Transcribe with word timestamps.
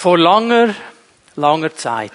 Vor 0.00 0.16
langer, 0.16 0.76
langer 1.34 1.74
Zeit 1.74 2.12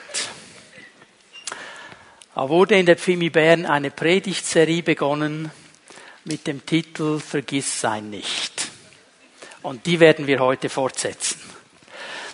wurde 2.33 2.75
in 2.79 2.85
der 2.85 2.95
Pfimi 2.95 3.29
Bern 3.29 3.65
eine 3.65 3.91
Predigtserie 3.91 4.83
begonnen 4.83 5.51
mit 6.23 6.47
dem 6.47 6.65
Titel 6.65 7.19
Vergiss 7.19 7.81
sein 7.81 8.09
nicht. 8.09 8.69
Und 9.63 9.85
die 9.85 9.99
werden 9.99 10.27
wir 10.27 10.39
heute 10.39 10.69
fortsetzen. 10.69 11.41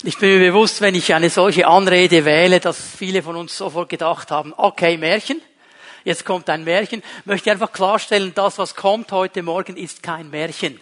Ich 0.03 0.19
bin 0.19 0.37
mir 0.37 0.51
bewusst, 0.51 0.81
wenn 0.81 0.93
ich 0.93 1.15
eine 1.15 1.31
solche 1.31 1.65
Anrede 1.65 2.25
wähle, 2.25 2.59
dass 2.59 2.79
viele 2.79 3.23
von 3.23 3.35
uns 3.35 3.57
sofort 3.57 3.89
gedacht 3.89 4.29
haben, 4.29 4.53
okay, 4.55 4.97
Märchen, 4.97 5.41
jetzt 6.03 6.25
kommt 6.25 6.47
ein 6.51 6.63
Märchen, 6.63 7.01
möchte 7.25 7.49
ich 7.49 7.53
einfach 7.53 7.73
klarstellen, 7.73 8.33
das, 8.35 8.59
was 8.59 8.75
kommt 8.75 9.11
heute 9.11 9.41
Morgen, 9.41 9.77
ist 9.77 10.03
kein 10.03 10.29
Märchen. 10.29 10.79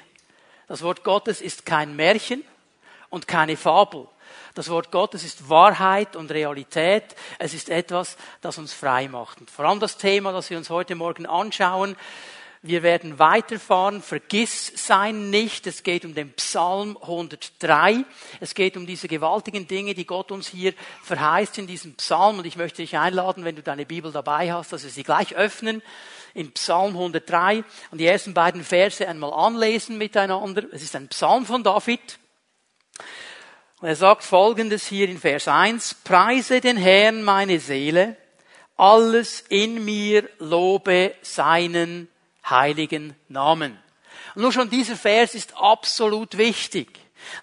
Das 0.68 0.82
Wort 0.82 1.06
Gottes 1.06 1.40
ist 1.40 1.66
kein 1.66 1.96
Märchen 1.96 2.44
und 3.10 3.30
keine 3.30 3.56
Fabel. 3.56 4.10
Das 4.58 4.70
Wort 4.70 4.92
Gottes 4.92 5.24
ist 5.24 5.52
Wahrheit 5.52 6.16
und 6.16 6.32
Realität. 6.32 7.16
Es 7.38 7.54
ist 7.54 7.70
etwas, 7.70 8.18
das 8.42 8.58
uns 8.58 8.74
frei 8.74 9.08
macht. 9.08 9.40
Und 9.40 9.52
vor 9.52 9.66
allem 9.66 9.80
das 9.80 9.98
Thema, 9.98 10.32
das 10.32 10.50
wir 10.50 10.58
uns 10.58 10.72
heute 10.72 10.96
Morgen 10.96 11.28
anschauen, 11.28 11.96
wir 12.64 12.82
werden 12.82 13.20
weiterfahren. 13.20 14.02
Vergiss 14.02 14.72
sein 14.76 15.30
nicht. 15.30 15.68
Es 15.68 15.84
geht 15.84 16.06
um 16.06 16.16
den 16.16 16.34
Psalm 16.34 16.98
103. 17.00 18.04
Es 18.40 18.56
geht 18.56 18.78
um 18.78 18.88
diese 18.88 19.08
gewaltigen 19.08 19.68
Dinge, 19.68 19.94
die 19.94 20.08
Gott 20.08 20.32
uns 20.32 20.48
hier 20.48 20.74
verheißt 21.04 21.60
in 21.60 21.68
diesem 21.68 21.94
Psalm. 21.94 22.40
Und 22.40 22.48
ich 22.48 22.58
möchte 22.58 22.82
dich 22.82 22.98
einladen, 22.98 23.46
wenn 23.46 23.56
du 23.56 23.62
deine 23.62 23.86
Bibel 23.86 24.12
dabei 24.12 24.52
hast, 24.52 24.74
dass 24.74 24.82
wir 24.84 24.90
sie 24.90 25.04
gleich 25.04 25.36
öffnen 25.36 25.84
in 26.34 26.52
Psalm 26.54 26.94
103 26.96 27.64
und 27.92 28.00
die 28.00 28.08
ersten 28.08 28.34
beiden 28.34 28.64
Verse 28.64 29.08
einmal 29.08 29.34
anlesen 29.34 30.00
miteinander. 30.00 30.64
Es 30.72 30.82
ist 30.82 30.96
ein 30.96 31.10
Psalm 31.10 31.46
von 31.46 31.62
David. 31.62 32.18
Und 33.80 33.88
er 33.88 33.96
sagt 33.96 34.24
Folgendes 34.24 34.88
hier 34.88 35.08
in 35.08 35.20
Vers 35.20 35.48
1, 35.48 35.98
Preise 36.04 36.62
den 36.62 36.78
Herrn 36.78 37.24
meine 37.24 37.60
Seele, 37.60 38.18
alles 38.76 39.44
in 39.50 39.86
mir 39.86 40.28
lobe 40.40 41.14
seinen 41.22 42.08
heiligen 42.50 43.16
Namen. 43.28 43.78
Und 44.34 44.42
nur 44.42 44.52
schon 44.52 44.72
dieser 44.72 44.96
Vers 44.96 45.36
ist 45.36 45.56
absolut 45.56 46.40
wichtig. 46.40 46.88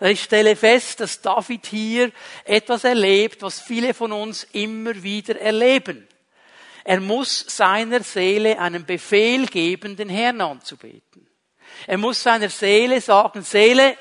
Ich 0.01 0.25
stelle 0.25 0.57
fest, 0.57 0.99
dass 1.01 1.21
David 1.21 1.67
hier 1.67 2.11
etwas 2.45 2.83
erlebt, 2.83 3.43
was 3.43 3.61
viele 3.61 3.95
von 3.95 4.11
uns 4.11 4.45
immer 4.53 5.05
wieder 5.05 5.41
erleben. 5.41 6.09
Er 6.83 7.01
muss 7.01 7.45
seiner 7.49 8.03
Seele 8.03 8.59
einen 8.59 8.85
Befehl 8.85 9.47
geben, 9.47 9.97
den 9.97 10.09
Herrn 10.09 10.41
anzubeten. 10.41 11.29
Er 11.87 11.99
muss 11.99 12.23
seiner 12.23 12.49
Seele 12.49 13.01
sagen, 13.01 13.43
Seele, 13.43 13.97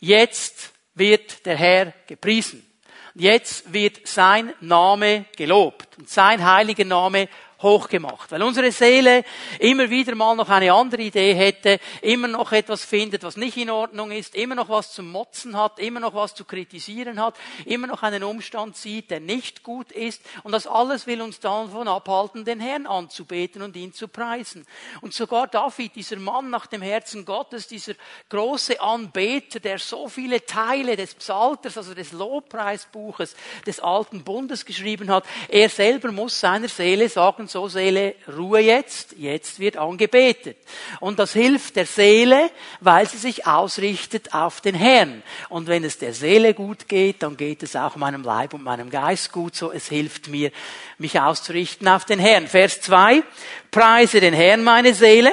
jetzt 0.00 0.71
wird 0.94 1.46
der 1.46 1.56
Herr 1.56 1.92
gepriesen. 2.06 2.66
Jetzt 3.14 3.72
wird 3.72 4.06
sein 4.06 4.54
Name 4.60 5.26
gelobt 5.36 5.98
und 5.98 6.08
sein 6.08 6.44
heiliger 6.44 6.84
Name 6.84 7.28
hochgemacht. 7.62 8.30
Weil 8.30 8.42
unsere 8.42 8.72
Seele 8.72 9.24
immer 9.58 9.88
wieder 9.90 10.14
mal 10.14 10.34
noch 10.34 10.48
eine 10.48 10.72
andere 10.72 11.02
Idee 11.02 11.34
hätte, 11.34 11.78
immer 12.00 12.28
noch 12.28 12.52
etwas 12.52 12.84
findet, 12.84 13.22
was 13.22 13.36
nicht 13.36 13.56
in 13.56 13.70
Ordnung 13.70 14.10
ist, 14.10 14.34
immer 14.34 14.54
noch 14.54 14.68
was 14.68 14.92
zu 14.92 15.02
motzen 15.02 15.56
hat, 15.56 15.78
immer 15.78 16.00
noch 16.00 16.14
was 16.14 16.34
zu 16.34 16.44
kritisieren 16.44 17.20
hat, 17.20 17.36
immer 17.64 17.86
noch 17.86 18.02
einen 18.02 18.24
Umstand 18.24 18.76
sieht, 18.76 19.10
der 19.10 19.20
nicht 19.20 19.62
gut 19.62 19.92
ist. 19.92 20.22
Und 20.42 20.52
das 20.52 20.66
alles 20.66 21.06
will 21.06 21.22
uns 21.22 21.40
davon 21.40 21.88
abhalten, 21.88 22.44
den 22.44 22.60
Herrn 22.60 22.86
anzubeten 22.86 23.62
und 23.62 23.76
ihn 23.76 23.92
zu 23.92 24.08
preisen. 24.08 24.66
Und 25.00 25.14
sogar 25.14 25.46
David, 25.46 25.94
dieser 25.96 26.16
Mann 26.16 26.50
nach 26.50 26.66
dem 26.66 26.82
Herzen 26.82 27.24
Gottes, 27.24 27.68
dieser 27.68 27.94
große 28.28 28.80
Anbeter, 28.80 29.60
der 29.60 29.78
so 29.78 30.08
viele 30.08 30.44
Teile 30.44 30.96
des 30.96 31.14
Psalters, 31.14 31.76
also 31.76 31.94
des 31.94 32.12
Lobpreisbuches 32.12 33.36
des 33.66 33.80
alten 33.80 34.24
Bundes 34.24 34.64
geschrieben 34.64 35.10
hat, 35.10 35.24
er 35.48 35.68
selber 35.68 36.12
muss 36.12 36.40
seiner 36.40 36.68
Seele 36.68 37.08
sagen, 37.08 37.48
so 37.52 37.68
Seele, 37.68 38.14
Ruhe 38.36 38.60
jetzt, 38.60 39.14
jetzt 39.18 39.60
wird 39.60 39.76
angebetet. 39.76 40.56
Und 41.00 41.18
das 41.18 41.32
hilft 41.32 41.76
der 41.76 41.86
Seele, 41.86 42.50
weil 42.80 43.08
sie 43.08 43.18
sich 43.18 43.46
ausrichtet 43.46 44.34
auf 44.34 44.60
den 44.60 44.74
Herrn. 44.74 45.22
Und 45.48 45.68
wenn 45.68 45.84
es 45.84 45.98
der 45.98 46.14
Seele 46.14 46.54
gut 46.54 46.88
geht, 46.88 47.22
dann 47.22 47.36
geht 47.36 47.62
es 47.62 47.76
auch 47.76 47.96
meinem 47.96 48.22
Leib 48.22 48.54
und 48.54 48.64
meinem 48.64 48.90
Geist 48.90 49.30
gut 49.30 49.54
so. 49.54 49.70
Es 49.70 49.88
hilft 49.88 50.28
mir, 50.28 50.50
mich 50.98 51.20
auszurichten 51.20 51.86
auf 51.86 52.04
den 52.04 52.18
Herrn. 52.18 52.48
Vers 52.48 52.80
2, 52.80 53.22
preise 53.70 54.20
den 54.20 54.34
Herrn 54.34 54.64
meine 54.64 54.94
Seele 54.94 55.32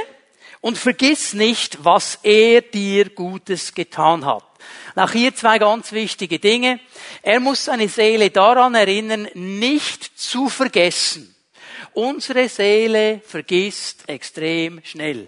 und 0.61 0.77
vergiss 0.77 1.33
nicht, 1.33 1.83
was 1.83 2.19
er 2.23 2.61
dir 2.61 3.09
Gutes 3.09 3.73
getan 3.73 4.25
hat. 4.25 4.43
Auch 4.95 5.11
hier 5.11 5.33
zwei 5.33 5.59
ganz 5.59 5.93
wichtige 5.93 6.39
Dinge. 6.39 6.79
Er 7.21 7.39
muss 7.39 7.65
seine 7.65 7.87
Seele 7.87 8.31
daran 8.31 8.75
erinnern, 8.75 9.29
nicht 9.33 10.19
zu 10.19 10.49
vergessen, 10.49 11.33
Unsere 11.93 12.49
Seele 12.49 13.21
vergisst 13.25 14.03
extrem 14.07 14.81
schnell. 14.83 15.27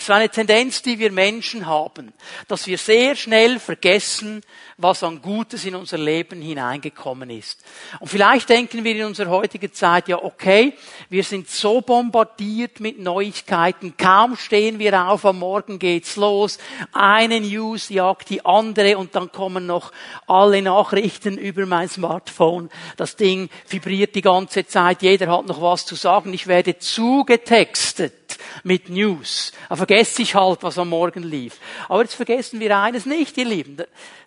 Das 0.00 0.08
ist 0.08 0.14
eine 0.14 0.30
Tendenz, 0.30 0.80
die 0.80 0.98
wir 0.98 1.12
Menschen 1.12 1.66
haben, 1.66 2.14
dass 2.48 2.66
wir 2.66 2.78
sehr 2.78 3.16
schnell 3.16 3.58
vergessen, 3.58 4.40
was 4.78 5.02
an 5.02 5.20
Gutes 5.20 5.66
in 5.66 5.74
unser 5.74 5.98
Leben 5.98 6.40
hineingekommen 6.40 7.28
ist. 7.28 7.62
Und 7.98 8.08
vielleicht 8.08 8.48
denken 8.48 8.82
wir 8.82 8.96
in 8.96 9.04
unserer 9.04 9.28
heutigen 9.28 9.74
Zeit, 9.74 10.08
ja 10.08 10.16
okay, 10.22 10.72
wir 11.10 11.22
sind 11.22 11.50
so 11.50 11.82
bombardiert 11.82 12.80
mit 12.80 12.98
Neuigkeiten, 12.98 13.98
kaum 13.98 14.36
stehen 14.36 14.78
wir 14.78 15.06
auf, 15.06 15.26
am 15.26 15.38
Morgen 15.38 15.78
geht's 15.78 16.16
los, 16.16 16.56
eine 16.94 17.38
News 17.38 17.90
jagt 17.90 18.30
die 18.30 18.42
andere 18.42 18.96
und 18.96 19.14
dann 19.14 19.30
kommen 19.30 19.66
noch 19.66 19.92
alle 20.26 20.62
Nachrichten 20.62 21.36
über 21.36 21.66
mein 21.66 21.90
Smartphone. 21.90 22.70
Das 22.96 23.16
Ding 23.16 23.50
vibriert 23.68 24.14
die 24.14 24.22
ganze 24.22 24.66
Zeit, 24.66 25.02
jeder 25.02 25.30
hat 25.30 25.44
noch 25.44 25.60
was 25.60 25.84
zu 25.84 25.94
sagen, 25.94 26.32
ich 26.32 26.46
werde 26.46 26.78
zugetextet 26.78 28.19
mit 28.62 28.88
News. 28.88 29.52
Da 29.68 29.76
vergesse 29.76 30.22
ich 30.22 30.34
halt, 30.34 30.62
was 30.62 30.78
am 30.78 30.90
Morgen 30.90 31.22
lief. 31.22 31.58
Aber 31.88 32.02
jetzt 32.02 32.14
vergessen 32.14 32.60
wir 32.60 32.76
eines 32.76 33.06
nicht, 33.06 33.36
ihr 33.38 33.44
Lieben. 33.44 33.78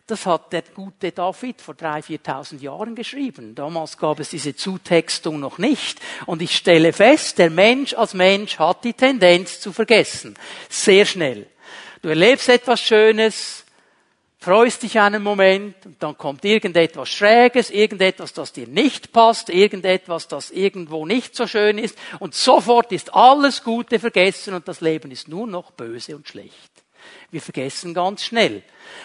Das 0.06 0.26
hat 0.26 0.52
der 0.52 0.64
gute 0.76 1.14
David 1.14 1.62
vor 1.62 1.76
drei, 1.76 2.02
viertausend 2.02 2.62
Jahren 2.62 2.94
geschrieben. 2.94 3.56
Damals 3.56 3.98
gab 3.98 4.20
es 4.20 4.30
diese 4.30 4.54
Zutextung 4.54 5.40
noch 5.40 5.58
nicht. 5.58 6.00
Und 6.26 6.42
ich 6.42 6.56
stelle 6.56 6.92
fest, 6.92 7.38
der 7.38 7.50
Mensch 7.50 7.94
als 7.94 8.14
Mensch 8.14 8.60
hat 8.60 8.84
die 8.84 8.94
Tendenz 8.94 9.62
zu 9.62 9.72
vergessen. 9.72 10.36
Sehr 10.68 11.06
schnell. 11.06 11.48
Du 12.02 12.10
erlebst 12.10 12.50
etwas 12.50 12.82
Schönes, 12.82 13.63
freust 14.44 14.84
dich 14.84 15.00
einen 15.00 15.24
Moment 15.24 15.86
und 15.86 16.04
dann 16.04 16.18
kommt 16.18 16.44
irgendetwas 16.44 17.08
Schräges, 17.10 17.70
irgendetwas, 17.70 18.34
das 18.34 18.52
dir 18.52 18.68
nicht 18.68 19.14
passt, 19.14 19.50
irgendetwas, 19.50 20.28
das 20.28 20.52
irgendwo 20.52 21.06
nicht 21.06 21.34
so 21.34 21.48
schön 21.48 21.78
ist 21.78 21.98
und 22.20 22.36
sofort 22.36 22.92
ist 22.92 23.14
alles 23.14 23.64
Gute 23.64 24.00
vergessen 24.00 24.54
und 24.54 24.68
das 24.68 24.82
Leben 24.82 25.12
ist 25.12 25.30
nur 25.30 25.48
noch 25.48 25.72
böse 25.72 26.18
und 26.18 26.28
schlecht. 26.28 26.72
Wir 27.32 27.40
vergessen 27.40 27.94
ganz 27.94 28.26
schnell. 28.26 28.64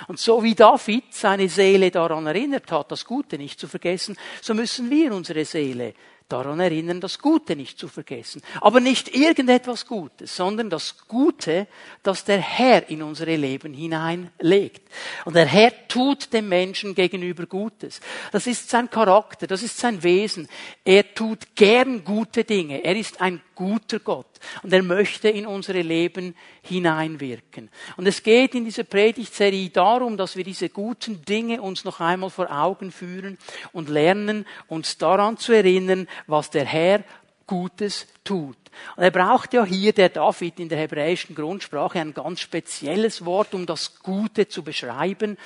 Und 0.09 0.19
so 0.19 0.43
wie 0.43 0.57
David 0.57 1.15
seine 1.15 1.49
Seele 1.49 1.93
daran 1.93 2.27
erinnert 2.27 2.71
hat, 2.73 2.91
das 2.91 3.05
Gute 3.05 3.39
nicht 3.39 3.61
zu 3.61 3.69
vergessen, 3.69 4.19
so 4.43 4.55
müssen 4.55 4.91
wir 4.91 5.15
unsere 5.15 5.45
Seele 5.45 5.95
daran 6.29 6.61
erinnern, 6.61 7.01
das 7.01 7.19
Gute 7.19 7.57
nicht 7.57 7.79
zu 7.79 7.89
vergessen. 7.89 8.43
Aber 8.61 8.81
nicht 8.81 9.15
irgendetwas 9.15 9.87
Gutes, 9.87 10.37
sondern 10.37 10.69
das 10.71 11.07
Gute, 11.09 11.67
das 12.03 12.25
der 12.25 12.39
Herr 12.39 12.89
in 12.91 13.03
unsere 13.03 13.37
Leben 13.37 13.73
hineinlegt. 13.73 14.83
Und 15.25 15.35
der 15.35 15.47
Herr 15.47 15.73
tut 15.89 16.33
dem 16.33 16.49
Menschen 16.49 16.95
gegenüber 16.95 17.47
Gutes. 17.47 18.01
Das 18.31 18.47
ist 18.47 18.69
sein 18.69 18.91
Charakter, 18.91 19.47
das 19.47 19.63
ist 19.63 19.79
sein 19.79 20.03
Wesen. 20.03 20.49
Er 20.85 21.15
tut 21.15 21.55
gern 21.55 22.05
gute 22.05 22.45
Dinge. 22.45 22.85
Er 22.85 22.97
ist 22.97 23.21
ein 23.21 23.41
guter 23.59 23.99
Gott 23.99 24.39
und 24.63 24.73
er 24.73 24.85
möchte 24.85 25.29
in 25.29 25.45
unsere 25.45 25.83
Leben 25.83 26.37
hineinwirken. 26.63 27.71
Und 27.97 28.07
es 28.07 28.23
geht 28.23 28.55
in 28.55 28.65
dieser 28.65 28.85
Predigtserie 28.85 29.71
darum, 29.71 30.17
dass 30.17 30.37
wir 30.37 30.45
diese 30.45 30.69
guten 30.69 31.25
Dinge 31.25 31.61
uns 31.61 31.85
noch 31.85 31.99
einmal 31.99 32.31
vor 32.31 32.53
Augen 32.53 32.93
führen 32.93 33.37
und 33.73 33.89
lernen, 33.89 34.47
uns 34.69 34.97
daran 34.97 35.39
zu 35.39 35.53
erinnern, 35.53 36.07
was 36.29 36.51
der 36.51 36.67
Herr 36.67 37.03
Gutes 37.49 38.07
tut. 38.23 38.57
Und 38.95 39.03
er 39.03 39.11
braucht 39.11 39.53
ja 39.55 39.65
hier, 39.65 39.93
der 39.93 40.11
David 40.11 40.61
in 40.61 40.69
der 40.69 40.79
hebräischen 40.79 41.35
Grundsprache, 41.35 41.99
ein 41.99 42.15
ganz 42.15 42.41
spezielles 42.41 43.25
Wort, 43.25 43.55
um 43.55 43.67
das 43.67 43.99
Gute 43.99 44.47
zu 44.47 44.63
beschreiben. 44.63 45.37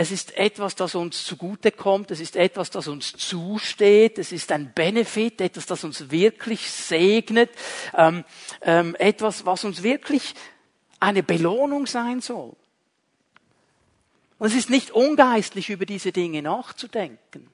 Es 0.00 0.12
ist 0.12 0.36
etwas, 0.36 0.76
das 0.76 0.94
uns 0.94 1.24
zugute 1.24 1.72
kommt. 1.72 2.12
Es 2.12 2.20
ist 2.20 2.36
etwas, 2.36 2.70
das 2.70 2.86
uns 2.86 3.14
zusteht. 3.14 4.18
Es 4.18 4.30
ist 4.30 4.52
ein 4.52 4.72
Benefit, 4.72 5.40
etwas, 5.40 5.66
das 5.66 5.82
uns 5.82 6.12
wirklich 6.12 6.70
segnet. 6.70 7.50
Ähm, 7.96 8.24
ähm, 8.62 8.94
etwas, 9.00 9.44
was 9.44 9.64
uns 9.64 9.82
wirklich 9.82 10.36
eine 11.00 11.24
Belohnung 11.24 11.88
sein 11.88 12.20
soll. 12.20 12.54
Und 14.38 14.46
es 14.46 14.54
ist 14.54 14.70
nicht 14.70 14.92
ungeistlich, 14.92 15.68
über 15.68 15.84
diese 15.84 16.12
Dinge 16.12 16.42
nachzudenken. 16.42 17.50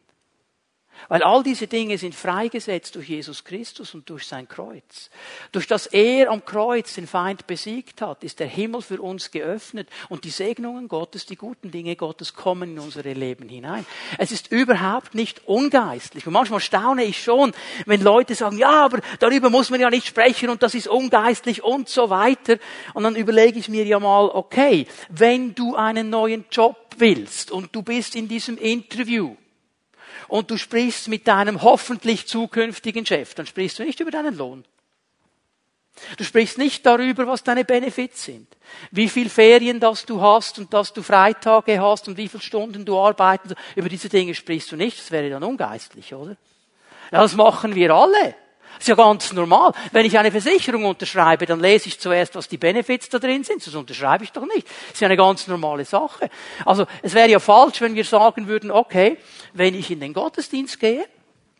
Weil 1.09 1.23
all 1.23 1.43
diese 1.43 1.67
Dinge 1.67 1.99
sind 1.99 2.15
freigesetzt 2.15 2.95
durch 2.95 3.09
Jesus 3.09 3.45
Christus 3.45 3.95
und 3.95 4.09
durch 4.09 4.27
sein 4.27 4.49
Kreuz. 4.49 5.11
Durch 5.53 5.67
das 5.67 5.87
er 5.87 6.31
am 6.31 6.45
Kreuz 6.45 6.95
den 6.95 7.07
Feind 7.07 7.47
besiegt 7.47 8.01
hat, 8.01 8.25
ist 8.25 8.41
der 8.41 8.47
Himmel 8.47 8.83
für 8.83 9.01
uns 9.01 9.31
geöffnet 9.31 9.89
und 10.09 10.25
die 10.25 10.31
Segnungen 10.31 10.89
Gottes, 10.89 11.27
die 11.27 11.37
guten 11.37 11.71
Dinge 11.71 11.97
Gottes 11.97 12.35
kommen 12.35 12.73
in 12.73 12.79
unsere 12.79 13.13
Leben 13.13 13.49
hinein. 13.49 13.85
Es 14.19 14.33
ist 14.33 14.51
überhaupt 14.51 15.15
nicht 15.15 15.47
ungeistlich. 15.47 16.27
Und 16.27 16.33
manchmal 16.33 16.61
staune 16.61 17.05
ich 17.05 17.23
schon, 17.23 17.53
wenn 17.87 18.03
Leute 18.03 18.35
sagen, 18.35 18.59
ja, 18.59 18.85
aber 18.85 19.01
darüber 19.19 19.51
muss 19.51 19.71
man 19.71 19.81
ja 19.81 19.91
nicht 19.91 20.07
sprechen 20.07 20.49
und 20.49 20.63
das 20.63 20.75
ist 20.75 20.89
ungeistlich 20.89 21.63
und 21.63 21.89
so 21.89 22.11
weiter. 22.11 22.59
Und 22.95 23.05
dann 23.05 23.17
überlege 23.17 23.59
ich 23.59 23.69
mir 23.69 23.85
ja 23.85 23.99
mal, 23.99 24.27
okay, 24.27 24.87
wenn 25.11 25.55
du 25.55 25.77
einen 25.77 26.11
neuen 26.11 26.45
Job 26.51 26.77
willst 26.97 27.51
und 27.51 27.75
du 27.75 27.83
bist 27.83 28.15
in 28.15 28.29
diesem 28.29 28.57
Interview, 28.57 29.37
und 30.29 30.51
du 30.51 30.57
sprichst 30.57 31.09
mit 31.09 31.27
deinem 31.27 31.63
hoffentlich 31.63 32.27
zukünftigen 32.27 33.07
Chef, 33.07 33.35
dann 33.35 33.47
sprichst 33.47 33.79
du 33.79 33.85
nicht 33.85 34.01
über 34.01 34.11
deinen 34.11 34.37
Lohn. 34.37 34.65
Du 36.17 36.25
sprichst 36.25 36.59
nicht 36.59 36.85
darüber, 36.85 37.27
was 37.27 37.45
deine 37.45 37.65
Benefits 37.65 38.25
sind. 38.25 38.49
Wie 38.91 39.09
viel 39.09 39.29
Ferien 39.29 39.79
das 39.79 40.05
du 40.05 40.21
hast 40.21 40.59
und 40.59 40.75
dass 40.75 40.93
du 40.93 41.03
Freitage 41.03 41.81
hast 41.81 42.09
und 42.09 42.17
wie 42.17 42.29
viele 42.29 42.43
Stunden 42.43 42.85
du 42.85 42.99
arbeitest. 42.99 43.55
Über 43.77 43.89
diese 43.89 44.09
Dinge 44.09 44.35
sprichst 44.35 44.73
du 44.73 44.77
nicht. 44.77 44.99
Das 44.99 45.11
wäre 45.13 45.31
dann 45.31 45.45
ungeistlich, 45.45 46.13
oder? 46.13 46.37
Ja, 47.13 47.21
das 47.23 47.37
machen 47.37 47.75
wir 47.75 47.95
alle. 47.95 48.35
Das 48.75 48.81
ist 48.83 48.89
ja 48.89 48.95
ganz 48.95 49.33
normal. 49.33 49.73
Wenn 49.93 50.07
ich 50.07 50.19
eine 50.19 50.31
Versicherung 50.31 50.85
unterschreibe, 50.85 51.47
dann 51.47 51.61
lese 51.61 51.89
ich 51.89 51.99
zuerst, 51.99 52.35
was 52.35 52.49
die 52.49 52.59
Benefits 52.59 53.09
da 53.09 53.19
drin 53.19 53.45
sind, 53.45 53.63
sonst 53.63 53.77
unterschreibe 53.77 54.25
ich 54.25 54.33
doch 54.33 54.47
nicht. 54.47 54.67
Das 54.67 54.95
ist 54.95 55.01
ja 55.01 55.07
eine 55.07 55.17
ganz 55.17 55.47
normale 55.47 55.85
Sache. 55.85 56.29
Also 56.65 56.87
es 57.03 57.15
wäre 57.15 57.31
ja 57.31 57.39
falsch, 57.39 57.81
wenn 57.81 57.95
wir 57.95 58.05
sagen 58.05 58.47
würden, 58.47 58.71
okay, 58.71 59.19
wenn 59.53 59.75
ich 59.75 59.91
in 59.91 60.01
den 60.01 60.13
Gottesdienst 60.13 60.81
gehe, 60.81 61.05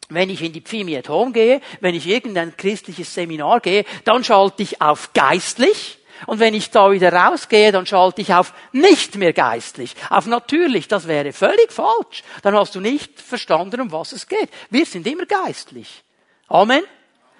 wenn 0.09 0.31
ich 0.31 0.43
in 0.43 0.53
die 0.53 0.61
Pfimi 0.61 0.97
at 0.97 1.09
Home 1.09 1.33
gehe, 1.33 1.61
wenn 1.81 1.95
ich 1.95 2.07
irgendein 2.07 2.57
christliches 2.57 3.15
Seminar 3.15 3.61
gehe, 3.61 3.85
dann 4.05 4.23
schalte 4.25 4.63
ich 4.63 4.81
auf 4.83 5.13
geistlich. 5.13 5.99
Und 6.27 6.39
wenn 6.39 6.55
ich 6.55 6.71
da 6.71 6.91
wieder 6.91 7.13
rausgehe, 7.13 7.73
dann 7.73 7.87
schalte 7.87 8.21
ich 8.21 8.33
auf 8.33 8.55
nicht 8.73 9.17
mehr 9.17 9.33
geistlich, 9.33 9.95
auf 10.11 10.27
natürlich. 10.27 10.89
Das 10.89 11.09
wäre 11.09 11.33
völlig 11.33 11.73
falsch. 11.73 12.23
Dann 12.43 12.55
hast 12.55 12.75
du 12.75 12.81
nicht 12.81 13.21
verstanden, 13.21 13.81
um 13.81 13.93
was 13.93 14.13
es 14.13 14.27
geht. 14.27 14.49
Wir 14.71 14.87
sind 14.87 15.07
immer 15.07 15.27
geistlich. 15.27 16.05
Amen. 16.49 16.83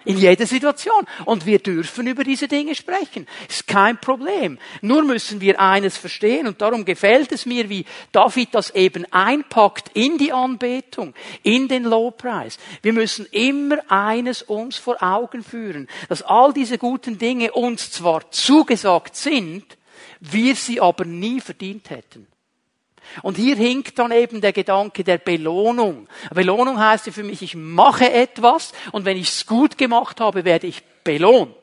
In 0.05 0.19
jeder 0.19 0.47
Situation. 0.47 1.07
Und 1.25 1.47
wir 1.47 1.59
dürfen 1.59 2.07
über 2.07 2.25
diese 2.25 2.49
Dinge 2.49 2.75
sprechen. 2.75 3.27
Ist 3.49 3.67
kein 3.67 3.99
Problem. 3.99 4.59
Nur 4.83 5.03
müssen 5.03 5.41
wir 5.41 5.61
eines 5.61 5.97
verstehen. 5.97 6.47
Und 6.47 6.61
darum 6.61 6.85
gefällt 6.85 7.33
es 7.33 7.47
mir, 7.47 7.69
wie 7.69 7.85
David 8.13 8.55
das 8.55 8.71
eben 8.71 9.07
einpackt 9.13 9.91
in 9.95 10.19
die 10.19 10.33
Anbetung, 10.33 11.15
in 11.43 11.69
den 11.69 11.85
Lobpreis. 11.85 12.59
Wir 12.83 12.93
müssen 12.93 13.27
immer 13.31 13.79
eines 13.89 14.43
uns 14.43 14.77
vor 14.77 15.03
Augen 15.03 15.43
führen, 15.43 15.89
dass 16.09 16.23
all 16.23 16.53
diese 16.53 16.79
guten 16.79 17.19
Dinge 17.19 17.53
uns 17.53 17.91
zwar 17.91 18.31
zugesagt 18.31 19.17
sind, 19.17 19.79
wir 20.21 20.55
sie 20.55 20.81
aber 20.81 21.05
nie 21.05 21.41
verdient 21.41 21.91
hätten. 21.91 22.27
Und 23.23 23.37
hier 23.37 23.57
hinkt 23.57 23.99
dann 23.99 24.13
eben 24.13 24.41
der 24.41 24.53
Gedanke 24.53 25.05
der 25.05 25.19
Belohnung. 25.19 26.09
Belohnung 26.33 26.79
heißt 26.79 27.07
ja 27.07 27.13
für 27.13 27.23
mich, 27.23 27.43
ich 27.43 27.55
mache 27.55 28.13
etwas 28.13 28.73
und 28.93 29.05
wenn 29.05 29.17
ich 29.17 29.29
es 29.29 29.47
gut 29.47 29.79
gemacht 29.79 30.21
habe, 30.21 30.45
werde 30.45 30.67
ich 30.67 30.83
belohnt. 31.05 31.55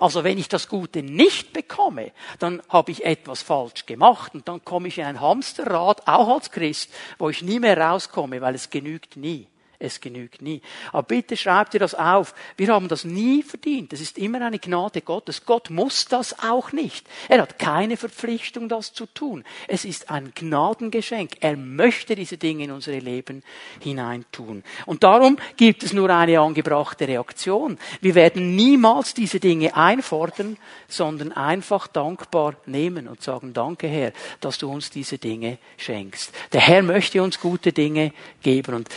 Also 0.00 0.24
wenn 0.24 0.38
ich 0.38 0.48
das 0.48 0.68
Gute 0.68 1.02
nicht 1.02 1.52
bekomme, 1.52 2.12
dann 2.38 2.62
habe 2.70 2.90
ich 2.90 3.04
etwas 3.04 3.42
falsch 3.42 3.84
gemacht 3.84 4.34
und 4.34 4.48
dann 4.48 4.64
komme 4.64 4.88
ich 4.88 4.96
in 4.96 5.04
ein 5.04 5.20
Hamsterrad, 5.20 6.08
auch 6.08 6.28
als 6.28 6.50
Christ, 6.50 6.90
wo 7.18 7.28
ich 7.28 7.42
nie 7.42 7.60
mehr 7.60 7.76
rauskomme, 7.76 8.40
weil 8.40 8.54
es 8.54 8.70
genügt 8.70 9.18
nie. 9.18 9.49
Es 9.82 10.02
genügt 10.02 10.42
nie. 10.42 10.60
Aber 10.92 11.04
bitte 11.04 11.38
schreibt 11.38 11.72
ihr 11.72 11.80
das 11.80 11.94
auf. 11.94 12.34
Wir 12.58 12.68
haben 12.68 12.86
das 12.86 13.04
nie 13.04 13.42
verdient. 13.42 13.94
Es 13.94 14.02
ist 14.02 14.18
immer 14.18 14.42
eine 14.42 14.58
Gnade 14.58 15.00
Gottes. 15.00 15.46
Gott 15.46 15.70
muss 15.70 16.04
das 16.04 16.38
auch 16.40 16.72
nicht. 16.72 17.06
Er 17.30 17.40
hat 17.40 17.58
keine 17.58 17.96
Verpflichtung, 17.96 18.68
das 18.68 18.92
zu 18.92 19.06
tun. 19.06 19.42
Es 19.68 19.86
ist 19.86 20.10
ein 20.10 20.32
Gnadengeschenk. 20.34 21.30
Er 21.40 21.56
möchte 21.56 22.14
diese 22.14 22.36
Dinge 22.36 22.64
in 22.64 22.72
unsere 22.72 22.98
Leben 22.98 23.42
hineintun. 23.80 24.64
Und 24.84 25.02
darum 25.02 25.38
gibt 25.56 25.82
es 25.82 25.94
nur 25.94 26.10
eine 26.10 26.38
angebrachte 26.38 27.08
Reaktion. 27.08 27.78
Wir 28.02 28.14
werden 28.14 28.54
niemals 28.54 29.14
diese 29.14 29.40
Dinge 29.40 29.74
einfordern, 29.74 30.58
sondern 30.88 31.32
einfach 31.32 31.86
dankbar 31.86 32.54
nehmen 32.66 33.08
und 33.08 33.22
sagen, 33.22 33.54
danke 33.54 33.88
Herr, 33.88 34.12
dass 34.42 34.58
du 34.58 34.70
uns 34.70 34.90
diese 34.90 35.16
Dinge 35.16 35.56
schenkst. 35.78 36.32
Der 36.52 36.60
Herr 36.60 36.82
möchte 36.82 37.22
uns 37.22 37.40
gute 37.40 37.72
Dinge 37.72 38.12
geben. 38.42 38.74
Und 38.74 38.88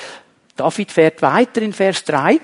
David 0.56 0.92
fährt 0.92 1.22
weiter 1.22 1.62
in 1.62 1.74
Vers 1.74 2.04
3 2.06 2.40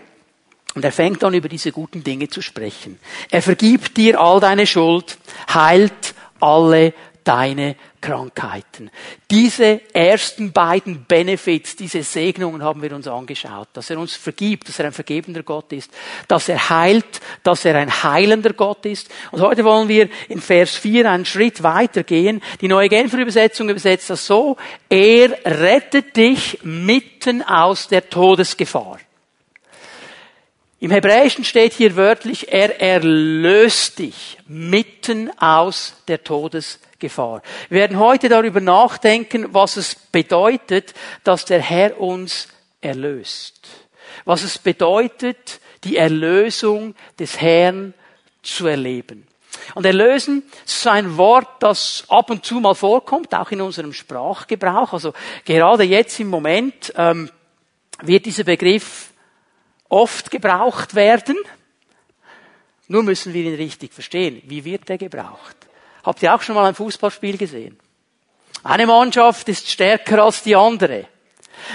und 0.75 0.85
er 0.85 0.91
fängt 0.91 1.23
an, 1.23 1.33
über 1.33 1.49
diese 1.49 1.71
guten 1.71 2.03
Dinge 2.03 2.27
zu 2.27 2.41
sprechen. 2.41 2.99
Er 3.29 3.41
vergibt 3.41 3.97
dir 3.97 4.19
all 4.19 4.39
deine 4.39 4.67
Schuld, 4.67 5.17
heilt 5.53 6.13
alle 6.39 6.93
deine 7.23 7.75
Krankheiten. 8.01 8.89
Diese 9.29 9.81
ersten 9.93 10.51
beiden 10.51 11.03
Benefits, 11.05 11.75
diese 11.75 12.03
Segnungen 12.03 12.63
haben 12.63 12.81
wir 12.81 12.93
uns 12.93 13.07
angeschaut, 13.07 13.67
dass 13.73 13.89
er 13.89 13.99
uns 13.99 14.15
vergibt, 14.15 14.69
dass 14.69 14.79
er 14.79 14.85
ein 14.85 14.93
vergebender 14.93 15.43
Gott 15.43 15.73
ist, 15.73 15.91
dass 16.27 16.49
er 16.49 16.69
heilt, 16.69 17.21
dass 17.43 17.65
er 17.65 17.75
ein 17.75 18.03
heilender 18.03 18.53
Gott 18.53 18.85
ist. 18.85 19.09
Und 19.31 19.41
heute 19.41 19.63
wollen 19.63 19.87
wir 19.87 20.09
in 20.27 20.41
Vers 20.41 20.75
4 20.75 21.09
einen 21.09 21.25
Schritt 21.25 21.61
weitergehen. 21.61 22.41
Die 22.61 22.67
neue 22.67 22.89
Genfer 22.89 23.19
Übersetzung 23.19 23.69
übersetzt 23.69 24.09
das 24.09 24.25
so, 24.25 24.57
er 24.89 25.31
rettet 25.45 26.15
dich 26.15 26.59
mitten 26.63 27.41
aus 27.43 27.87
der 27.87 28.09
Todesgefahr. 28.09 28.99
Im 30.81 30.91
Hebräischen 30.91 31.43
steht 31.43 31.73
hier 31.73 31.97
wörtlich, 31.97 32.53
er 32.53 32.79
erlöst 32.79 33.99
dich 33.99 34.37
mitten 34.47 35.29
aus 35.37 35.95
der 36.07 36.23
Todesgefahr. 36.23 36.88
Gefahr. 36.99 37.41
Wir 37.69 37.79
werden 37.79 37.99
heute 37.99 38.29
darüber 38.29 38.61
nachdenken, 38.61 39.53
was 39.53 39.77
es 39.77 39.95
bedeutet, 39.95 40.93
dass 41.23 41.45
der 41.45 41.61
Herr 41.61 41.99
uns 41.99 42.47
erlöst. 42.81 43.67
Was 44.25 44.43
es 44.43 44.57
bedeutet, 44.57 45.59
die 45.83 45.97
Erlösung 45.97 46.95
des 47.17 47.39
Herrn 47.39 47.93
zu 48.43 48.67
erleben. 48.67 49.27
Und 49.75 49.85
erlösen 49.85 50.43
ist 50.65 50.87
ein 50.87 51.17
Wort, 51.17 51.47
das 51.61 52.05
ab 52.07 52.29
und 52.29 52.45
zu 52.45 52.59
mal 52.59 52.75
vorkommt, 52.75 53.33
auch 53.35 53.51
in 53.51 53.61
unserem 53.61 53.93
Sprachgebrauch. 53.93 54.93
Also 54.93 55.13
gerade 55.45 55.83
jetzt 55.83 56.19
im 56.19 56.29
Moment 56.29 56.93
ähm, 56.95 57.29
wird 58.01 58.25
dieser 58.25 58.43
Begriff 58.43 59.11
oft 59.89 60.31
gebraucht 60.31 60.95
werden. 60.95 61.37
Nur 62.87 63.03
müssen 63.03 63.33
wir 63.33 63.43
ihn 63.43 63.55
richtig 63.55 63.93
verstehen. 63.93 64.41
Wie 64.45 64.65
wird 64.65 64.89
er 64.89 64.97
gebraucht? 64.97 65.68
Habt 66.03 66.21
ihr 66.23 66.33
auch 66.33 66.41
schon 66.41 66.55
mal 66.55 66.65
ein 66.65 66.75
Fußballspiel 66.75 67.37
gesehen? 67.37 67.77
Eine 68.63 68.87
Mannschaft 68.87 69.47
ist 69.49 69.69
stärker 69.69 70.23
als 70.23 70.43
die 70.43 70.55
andere. 70.55 71.05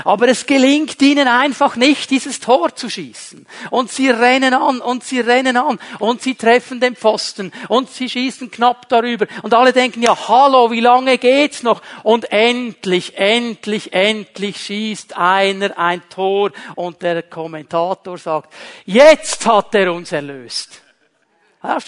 Aber 0.05 0.29
es 0.29 0.47
gelingt 0.47 1.01
ihnen 1.03 1.29
einfach 1.29 1.77
nicht, 1.77 2.11
dieses 2.11 2.41
Tor 2.41 2.75
zu 2.75 2.89
schießen. 2.89 3.47
Und 3.71 3.91
sie 3.91 4.11
rennen 4.11 4.55
an 4.55 4.81
und 4.81 5.05
sie 5.05 5.21
rennen 5.21 5.57
an 5.57 5.79
und 5.99 6.23
sie 6.23 6.35
treffen 6.35 6.81
den 6.81 6.97
Pfosten 6.97 7.53
und 7.69 7.91
sie 7.91 8.09
schießen 8.09 8.51
knapp 8.51 8.89
darüber. 8.89 9.27
Und 9.43 9.55
alle 9.55 9.73
denken, 9.73 10.03
ja, 10.03 10.17
hallo, 10.29 10.71
wie 10.71 10.81
lange 10.81 11.19
geht's 11.19 11.63
noch? 11.63 11.83
Und 12.03 12.31
endlich, 12.33 13.17
endlich, 13.17 13.93
endlich 13.93 14.57
schießt 14.59 15.17
einer 15.17 15.79
ein 15.79 16.03
Tor 16.09 16.51
und 16.75 17.03
der 17.03 17.23
Kommentator 17.23 18.19
sagt, 18.19 18.53
jetzt 18.85 19.47
hat 19.47 19.75
er 19.75 19.93
uns 19.93 20.13
erlöst. 20.13 20.84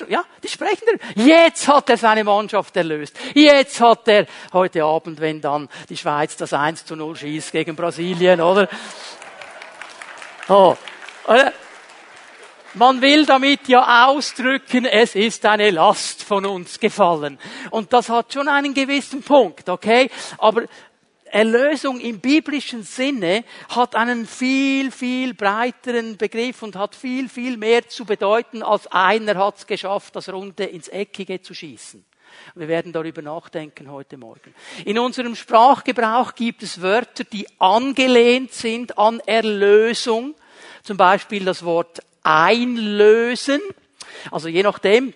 Ja, 0.08 0.24
die 0.42 0.48
sprechen 0.48 0.84
darüber. 0.86 1.28
Jetzt 1.28 1.68
hat 1.68 1.90
er 1.90 1.98
seine 1.98 2.24
Mannschaft 2.24 2.74
erlöst. 2.76 3.14
Jetzt 3.34 3.78
hat 3.80 4.08
er 4.08 4.26
heute 4.54 4.84
Abend, 4.84 5.20
wenn 5.20 5.42
dann 5.42 5.68
die 5.90 5.96
Schweiz 5.98 6.34
das 6.36 6.54
1 6.54 6.86
zu 6.86 6.96
0 6.96 7.14
schießt 7.14 7.52
gegen 7.52 7.76
Brasilien, 7.76 8.40
oder? 8.40 8.68
Oh, 10.48 10.74
oder? 11.26 11.52
Man 12.72 13.00
will 13.00 13.24
damit 13.24 13.68
ja 13.68 14.06
ausdrücken, 14.06 14.84
es 14.84 15.14
ist 15.14 15.46
eine 15.46 15.70
Last 15.70 16.22
von 16.22 16.44
uns 16.44 16.78
gefallen. 16.78 17.38
Und 17.70 17.92
das 17.92 18.10
hat 18.10 18.34
schon 18.34 18.48
einen 18.48 18.74
gewissen 18.74 19.22
Punkt, 19.22 19.68
okay? 19.70 20.10
Aber 20.36 20.64
Erlösung 21.36 22.00
im 22.00 22.20
biblischen 22.20 22.82
Sinne 22.82 23.44
hat 23.68 23.94
einen 23.94 24.26
viel, 24.26 24.90
viel 24.90 25.34
breiteren 25.34 26.16
Begriff 26.16 26.62
und 26.62 26.76
hat 26.76 26.94
viel, 26.94 27.28
viel 27.28 27.58
mehr 27.58 27.86
zu 27.90 28.06
bedeuten, 28.06 28.62
als 28.62 28.86
einer 28.86 29.34
hat 29.34 29.58
es 29.58 29.66
geschafft, 29.66 30.16
das 30.16 30.30
Runde 30.30 30.64
ins 30.64 30.88
Eckige 30.88 31.42
zu 31.42 31.52
schießen. 31.52 32.02
Wir 32.54 32.68
werden 32.68 32.90
darüber 32.90 33.20
nachdenken 33.20 33.90
heute 33.90 34.16
Morgen. 34.16 34.54
In 34.86 34.98
unserem 34.98 35.36
Sprachgebrauch 35.36 36.34
gibt 36.34 36.62
es 36.62 36.80
Wörter, 36.80 37.24
die 37.24 37.46
angelehnt 37.58 38.54
sind 38.54 38.96
an 38.96 39.20
Erlösung. 39.26 40.34
Zum 40.82 40.96
Beispiel 40.96 41.44
das 41.44 41.66
Wort 41.66 42.00
einlösen. 42.22 43.60
Also 44.30 44.48
je 44.48 44.62
nachdem, 44.62 45.12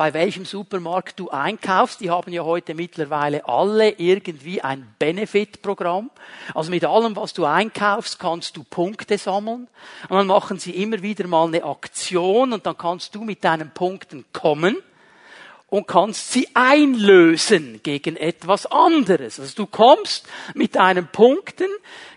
bei 0.00 0.14
welchem 0.14 0.46
Supermarkt 0.46 1.20
du 1.20 1.28
einkaufst. 1.28 2.00
Die 2.00 2.08
haben 2.08 2.32
ja 2.32 2.42
heute 2.42 2.74
mittlerweile 2.74 3.46
alle 3.46 3.90
irgendwie 3.90 4.62
ein 4.62 4.94
Benefit-Programm. 4.98 6.10
Also 6.54 6.70
mit 6.70 6.86
allem, 6.86 7.16
was 7.16 7.34
du 7.34 7.44
einkaufst, 7.44 8.18
kannst 8.18 8.56
du 8.56 8.64
Punkte 8.64 9.18
sammeln. 9.18 9.68
Und 10.08 10.16
dann 10.16 10.26
machen 10.26 10.58
sie 10.58 10.70
immer 10.70 11.02
wieder 11.02 11.26
mal 11.26 11.48
eine 11.48 11.64
Aktion 11.64 12.54
und 12.54 12.64
dann 12.64 12.78
kannst 12.78 13.14
du 13.14 13.24
mit 13.24 13.44
deinen 13.44 13.72
Punkten 13.72 14.24
kommen 14.32 14.78
und 15.68 15.86
kannst 15.86 16.32
sie 16.32 16.48
einlösen 16.54 17.80
gegen 17.82 18.16
etwas 18.16 18.64
anderes. 18.64 19.38
Also 19.38 19.52
du 19.54 19.66
kommst 19.66 20.26
mit 20.54 20.76
deinen 20.76 21.08
Punkten, 21.08 21.68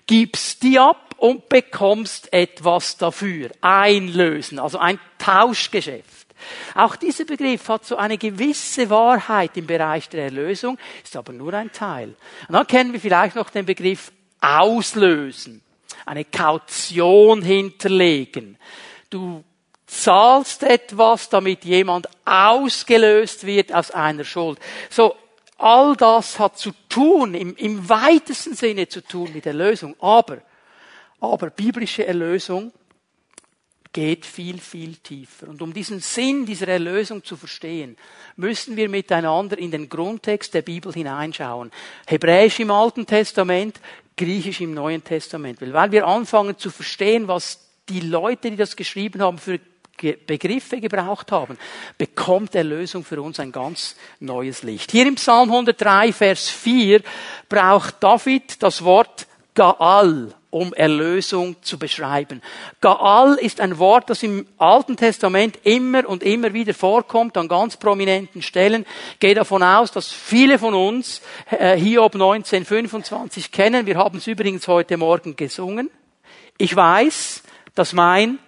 gibst 0.07 0.63
die 0.63 0.79
ab 0.79 1.15
und 1.17 1.49
bekommst 1.49 2.31
etwas 2.31 2.95
dafür. 2.95 3.49
Einlösen, 3.59 4.57
also 4.57 4.77
ein 4.77 4.99
Tauschgeschäft. 5.23 6.27
Auch 6.75 6.97
dieser 6.97 7.23
Begriff 7.23 7.69
hat 7.69 7.85
so 7.85 7.95
eine 7.95 8.17
gewisse 8.17 8.89
Wahrheit 8.89 9.55
im 9.55 9.65
Bereich 9.65 10.09
der 10.09 10.25
Erlösung, 10.25 10.77
ist 11.01 11.15
aber 11.15 11.31
nur 11.31 11.53
ein 11.53 11.71
Teil. 11.71 12.09
Und 12.47 12.53
dann 12.53 12.67
kennen 12.67 12.91
wir 12.91 12.99
vielleicht 12.99 13.35
noch 13.35 13.49
den 13.49 13.65
Begriff 13.65 14.11
auslösen, 14.41 15.61
eine 16.05 16.25
Kaution 16.25 17.41
hinterlegen. 17.41 18.57
Du 19.09 19.43
zahlst 19.87 20.63
etwas, 20.63 21.29
damit 21.29 21.63
jemand 21.63 22.09
ausgelöst 22.25 23.45
wird 23.45 23.73
aus 23.73 23.91
einer 23.91 24.25
Schuld. 24.25 24.59
So, 24.89 25.15
all 25.57 25.95
das 25.95 26.39
hat 26.39 26.57
zu 26.57 26.71
tun, 26.89 27.35
im, 27.35 27.55
im 27.55 27.87
weitesten 27.87 28.55
Sinne 28.55 28.89
zu 28.89 29.01
tun 29.01 29.31
mit 29.33 29.45
Erlösung. 29.45 29.95
Aber, 30.01 30.39
aber 31.21 31.49
biblische 31.51 32.05
Erlösung 32.05 32.73
geht 33.93 34.25
viel, 34.25 34.57
viel 34.57 34.95
tiefer. 34.95 35.47
Und 35.47 35.61
um 35.61 35.71
diesen 35.71 35.99
Sinn 35.99 36.45
dieser 36.45 36.67
Erlösung 36.67 37.23
zu 37.23 37.37
verstehen, 37.37 37.95
müssen 38.35 38.75
wir 38.75 38.89
miteinander 38.89 39.57
in 39.57 39.71
den 39.71 39.87
Grundtext 39.87 40.53
der 40.55 40.63
Bibel 40.63 40.91
hineinschauen. 40.91 41.71
Hebräisch 42.07 42.59
im 42.59 42.71
Alten 42.71 43.05
Testament, 43.05 43.79
Griechisch 44.17 44.61
im 44.61 44.73
Neuen 44.73 45.03
Testament. 45.03 45.59
Weil 45.61 45.91
wir 45.91 46.07
anfangen 46.07 46.57
zu 46.57 46.69
verstehen, 46.69 47.27
was 47.27 47.59
die 47.89 47.99
Leute, 47.99 48.51
die 48.51 48.57
das 48.57 48.75
geschrieben 48.75 49.21
haben, 49.21 49.37
für 49.37 49.59
Begriffe 50.25 50.79
gebraucht 50.79 51.31
haben, 51.31 51.57
bekommt 51.97 52.55
Erlösung 52.55 53.05
für 53.05 53.21
uns 53.21 53.39
ein 53.39 53.51
ganz 53.51 53.95
neues 54.19 54.63
Licht. 54.63 54.91
Hier 54.91 55.07
im 55.07 55.15
Psalm 55.15 55.49
103, 55.49 56.11
Vers 56.11 56.49
4 56.49 57.01
braucht 57.47 58.03
David 58.03 58.61
das 58.61 58.83
Wort 58.83 59.27
Gaal, 59.55 60.33
um 60.49 60.73
Erlösung 60.73 61.55
zu 61.61 61.77
beschreiben. 61.77 62.41
Gaal 62.81 63.35
ist 63.35 63.59
ein 63.59 63.77
Wort, 63.77 64.09
das 64.09 64.23
im 64.23 64.47
Alten 64.57 64.97
Testament 64.97 65.59
immer 65.63 66.07
und 66.07 66.23
immer 66.23 66.53
wieder 66.53 66.73
vorkommt, 66.73 67.37
an 67.37 67.47
ganz 67.47 67.77
prominenten 67.77 68.41
Stellen. 68.41 68.85
Ich 69.13 69.19
gehe 69.19 69.35
davon 69.35 69.63
aus, 69.63 69.91
dass 69.91 70.11
viele 70.11 70.59
von 70.59 70.73
uns 70.73 71.21
äh, 71.51 71.77
Hiob 71.77 72.13
1925 72.15 73.51
kennen. 73.51 73.85
Wir 73.85 73.97
haben 73.97 74.17
es 74.17 74.27
übrigens 74.27 74.67
heute 74.67 74.97
Morgen 74.97 75.35
gesungen. 75.35 75.89
Ich 76.57 76.75
weiß, 76.75 77.43
dass 77.75 77.93
mein 77.93 78.39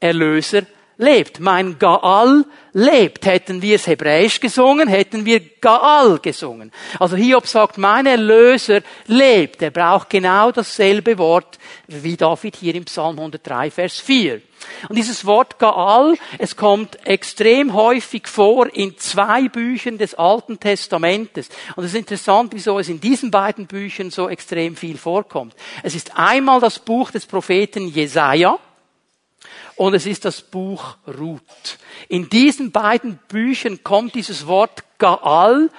Erlöser 0.00 0.62
lebt. 0.96 1.40
Mein 1.40 1.78
Gaal 1.78 2.44
lebt. 2.72 3.26
Hätten 3.26 3.62
wir 3.62 3.76
es 3.76 3.86
hebräisch 3.86 4.40
gesungen, 4.40 4.88
hätten 4.88 5.24
wir 5.24 5.40
Gaal 5.60 6.18
gesungen. 6.18 6.72
Also 6.98 7.16
Hiob 7.16 7.46
sagt, 7.46 7.78
mein 7.78 8.06
Erlöser 8.06 8.80
lebt. 9.06 9.62
Er 9.62 9.70
braucht 9.70 10.10
genau 10.10 10.50
dasselbe 10.52 11.18
Wort 11.18 11.58
wie 11.86 12.16
David 12.16 12.56
hier 12.56 12.74
im 12.74 12.84
Psalm 12.84 13.18
103, 13.18 13.70
Vers 13.70 14.00
4. 14.00 14.40
Und 14.88 14.96
dieses 14.96 15.24
Wort 15.26 15.58
Gaal, 15.58 16.16
es 16.38 16.56
kommt 16.56 17.06
extrem 17.06 17.74
häufig 17.74 18.26
vor 18.26 18.74
in 18.74 18.96
zwei 18.96 19.48
Büchern 19.48 19.98
des 19.98 20.14
Alten 20.14 20.58
Testamentes. 20.58 21.48
Und 21.76 21.84
es 21.84 21.92
ist 21.92 21.98
interessant, 21.98 22.52
wieso 22.54 22.78
es 22.78 22.88
in 22.88 23.00
diesen 23.00 23.30
beiden 23.30 23.66
Büchern 23.66 24.10
so 24.10 24.28
extrem 24.28 24.76
viel 24.76 24.96
vorkommt. 24.96 25.54
Es 25.82 25.94
ist 25.94 26.16
einmal 26.16 26.60
das 26.60 26.78
Buch 26.78 27.10
des 27.10 27.26
Propheten 27.26 27.88
Jesaja, 27.88 28.58
und 29.76 29.94
es 29.94 30.06
ist 30.06 30.24
das 30.24 30.40
Buch 30.40 30.96
Ruth. 31.06 31.78
In 32.08 32.28
diesen 32.28 32.70
beiden 32.70 33.18
Büchern 33.28 33.82
kommt 33.82 34.14
dieses 34.14 34.46
Wort 34.46 34.84
Gaal 34.98 35.70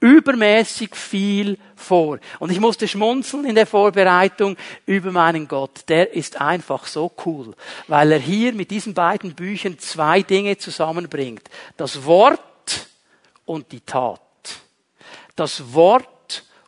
übermäßig 0.00 0.94
viel 0.94 1.58
vor. 1.76 2.18
Und 2.38 2.52
ich 2.52 2.60
musste 2.60 2.86
schmunzeln 2.86 3.46
in 3.46 3.54
der 3.54 3.66
Vorbereitung 3.66 4.56
über 4.84 5.10
meinen 5.10 5.48
Gott. 5.48 5.88
Der 5.88 6.12
ist 6.12 6.40
einfach 6.40 6.86
so 6.86 7.10
cool, 7.24 7.54
weil 7.88 8.12
er 8.12 8.18
hier 8.18 8.52
mit 8.52 8.70
diesen 8.70 8.92
beiden 8.92 9.34
Büchern 9.34 9.78
zwei 9.78 10.20
Dinge 10.22 10.58
zusammenbringt. 10.58 11.48
Das 11.78 12.04
Wort 12.04 12.40
und 13.46 13.72
die 13.72 13.80
Tat. 13.80 14.20
Das 15.36 15.72
Wort 15.72 16.08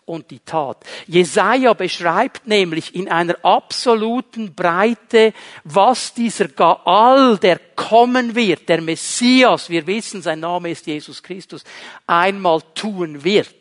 und 0.06 0.30
die 0.30 0.40
Tat. 0.40 0.78
Jesaja 1.06 1.74
beschreibt 1.74 2.46
nämlich 2.46 2.94
in 2.94 3.08
einer 3.08 3.36
absoluten 3.44 4.54
Breite, 4.54 5.34
was 5.64 6.14
dieser 6.14 6.48
Gaal, 6.48 7.36
der 7.38 7.60
kommen 7.74 8.34
wird, 8.34 8.68
der 8.68 8.80
Messias, 8.80 9.68
wir 9.68 9.86
wissen, 9.86 10.22
sein 10.22 10.40
Name 10.40 10.70
ist 10.70 10.86
Jesus 10.86 11.22
Christus, 11.22 11.64
einmal 12.06 12.62
tun 12.74 13.22
wird. 13.22 13.54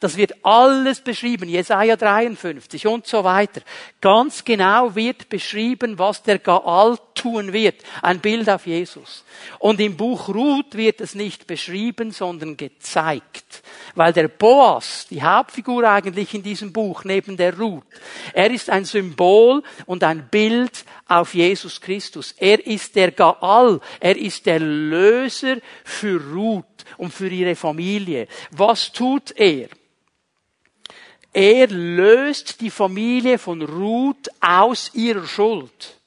Das 0.00 0.16
wird 0.16 0.34
alles 0.46 1.02
beschrieben, 1.02 1.46
Jesaja 1.46 1.94
53 1.94 2.86
und 2.86 3.06
so 3.06 3.22
weiter. 3.22 3.60
Ganz 4.00 4.42
genau 4.46 4.94
wird 4.94 5.28
beschrieben, 5.28 5.98
was 5.98 6.22
der 6.22 6.38
Gaal 6.38 6.96
tun 7.14 7.52
wird. 7.52 7.82
Ein 8.00 8.18
Bild 8.20 8.48
auf 8.48 8.66
Jesus. 8.66 9.24
Und 9.58 9.78
im 9.78 9.98
Buch 9.98 10.30
Ruth 10.30 10.74
wird 10.74 11.02
es 11.02 11.14
nicht 11.14 11.46
beschrieben, 11.46 12.12
sondern 12.12 12.56
gezeigt. 12.56 13.62
Weil 13.94 14.14
der 14.14 14.28
Boas, 14.28 15.06
die 15.10 15.22
Hauptfigur 15.22 15.86
eigentlich 15.86 16.32
in 16.32 16.42
diesem 16.42 16.72
Buch, 16.72 17.04
neben 17.04 17.36
der 17.36 17.58
Ruth, 17.58 17.84
er 18.32 18.50
ist 18.50 18.70
ein 18.70 18.86
Symbol 18.86 19.62
und 19.84 20.02
ein 20.02 20.28
Bild 20.30 20.86
auf 21.08 21.34
Jesus 21.34 21.78
Christus. 21.78 22.34
Er 22.38 22.66
ist 22.66 22.96
der 22.96 23.10
Gaal, 23.10 23.80
er 24.00 24.16
ist 24.16 24.46
der 24.46 24.60
Löser 24.60 25.56
für 25.84 26.18
Ruth 26.32 26.64
und 26.96 27.12
für 27.12 27.28
ihre 27.28 27.54
Familie. 27.54 28.28
Was 28.52 28.92
tut 28.92 29.32
er? 29.32 29.68
Er 31.32 31.68
löst 31.68 32.60
die 32.60 32.70
Familie 32.70 33.38
von 33.38 33.62
Ruth 33.62 34.28
aus 34.40 34.90
ihrer 34.94 35.26
Schuld. 35.26 36.00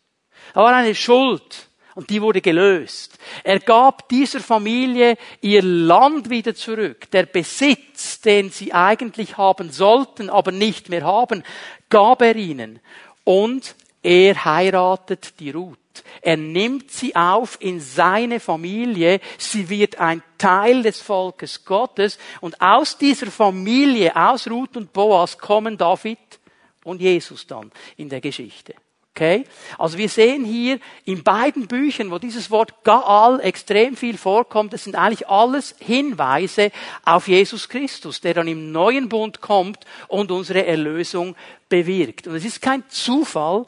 Da 0.54 0.62
war 0.62 0.76
eine 0.76 0.96
Schuld 0.96 1.68
und 1.96 2.10
die 2.10 2.22
wurde 2.22 2.42
gelöst. 2.42 3.18
Er 3.44 3.60
gab 3.60 4.10
dieser 4.10 4.40
Familie 4.40 5.18
ihr 5.42 5.62
Land 5.62 6.30
wieder 6.30 6.54
zurück. 6.56 7.10
Der 7.12 7.26
Besitz, 7.26 8.20
den 8.22 8.50
sie 8.50 8.74
eigentlich 8.74 9.38
haben 9.38 9.72
sollten, 9.72 10.30
aber 10.30 10.52
nicht 10.52 10.90
mehr 10.90 11.04
haben, 11.04 11.44
gab 11.90 12.22
er 12.22 12.36
ihnen. 12.36 12.80
Und 13.24 13.76
er 14.02 14.44
heiratet 14.44 15.40
die 15.40 15.52
Ruth. 15.52 15.78
Er 16.22 16.38
nimmt 16.38 16.92
sie 16.92 17.16
auf 17.16 17.58
in 17.60 17.80
seine 17.80 18.40
Familie. 18.40 19.20
Sie 19.38 19.70
wird 19.70 20.00
ein 20.00 20.24
Teil 20.38 20.84
des 20.84 21.02
Volkes 21.02 21.66
Gottes. 21.66 22.18
Und 22.42 22.60
aus 22.62 22.98
dieser 22.98 23.28
Familie, 23.28 24.16
aus 24.16 24.50
Ruth 24.50 24.78
und 24.78 24.94
Boas, 24.94 25.38
kommen 25.38 25.78
David 25.78 26.20
und 26.84 27.02
Jesus 27.02 27.48
dann 27.48 27.72
in 27.98 28.10
der 28.10 28.22
Geschichte. 28.22 28.76
Okay? 29.16 29.44
Also 29.78 30.00
wir 30.00 30.10
sehen 30.10 30.44
hier 30.44 30.80
in 31.06 31.24
beiden 31.24 31.68
Büchern, 31.68 32.10
wo 32.10 32.18
dieses 32.18 32.50
Wort 32.50 32.84
Gaal 32.84 33.40
extrem 33.42 33.96
viel 33.96 34.18
vorkommt, 34.18 34.74
das 34.74 34.86
sind 34.86 34.96
eigentlich 34.96 35.28
alles 35.28 35.76
Hinweise 35.80 36.72
auf 37.06 37.28
Jesus 37.28 37.70
Christus, 37.70 38.22
der 38.22 38.34
dann 38.34 38.48
im 38.48 38.72
neuen 38.72 39.10
Bund 39.10 39.40
kommt 39.40 39.86
und 40.08 40.32
unsere 40.32 40.66
Erlösung 40.66 41.36
bewirkt. 41.70 42.26
Und 42.26 42.36
es 42.36 42.44
ist 42.44 42.60
kein 42.60 42.84
Zufall, 42.90 43.68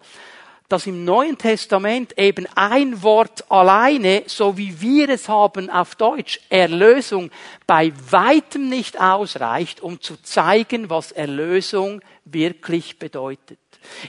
dass 0.70 0.88
im 0.88 1.06
Neuen 1.06 1.38
Testament 1.38 2.18
eben 2.18 2.48
ein 2.56 3.04
Wort 3.04 3.50
alleine, 3.52 4.24
so 4.26 4.58
wie 4.58 4.82
wir 4.82 5.10
es 5.10 5.30
haben 5.30 5.70
auf 5.70 5.96
Deutsch, 5.96 6.40
Erlösung, 6.50 7.32
bei 7.68 7.94
weitem 8.10 8.70
nicht 8.70 9.00
ausreicht, 9.00 9.82
um 9.82 10.02
zu 10.02 10.22
zeigen, 10.22 10.90
was 10.90 11.12
Erlösung 11.12 12.02
wirklich 12.26 12.98
bedeutet. 12.98 13.60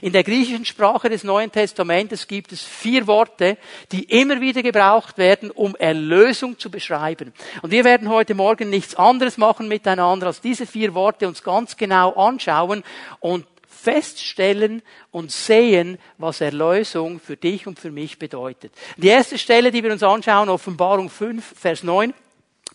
In 0.01 0.11
der 0.11 0.23
griechischen 0.23 0.65
Sprache 0.65 1.09
des 1.09 1.23
Neuen 1.23 1.51
Testamentes 1.51 2.27
gibt 2.27 2.51
es 2.51 2.63
vier 2.63 3.07
Worte, 3.07 3.57
die 3.91 4.03
immer 4.03 4.41
wieder 4.41 4.63
gebraucht 4.63 5.17
werden, 5.17 5.51
um 5.51 5.75
Erlösung 5.75 6.57
zu 6.57 6.71
beschreiben. 6.71 7.33
Und 7.61 7.71
wir 7.71 7.83
werden 7.83 8.09
heute 8.09 8.33
Morgen 8.33 8.69
nichts 8.69 8.95
anderes 8.95 9.37
machen 9.37 9.67
miteinander, 9.67 10.27
als 10.27 10.41
diese 10.41 10.65
vier 10.65 10.93
Worte 10.93 11.27
uns 11.27 11.43
ganz 11.43 11.77
genau 11.77 12.13
anschauen 12.13 12.83
und 13.19 13.45
feststellen 13.87 14.81
und 15.11 15.31
sehen, 15.31 15.97
was 16.17 16.41
Erlösung 16.41 17.21
für 17.21 17.37
dich 17.37 17.67
und 17.67 17.79
für 17.79 17.89
mich 17.89 18.19
bedeutet. 18.19 18.73
Die 18.97 19.07
erste 19.07 19.37
Stelle, 19.37 19.71
die 19.71 19.81
wir 19.81 19.93
uns 19.93 20.03
anschauen, 20.03 20.49
Offenbarung 20.49 21.09
5, 21.09 21.53
Vers 21.57 21.83
9. 21.83 22.13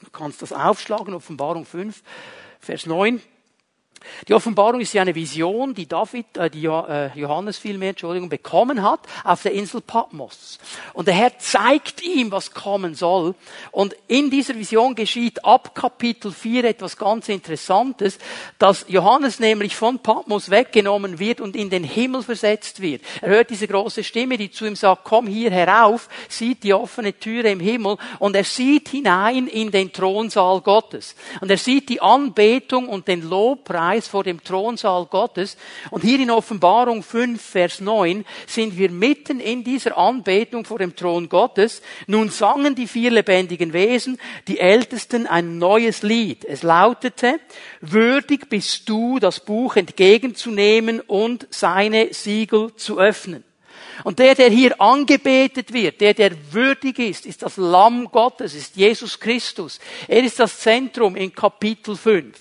Du 0.00 0.10
kannst 0.10 0.40
das 0.40 0.54
aufschlagen, 0.54 1.12
Offenbarung 1.12 1.66
5, 1.66 2.02
Vers 2.60 2.86
9. 2.86 3.20
Die 4.28 4.34
Offenbarung 4.34 4.80
ist 4.80 4.92
ja 4.92 5.02
eine 5.02 5.14
Vision, 5.14 5.74
die 5.74 5.86
David, 5.86 6.36
äh, 6.36 6.50
die 6.50 6.64
äh, 6.66 7.10
Johannes 7.14 7.58
vielmehr, 7.58 7.90
Entschuldigung, 7.90 8.28
bekommen 8.28 8.82
hat 8.82 9.00
auf 9.24 9.42
der 9.42 9.52
Insel 9.52 9.80
Patmos. 9.80 10.58
Und 10.92 11.08
der 11.08 11.14
Herr 11.14 11.38
zeigt 11.38 12.02
ihm, 12.02 12.30
was 12.30 12.52
kommen 12.52 12.94
soll. 12.94 13.34
Und 13.70 13.94
in 14.08 14.30
dieser 14.30 14.54
Vision 14.54 14.94
geschieht 14.94 15.44
ab 15.44 15.74
Kapitel 15.74 16.32
4 16.32 16.64
etwas 16.64 16.96
ganz 16.96 17.28
Interessantes, 17.28 18.18
dass 18.58 18.86
Johannes 18.88 19.40
nämlich 19.40 19.76
von 19.76 19.98
Patmos 19.98 20.50
weggenommen 20.50 21.18
wird 21.18 21.40
und 21.40 21.56
in 21.56 21.70
den 21.70 21.84
Himmel 21.84 22.22
versetzt 22.22 22.80
wird. 22.80 23.02
Er 23.20 23.30
hört 23.30 23.50
diese 23.50 23.68
große 23.68 24.04
Stimme, 24.04 24.36
die 24.36 24.50
zu 24.50 24.66
ihm 24.66 24.76
sagt, 24.76 25.04
komm 25.04 25.26
hier 25.26 25.50
herauf, 25.50 26.08
sieht 26.28 26.64
die 26.64 26.74
offene 26.74 27.18
Türe 27.18 27.50
im 27.50 27.60
Himmel 27.60 27.96
und 28.18 28.36
er 28.36 28.44
sieht 28.44 28.88
hinein 28.88 29.46
in 29.46 29.70
den 29.70 29.92
Thronsaal 29.92 30.60
Gottes. 30.60 31.14
Und 31.40 31.50
er 31.50 31.58
sieht 31.58 31.88
die 31.88 32.00
Anbetung 32.00 32.88
und 32.88 33.08
den 33.08 33.28
Lobpreis 33.28 33.91
vor 34.00 34.24
dem 34.24 34.42
Thronsaal 34.42 35.06
Gottes. 35.06 35.56
Und 35.90 36.02
hier 36.02 36.18
in 36.18 36.30
Offenbarung 36.30 37.02
5, 37.02 37.40
Vers 37.40 37.80
9 37.80 38.24
sind 38.46 38.78
wir 38.78 38.90
mitten 38.90 39.40
in 39.40 39.64
dieser 39.64 39.96
Anbetung 39.98 40.64
vor 40.64 40.78
dem 40.78 40.96
Thron 40.96 41.28
Gottes. 41.28 41.82
Nun 42.06 42.30
sangen 42.30 42.74
die 42.74 42.86
vier 42.86 43.10
lebendigen 43.10 43.72
Wesen, 43.72 44.18
die 44.48 44.58
Ältesten, 44.58 45.26
ein 45.26 45.58
neues 45.58 46.02
Lied. 46.02 46.44
Es 46.44 46.62
lautete, 46.62 47.40
würdig 47.80 48.48
bist 48.48 48.88
du, 48.88 49.18
das 49.18 49.40
Buch 49.40 49.76
entgegenzunehmen 49.76 51.00
und 51.00 51.46
seine 51.50 52.12
Siegel 52.12 52.74
zu 52.76 52.98
öffnen. 52.98 53.44
Und 54.04 54.18
der, 54.18 54.34
der 54.34 54.50
hier 54.50 54.80
angebetet 54.80 55.72
wird, 55.72 56.00
der, 56.00 56.14
der 56.14 56.32
würdig 56.52 56.98
ist, 56.98 57.26
ist 57.26 57.42
das 57.42 57.56
Lamm 57.56 58.10
Gottes, 58.10 58.54
ist 58.54 58.76
Jesus 58.76 59.20
Christus. 59.20 59.78
Er 60.08 60.24
ist 60.24 60.40
das 60.40 60.58
Zentrum 60.58 61.14
in 61.16 61.32
Kapitel 61.34 61.96
5. 61.96 62.36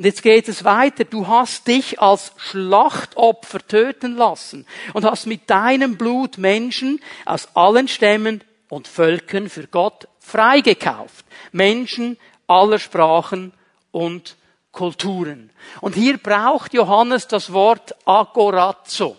Und 0.00 0.06
jetzt 0.06 0.22
geht 0.22 0.48
es 0.48 0.64
weiter. 0.64 1.04
Du 1.04 1.28
hast 1.28 1.68
dich 1.68 2.00
als 2.00 2.32
Schlachtopfer 2.38 3.58
töten 3.58 4.16
lassen 4.16 4.64
und 4.94 5.04
hast 5.04 5.26
mit 5.26 5.50
deinem 5.50 5.98
Blut 5.98 6.38
Menschen 6.38 7.02
aus 7.26 7.54
allen 7.54 7.86
Stämmen 7.86 8.42
und 8.70 8.88
Völkern 8.88 9.50
für 9.50 9.66
Gott 9.66 10.08
freigekauft. 10.18 11.26
Menschen 11.52 12.16
aller 12.46 12.78
Sprachen 12.78 13.52
und 13.90 14.36
Kulturen. 14.72 15.50
Und 15.82 15.96
hier 15.96 16.16
braucht 16.16 16.72
Johannes 16.72 17.28
das 17.28 17.52
Wort 17.52 17.94
agorazo. 18.06 19.18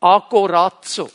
Agorazo. 0.00 1.10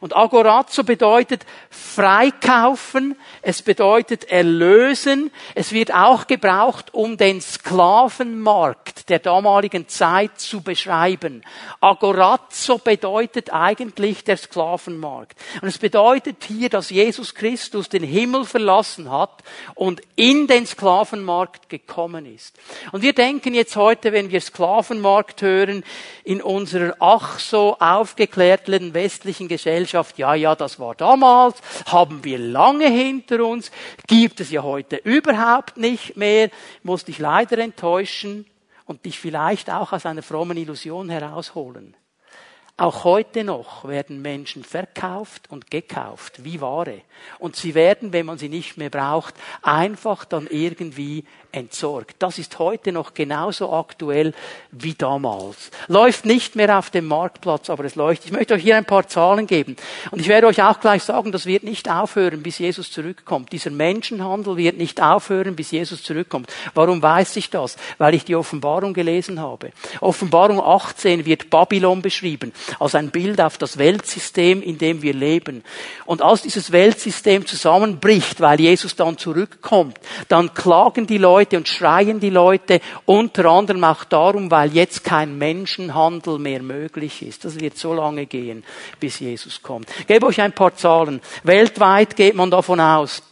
Und 0.00 0.16
agorazo 0.16 0.82
bedeutet 0.82 1.44
freikaufen, 1.68 3.16
es 3.42 3.60
bedeutet 3.60 4.24
erlösen, 4.30 5.30
es 5.54 5.72
wird 5.72 5.92
auch 5.92 6.26
gebraucht, 6.26 6.94
um 6.94 7.18
den 7.18 7.42
Sklavenmarkt 7.42 9.10
der 9.10 9.18
damaligen 9.18 9.88
Zeit 9.88 10.40
zu 10.40 10.62
beschreiben. 10.62 11.42
Agorazo 11.80 12.78
bedeutet 12.78 13.52
eigentlich 13.52 14.24
der 14.24 14.38
Sklavenmarkt. 14.38 15.38
Und 15.60 15.68
es 15.68 15.76
bedeutet 15.76 16.44
hier, 16.44 16.70
dass 16.70 16.88
Jesus 16.88 17.34
Christus 17.34 17.90
den 17.90 18.02
Himmel 18.02 18.46
verlassen 18.46 19.10
hat 19.10 19.42
und 19.74 20.00
in 20.16 20.46
den 20.46 20.66
Sklavenmarkt 20.66 21.68
gekommen 21.68 22.24
ist. 22.24 22.58
Und 22.92 23.02
wir 23.02 23.12
denken 23.12 23.52
jetzt 23.52 23.76
heute, 23.76 24.12
wenn 24.12 24.30
wir 24.30 24.40
Sklavenmarkt 24.40 25.42
hören, 25.42 25.84
in 26.24 26.40
unserer 26.40 26.96
ach 27.00 27.38
so 27.38 27.76
aufgeklärten 27.78 28.94
westlichen 28.94 29.48
Gesellschaft, 29.48 29.89
ja, 29.92 30.34
ja, 30.34 30.54
das 30.54 30.78
war 30.78 30.94
damals, 30.94 31.58
haben 31.86 32.24
wir 32.24 32.38
lange 32.38 32.88
hinter 32.88 33.44
uns, 33.44 33.70
gibt 34.06 34.40
es 34.40 34.50
ja 34.50 34.62
heute 34.62 34.96
überhaupt 34.96 35.76
nicht 35.76 36.16
mehr, 36.16 36.50
muss 36.82 37.04
dich 37.04 37.18
leider 37.18 37.58
enttäuschen 37.58 38.46
und 38.86 39.04
dich 39.04 39.18
vielleicht 39.18 39.70
auch 39.70 39.92
aus 39.92 40.06
einer 40.06 40.22
frommen 40.22 40.56
Illusion 40.56 41.10
herausholen. 41.10 41.94
Auch 42.80 43.04
heute 43.04 43.44
noch 43.44 43.86
werden 43.86 44.22
Menschen 44.22 44.64
verkauft 44.64 45.50
und 45.50 45.70
gekauft 45.70 46.44
wie 46.44 46.62
Ware. 46.62 47.02
Und 47.38 47.54
sie 47.54 47.74
werden, 47.74 48.14
wenn 48.14 48.24
man 48.24 48.38
sie 48.38 48.48
nicht 48.48 48.78
mehr 48.78 48.88
braucht, 48.88 49.34
einfach 49.60 50.24
dann 50.24 50.46
irgendwie 50.46 51.26
entsorgt. 51.52 52.16
Das 52.20 52.38
ist 52.38 52.58
heute 52.58 52.92
noch 52.92 53.12
genauso 53.12 53.72
aktuell 53.72 54.32
wie 54.70 54.94
damals. 54.94 55.70
Läuft 55.88 56.24
nicht 56.24 56.56
mehr 56.56 56.78
auf 56.78 56.90
dem 56.90 57.06
Marktplatz, 57.06 57.68
aber 57.68 57.84
es 57.84 57.96
leuchtet. 57.96 58.26
Ich 58.26 58.32
möchte 58.32 58.54
euch 58.54 58.62
hier 58.62 58.76
ein 58.76 58.84
paar 58.84 59.06
Zahlen 59.08 59.46
geben. 59.46 59.76
Und 60.10 60.20
ich 60.20 60.28
werde 60.28 60.46
euch 60.46 60.62
auch 60.62 60.80
gleich 60.80 61.02
sagen, 61.02 61.32
das 61.32 61.46
wird 61.46 61.64
nicht 61.64 61.90
aufhören, 61.90 62.42
bis 62.42 62.58
Jesus 62.58 62.90
zurückkommt. 62.90 63.52
Dieser 63.52 63.70
Menschenhandel 63.70 64.56
wird 64.56 64.78
nicht 64.78 65.02
aufhören, 65.02 65.56
bis 65.56 65.70
Jesus 65.70 66.02
zurückkommt. 66.02 66.50
Warum 66.74 67.02
weiß 67.02 67.36
ich 67.36 67.50
das? 67.50 67.76
Weil 67.98 68.14
ich 68.14 68.24
die 68.24 68.36
Offenbarung 68.36 68.94
gelesen 68.94 69.40
habe. 69.40 69.72
Offenbarung 70.00 70.60
18 70.60 71.26
wird 71.26 71.50
Babylon 71.50 72.00
beschrieben, 72.00 72.52
als 72.78 72.94
ein 72.94 73.10
Bild 73.10 73.40
auf 73.40 73.58
das 73.58 73.78
Weltsystem, 73.78 74.62
in 74.62 74.78
dem 74.78 75.02
wir 75.02 75.14
leben. 75.14 75.64
Und 76.06 76.22
als 76.22 76.42
dieses 76.42 76.72
Weltsystem 76.72 77.46
zusammenbricht, 77.46 78.40
weil 78.40 78.60
Jesus 78.60 78.96
dann 78.96 79.18
zurückkommt, 79.18 79.98
dann 80.28 80.54
klagen 80.54 81.06
die 81.06 81.18
Leute, 81.18 81.56
und 81.56 81.68
schreien 81.68 82.20
die 82.20 82.30
Leute 82.30 82.80
unter 83.06 83.46
anderem 83.46 83.84
auch 83.84 84.04
darum, 84.04 84.50
weil 84.50 84.72
jetzt 84.72 85.04
kein 85.04 85.38
Menschenhandel 85.38 86.38
mehr 86.38 86.62
möglich 86.62 87.22
ist. 87.22 87.44
Das 87.44 87.58
wird 87.58 87.76
so 87.76 87.94
lange 87.94 88.26
gehen, 88.26 88.64
bis 88.98 89.18
Jesus 89.18 89.62
kommt. 89.62 89.88
Ich 89.98 90.06
gebe 90.06 90.26
euch 90.26 90.40
ein 90.40 90.52
paar 90.52 90.74
Zahlen. 90.76 91.20
Weltweit 91.42 92.16
geht 92.16 92.34
man 92.34 92.50
davon 92.50 92.80
aus, 92.80 93.22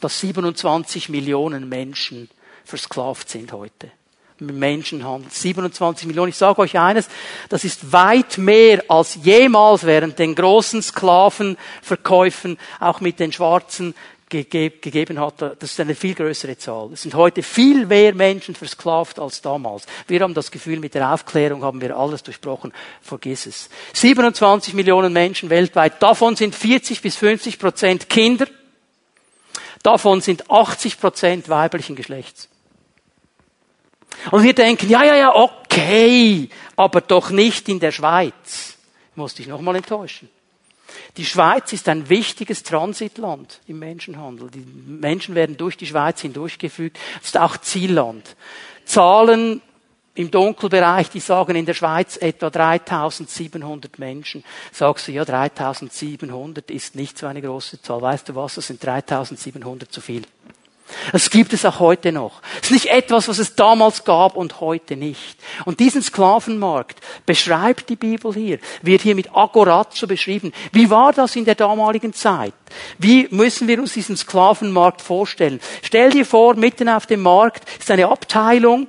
dass 0.00 0.20
27 0.20 1.08
Millionen 1.08 1.68
Menschen 1.68 2.28
versklavt 2.64 3.28
sind 3.28 3.52
heute. 3.52 3.90
Menschenhandel. 4.52 5.30
27 5.30 6.06
Millionen. 6.06 6.30
Ich 6.30 6.36
sage 6.36 6.60
euch 6.60 6.78
eines, 6.78 7.08
das 7.48 7.64
ist 7.64 7.92
weit 7.92 8.38
mehr 8.38 8.82
als 8.88 9.18
jemals 9.22 9.84
während 9.84 10.18
den 10.18 10.34
großen 10.34 10.82
Sklavenverkäufen, 10.82 12.58
auch 12.80 13.00
mit 13.00 13.20
den 13.20 13.32
schwarzen 13.32 13.94
gegeben 14.42 15.20
hat, 15.20 15.40
das 15.40 15.70
ist 15.70 15.80
eine 15.80 15.94
viel 15.94 16.14
größere 16.14 16.56
Zahl. 16.58 16.90
Es 16.92 17.02
sind 17.02 17.14
heute 17.14 17.42
viel 17.42 17.86
mehr 17.86 18.14
Menschen 18.14 18.54
versklavt 18.54 19.18
als 19.18 19.40
damals. 19.40 19.86
Wir 20.08 20.20
haben 20.20 20.34
das 20.34 20.50
Gefühl, 20.50 20.80
mit 20.80 20.94
der 20.94 21.12
Aufklärung 21.12 21.62
haben 21.62 21.80
wir 21.80 21.96
alles 21.96 22.22
durchbrochen. 22.22 22.72
Vergiss 23.00 23.46
es. 23.46 23.68
27 23.92 24.74
Millionen 24.74 25.12
Menschen 25.12 25.50
weltweit. 25.50 26.02
Davon 26.02 26.36
sind 26.36 26.54
40 26.54 27.00
bis 27.00 27.16
50 27.16 27.58
Prozent 27.58 28.08
Kinder. 28.08 28.46
Davon 29.82 30.20
sind 30.20 30.50
80 30.50 30.98
Prozent 30.98 31.48
weiblichen 31.48 31.94
Geschlechts. 31.94 32.48
Und 34.30 34.42
wir 34.42 34.54
denken, 34.54 34.88
ja, 34.88 35.04
ja, 35.04 35.16
ja, 35.16 35.34
okay, 35.34 36.48
aber 36.76 37.00
doch 37.00 37.30
nicht 37.30 37.68
in 37.68 37.80
der 37.80 37.92
Schweiz. 37.92 38.76
Ich 39.10 39.16
muss 39.16 39.34
dich 39.34 39.46
nochmal 39.46 39.76
enttäuschen. 39.76 40.28
Die 41.16 41.24
Schweiz 41.24 41.72
ist 41.72 41.88
ein 41.88 42.08
wichtiges 42.08 42.62
Transitland 42.62 43.60
im 43.66 43.78
Menschenhandel. 43.78 44.50
Die 44.50 44.64
Menschen 44.64 45.34
werden 45.34 45.56
durch 45.56 45.76
die 45.76 45.86
Schweiz 45.86 46.20
hindurchgefügt. 46.20 46.98
Es 47.20 47.28
ist 47.28 47.38
auch 47.38 47.56
Zielland. 47.58 48.36
Zahlen 48.84 49.60
im 50.16 50.30
Dunkelbereich, 50.30 51.10
die 51.10 51.20
sagen 51.20 51.56
in 51.56 51.66
der 51.66 51.74
Schweiz 51.74 52.16
etwa 52.16 52.50
3700 52.50 53.98
Menschen. 53.98 54.44
Sagst 54.72 55.08
du, 55.08 55.12
ja, 55.12 55.24
3700 55.24 56.70
ist 56.70 56.94
nicht 56.94 57.18
so 57.18 57.26
eine 57.26 57.42
große 57.42 57.82
Zahl. 57.82 58.02
Weißt 58.02 58.28
du 58.28 58.34
was, 58.34 58.54
das 58.54 58.68
sind 58.68 58.84
3700 58.84 59.90
zu 59.90 60.00
viel. 60.00 60.22
Das 61.12 61.30
gibt 61.30 61.52
es 61.52 61.64
auch 61.64 61.80
heute 61.80 62.12
noch. 62.12 62.40
Es 62.56 62.70
ist 62.70 62.72
nicht 62.72 62.86
etwas, 62.86 63.28
was 63.28 63.38
es 63.38 63.54
damals 63.54 64.04
gab 64.04 64.36
und 64.36 64.60
heute 64.60 64.96
nicht. 64.96 65.38
Und 65.64 65.80
diesen 65.80 66.02
Sklavenmarkt 66.02 67.00
beschreibt 67.26 67.88
die 67.88 67.96
Bibel 67.96 68.32
hier, 68.34 68.58
wird 68.82 69.02
hier 69.02 69.14
mit 69.14 69.34
Agorazzo 69.34 70.06
beschrieben. 70.06 70.52
Wie 70.72 70.90
war 70.90 71.12
das 71.12 71.36
in 71.36 71.44
der 71.44 71.54
damaligen 71.54 72.12
Zeit? 72.12 72.54
Wie 72.98 73.28
müssen 73.30 73.68
wir 73.68 73.80
uns 73.80 73.94
diesen 73.94 74.16
Sklavenmarkt 74.16 75.00
vorstellen? 75.00 75.60
Stell 75.82 76.10
dir 76.10 76.26
vor, 76.26 76.54
mitten 76.54 76.88
auf 76.88 77.06
dem 77.06 77.22
Markt 77.22 77.68
ist 77.78 77.90
eine 77.90 78.08
Abteilung, 78.08 78.86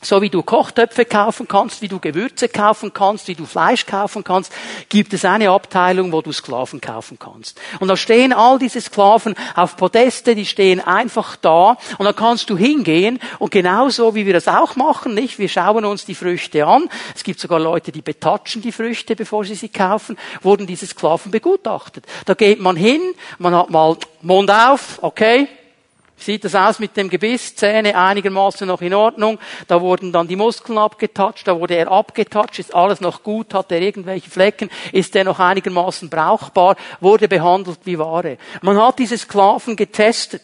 so 0.00 0.22
wie 0.22 0.30
du 0.30 0.42
Kochtöpfe 0.42 1.04
kaufen 1.04 1.48
kannst, 1.48 1.82
wie 1.82 1.88
du 1.88 1.98
Gewürze 1.98 2.48
kaufen 2.48 2.92
kannst, 2.92 3.26
wie 3.28 3.34
du 3.34 3.46
Fleisch 3.46 3.86
kaufen 3.86 4.22
kannst, 4.22 4.52
gibt 4.88 5.12
es 5.12 5.24
eine 5.24 5.50
Abteilung, 5.50 6.12
wo 6.12 6.22
du 6.22 6.32
Sklaven 6.32 6.80
kaufen 6.80 7.18
kannst. 7.18 7.60
Und 7.80 7.88
da 7.88 7.96
stehen 7.96 8.32
all 8.32 8.58
diese 8.58 8.80
Sklaven 8.80 9.34
auf 9.56 9.76
Podeste, 9.76 10.34
die 10.34 10.46
stehen 10.46 10.80
einfach 10.80 11.36
da 11.36 11.76
und 11.98 12.04
da 12.04 12.12
kannst 12.12 12.50
du 12.50 12.56
hingehen 12.56 13.18
und 13.38 13.50
genauso 13.50 14.14
wie 14.14 14.26
wir 14.26 14.32
das 14.32 14.48
auch 14.48 14.76
machen, 14.76 15.14
nicht? 15.14 15.38
Wir 15.38 15.48
schauen 15.48 15.84
uns 15.84 16.04
die 16.04 16.14
Früchte 16.14 16.66
an. 16.66 16.88
Es 17.14 17.24
gibt 17.24 17.40
sogar 17.40 17.58
Leute, 17.58 17.90
die 17.90 18.02
betatschen 18.02 18.62
die 18.62 18.72
Früchte, 18.72 19.16
bevor 19.16 19.44
sie 19.44 19.54
sie 19.54 19.68
kaufen, 19.68 20.16
wurden 20.42 20.66
diese 20.66 20.86
Sklaven 20.86 21.32
begutachtet. 21.32 22.04
Da 22.24 22.34
geht 22.34 22.60
man 22.60 22.76
hin, 22.76 23.00
man 23.38 23.54
hat 23.54 23.70
mal 23.70 23.96
Mund 24.22 24.50
auf, 24.50 24.98
okay, 25.02 25.48
sieht 26.18 26.44
das 26.44 26.54
aus 26.54 26.78
mit 26.78 26.96
dem 26.96 27.08
Gebiss, 27.08 27.54
Zähne 27.56 27.96
einigermaßen 27.96 28.66
noch 28.66 28.80
in 28.80 28.94
Ordnung. 28.94 29.38
Da 29.66 29.80
wurden 29.80 30.12
dann 30.12 30.28
die 30.28 30.36
Muskeln 30.36 30.78
abgetatscht, 30.78 31.46
da 31.46 31.58
wurde 31.58 31.76
er 31.76 31.90
abgetatscht, 31.90 32.58
ist 32.58 32.74
alles 32.74 33.00
noch 33.00 33.22
gut, 33.22 33.54
hat 33.54 33.72
er 33.72 33.80
irgendwelche 33.80 34.30
Flecken, 34.30 34.70
ist 34.92 35.14
er 35.16 35.24
noch 35.24 35.38
einigermaßen 35.38 36.10
brauchbar, 36.10 36.76
wurde 37.00 37.28
behandelt 37.28 37.80
wie 37.84 37.98
Ware. 37.98 38.38
Man 38.62 38.80
hat 38.80 38.98
diese 38.98 39.18
Sklaven 39.18 39.76
getestet. 39.76 40.42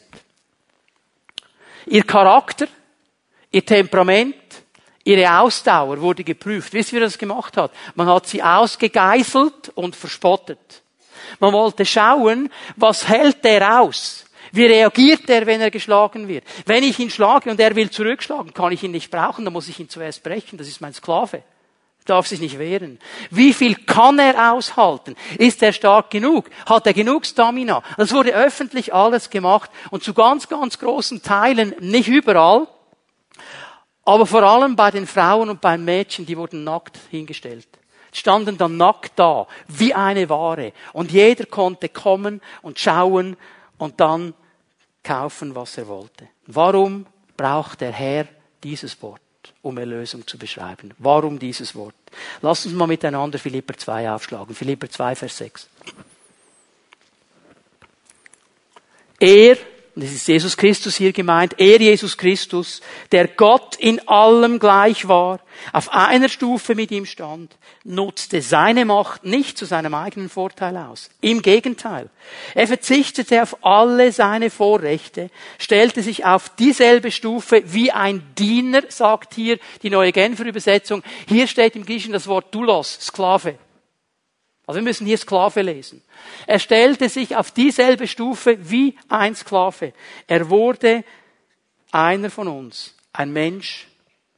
Ihr 1.86 2.04
Charakter, 2.04 2.66
ihr 3.50 3.64
Temperament, 3.64 4.34
Ihre 5.04 5.38
Ausdauer 5.38 6.00
wurde 6.00 6.24
geprüft. 6.24 6.72
Wisst 6.72 6.92
ihr, 6.92 6.96
wie 6.96 7.04
das 7.04 7.18
gemacht 7.18 7.58
hat? 7.58 7.70
Man 7.94 8.06
hat 8.06 8.26
sie 8.26 8.42
ausgegeißelt 8.42 9.70
und 9.74 9.94
verspottet. 9.94 10.82
Man 11.40 11.52
wollte 11.52 11.84
schauen, 11.84 12.50
was 12.76 13.06
hält 13.06 13.44
der 13.44 13.80
aus? 13.80 14.23
Wie 14.54 14.66
reagiert 14.66 15.28
er, 15.28 15.46
wenn 15.46 15.60
er 15.60 15.72
geschlagen 15.72 16.28
wird? 16.28 16.44
Wenn 16.64 16.84
ich 16.84 17.00
ihn 17.00 17.10
schlage 17.10 17.50
und 17.50 17.58
er 17.58 17.74
will 17.74 17.90
zurückschlagen, 17.90 18.54
kann 18.54 18.70
ich 18.70 18.84
ihn 18.84 18.92
nicht 18.92 19.10
brauchen, 19.10 19.44
dann 19.44 19.52
muss 19.52 19.68
ich 19.68 19.80
ihn 19.80 19.88
zuerst 19.88 20.22
brechen. 20.22 20.56
Das 20.58 20.68
ist 20.68 20.80
mein 20.80 20.94
Sklave. 20.94 21.42
Darf 22.04 22.28
sich 22.28 22.38
nicht 22.38 22.58
wehren. 22.58 23.00
Wie 23.30 23.52
viel 23.52 23.74
kann 23.74 24.20
er 24.20 24.52
aushalten? 24.52 25.16
Ist 25.38 25.60
er 25.60 25.72
stark 25.72 26.10
genug? 26.10 26.50
Hat 26.66 26.86
er 26.86 26.92
genug 26.92 27.26
Stamina? 27.26 27.82
Das 27.96 28.12
wurde 28.12 28.32
öffentlich 28.32 28.94
alles 28.94 29.28
gemacht 29.28 29.70
und 29.90 30.04
zu 30.04 30.14
ganz, 30.14 30.48
ganz 30.48 30.78
großen 30.78 31.22
Teilen, 31.22 31.74
nicht 31.80 32.08
überall, 32.08 32.68
aber 34.04 34.26
vor 34.26 34.44
allem 34.44 34.76
bei 34.76 34.92
den 34.92 35.08
Frauen 35.08 35.50
und 35.50 35.60
beim 35.60 35.84
Mädchen, 35.84 36.26
die 36.26 36.36
wurden 36.36 36.62
nackt 36.62 36.96
hingestellt. 37.10 37.66
Standen 38.12 38.56
dann 38.56 38.76
nackt 38.76 39.12
da, 39.16 39.48
wie 39.66 39.94
eine 39.94 40.28
Ware. 40.28 40.72
Und 40.92 41.10
jeder 41.10 41.46
konnte 41.46 41.88
kommen 41.88 42.40
und 42.62 42.78
schauen 42.78 43.36
und 43.78 43.98
dann 43.98 44.34
kaufen, 45.04 45.54
was 45.54 45.78
er 45.78 45.86
wollte. 45.86 46.28
Warum 46.46 47.06
braucht 47.36 47.80
der 47.80 47.92
Herr 47.92 48.26
dieses 48.62 49.00
Wort, 49.02 49.20
um 49.62 49.78
Erlösung 49.78 50.26
zu 50.26 50.38
beschreiben? 50.38 50.92
Warum 50.98 51.38
dieses 51.38 51.74
Wort? 51.74 51.94
Lass 52.42 52.64
uns 52.66 52.74
mal 52.74 52.86
miteinander 52.86 53.38
Philipper 53.38 53.76
2 53.76 54.10
aufschlagen. 54.10 54.54
Philipper 54.54 54.88
2, 54.88 55.14
Vers 55.14 55.36
6. 55.38 55.68
Er 59.20 59.56
und 59.94 60.02
es 60.02 60.12
ist 60.12 60.26
Jesus 60.26 60.56
Christus 60.56 60.96
hier 60.96 61.12
gemeint, 61.12 61.54
er 61.58 61.80
Jesus 61.80 62.16
Christus, 62.16 62.80
der 63.12 63.28
Gott 63.28 63.76
in 63.76 64.06
allem 64.08 64.58
gleich 64.58 65.06
war, 65.06 65.38
auf 65.72 65.92
einer 65.92 66.28
Stufe 66.28 66.74
mit 66.74 66.90
ihm 66.90 67.06
stand, 67.06 67.56
nutzte 67.84 68.42
seine 68.42 68.84
Macht 68.84 69.24
nicht 69.24 69.56
zu 69.56 69.66
seinem 69.66 69.94
eigenen 69.94 70.28
Vorteil 70.28 70.76
aus. 70.76 71.10
Im 71.20 71.42
Gegenteil. 71.42 72.10
Er 72.54 72.66
verzichtete 72.66 73.40
auf 73.40 73.64
alle 73.64 74.10
seine 74.10 74.50
Vorrechte, 74.50 75.30
stellte 75.58 76.02
sich 76.02 76.24
auf 76.24 76.48
dieselbe 76.56 77.12
Stufe 77.12 77.62
wie 77.66 77.92
ein 77.92 78.22
Diener, 78.36 78.82
sagt 78.88 79.34
hier 79.34 79.58
die 79.82 79.90
neue 79.90 80.10
Genfer 80.10 80.44
Übersetzung. 80.44 81.04
Hier 81.28 81.46
steht 81.46 81.76
im 81.76 81.86
Griechischen 81.86 82.12
das 82.12 82.26
Wort 82.26 82.52
Doulos, 82.52 82.98
Sklave. 83.00 83.58
Also 84.66 84.80
wir 84.80 84.84
müssen 84.84 85.06
hier 85.06 85.18
Sklave 85.18 85.62
lesen. 85.62 86.02
Er 86.46 86.58
stellte 86.58 87.08
sich 87.08 87.36
auf 87.36 87.50
dieselbe 87.50 88.06
Stufe 88.06 88.56
wie 88.70 88.96
ein 89.08 89.34
Sklave. 89.34 89.92
Er 90.26 90.48
wurde 90.48 91.04
einer 91.90 92.30
von 92.30 92.48
uns, 92.48 92.94
ein 93.12 93.32
Mensch 93.32 93.86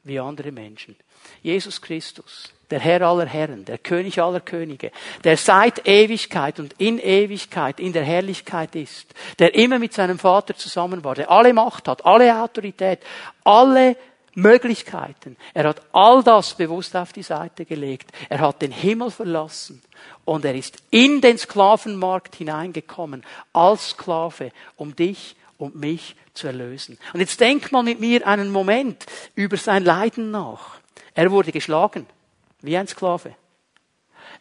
wie 0.03 0.19
andere 0.19 0.51
Menschen. 0.51 0.95
Jesus 1.41 1.81
Christus, 1.81 2.51
der 2.69 2.79
Herr 2.79 3.01
aller 3.01 3.25
Herren, 3.25 3.63
der 3.63 3.77
König 3.77 4.19
aller 4.21 4.41
Könige, 4.41 4.91
der 5.23 5.37
seit 5.37 5.87
Ewigkeit 5.87 6.59
und 6.59 6.73
in 6.77 6.99
Ewigkeit 6.99 7.79
in 7.79 7.93
der 7.93 8.03
Herrlichkeit 8.03 8.75
ist, 8.75 9.13
der 9.39 9.55
immer 9.55 9.79
mit 9.79 9.93
seinem 9.93 10.19
Vater 10.19 10.55
zusammen 10.55 11.03
war, 11.03 11.15
der 11.15 11.31
alle 11.31 11.53
Macht 11.53 11.87
hat, 11.87 12.05
alle 12.05 12.41
Autorität, 12.41 12.99
alle 13.43 13.95
Möglichkeiten. 14.37 15.35
Er 15.55 15.67
hat 15.67 15.81
all 15.93 16.23
das 16.23 16.53
bewusst 16.53 16.95
auf 16.95 17.11
die 17.11 17.23
Seite 17.23 17.65
gelegt. 17.65 18.11
Er 18.29 18.39
hat 18.39 18.61
den 18.61 18.71
Himmel 18.71 19.09
verlassen 19.09 19.81
und 20.25 20.45
er 20.45 20.53
ist 20.53 20.77
in 20.91 21.21
den 21.21 21.39
Sklavenmarkt 21.39 22.35
hineingekommen 22.35 23.23
als 23.51 23.89
Sklave, 23.89 24.51
um 24.75 24.95
dich 24.95 25.35
und 25.57 25.75
mich 25.75 26.15
zu 26.35 26.45
erlösen. 26.45 26.99
Und 27.13 27.19
jetzt 27.19 27.39
denk 27.39 27.71
mal 27.71 27.81
mit 27.81 27.99
mir 27.99 28.27
einen 28.27 28.51
Moment 28.51 29.07
über 29.33 29.57
sein 29.57 29.83
Leiden 29.83 30.29
nach. 30.29 30.77
Er 31.15 31.31
wurde 31.31 31.51
geschlagen, 31.51 32.05
wie 32.61 32.77
ein 32.77 32.87
Sklave. 32.87 33.35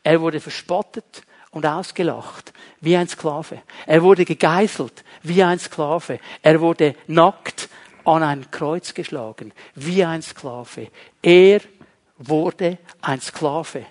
Er 0.02 0.20
wurde 0.20 0.40
verspottet 0.40 1.22
und 1.52 1.64
ausgelacht, 1.64 2.52
wie 2.82 2.98
ein 2.98 3.08
Sklave. 3.08 3.62
Er 3.86 4.02
wurde 4.02 4.26
gegeißelt, 4.26 5.04
wie 5.22 5.42
ein 5.42 5.58
Sklave. 5.58 6.20
Er 6.42 6.60
wurde 6.60 6.94
nackt 7.06 7.70
an 8.06 8.22
ein 8.22 8.50
Kreuz 8.50 8.94
geschlagen, 8.94 9.52
wie 9.74 10.04
ein 10.04 10.22
Sklave. 10.22 10.88
Er 11.22 11.60
wurde 12.18 12.78
ein 13.02 13.20
Sklave, 13.20 13.86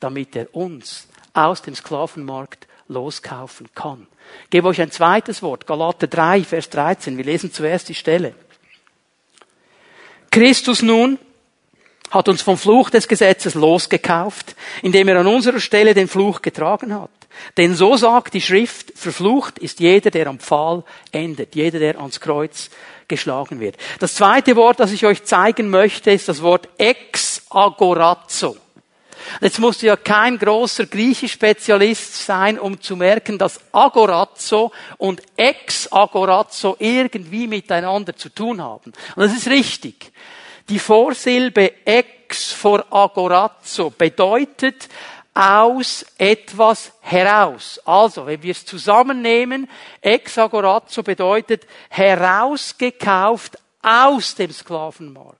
damit 0.00 0.34
er 0.36 0.54
uns 0.54 1.08
aus 1.32 1.62
dem 1.62 1.74
Sklavenmarkt 1.74 2.66
loskaufen 2.88 3.68
kann. 3.74 4.06
Ich 4.44 4.50
gebe 4.50 4.68
euch 4.68 4.80
ein 4.80 4.90
zweites 4.90 5.42
Wort, 5.42 5.66
Galater 5.66 6.08
3, 6.08 6.42
Vers 6.44 6.68
13. 6.70 7.16
Wir 7.16 7.24
lesen 7.24 7.52
zuerst 7.52 7.88
die 7.88 7.94
Stelle. 7.94 8.34
Christus 10.30 10.82
nun 10.82 11.18
hat 12.10 12.28
uns 12.28 12.42
vom 12.42 12.58
Fluch 12.58 12.90
des 12.90 13.06
Gesetzes 13.06 13.54
losgekauft, 13.54 14.56
indem 14.82 15.08
er 15.08 15.20
an 15.20 15.26
unserer 15.28 15.60
Stelle 15.60 15.94
den 15.94 16.08
Fluch 16.08 16.42
getragen 16.42 16.92
hat. 16.94 17.10
Denn 17.56 17.74
so 17.74 17.96
sagt 17.96 18.34
die 18.34 18.40
Schrift, 18.40 18.92
verflucht 18.96 19.58
ist 19.58 19.80
jeder, 19.80 20.10
der 20.10 20.26
am 20.26 20.40
Pfahl 20.40 20.84
endet, 21.12 21.54
jeder, 21.54 21.78
der 21.78 21.98
ans 21.98 22.20
Kreuz 22.20 22.70
geschlagen 23.10 23.60
wird. 23.60 23.76
Das 23.98 24.14
zweite 24.14 24.56
Wort, 24.56 24.80
das 24.80 24.92
ich 24.92 25.04
euch 25.04 25.24
zeigen 25.24 25.68
möchte, 25.68 26.10
ist 26.10 26.28
das 26.28 26.40
Wort 26.40 26.68
ex 26.78 27.42
agorazo. 27.50 28.56
Jetzt 29.42 29.58
musst 29.58 29.82
du 29.82 29.86
ja 29.86 29.96
kein 29.96 30.38
großer 30.38 30.86
Griechisch-Spezialist 30.86 32.24
sein, 32.24 32.58
um 32.58 32.80
zu 32.80 32.96
merken, 32.96 33.36
dass 33.36 33.60
agorazo 33.70 34.72
und 34.96 35.22
ex 35.36 35.92
agorazo 35.92 36.76
irgendwie 36.78 37.46
miteinander 37.46 38.16
zu 38.16 38.30
tun 38.30 38.62
haben. 38.62 38.92
Und 39.14 39.22
das 39.22 39.36
ist 39.36 39.48
richtig. 39.48 40.10
Die 40.70 40.78
Vorsilbe 40.78 41.84
ex 41.84 42.52
vor 42.52 42.86
agorazo 42.90 43.90
bedeutet 43.90 44.88
aus 45.34 46.04
etwas 46.18 46.92
heraus. 47.00 47.80
Also, 47.84 48.26
wenn 48.26 48.42
wir 48.42 48.50
es 48.50 48.66
zusammennehmen, 48.66 49.68
exagorazo 50.00 51.02
bedeutet 51.02 51.66
herausgekauft 51.88 53.58
aus 53.82 54.34
dem 54.34 54.50
Sklavenmarkt. 54.50 55.38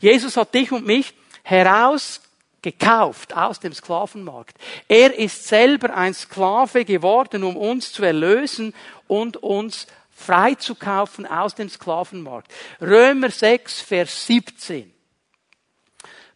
Jesus 0.00 0.36
hat 0.36 0.54
dich 0.54 0.70
und 0.72 0.86
mich 0.86 1.14
herausgekauft 1.42 3.34
aus 3.36 3.60
dem 3.60 3.72
Sklavenmarkt. 3.72 4.56
Er 4.88 5.18
ist 5.18 5.46
selber 5.46 5.94
ein 5.94 6.14
Sklave 6.14 6.84
geworden, 6.84 7.42
um 7.42 7.56
uns 7.56 7.92
zu 7.92 8.04
erlösen 8.04 8.74
und 9.08 9.38
uns 9.38 9.86
freizukaufen 10.14 11.26
aus 11.26 11.54
dem 11.54 11.68
Sklavenmarkt. 11.68 12.52
Römer 12.80 13.30
6, 13.30 13.80
Vers 13.82 14.26
17 14.26 14.95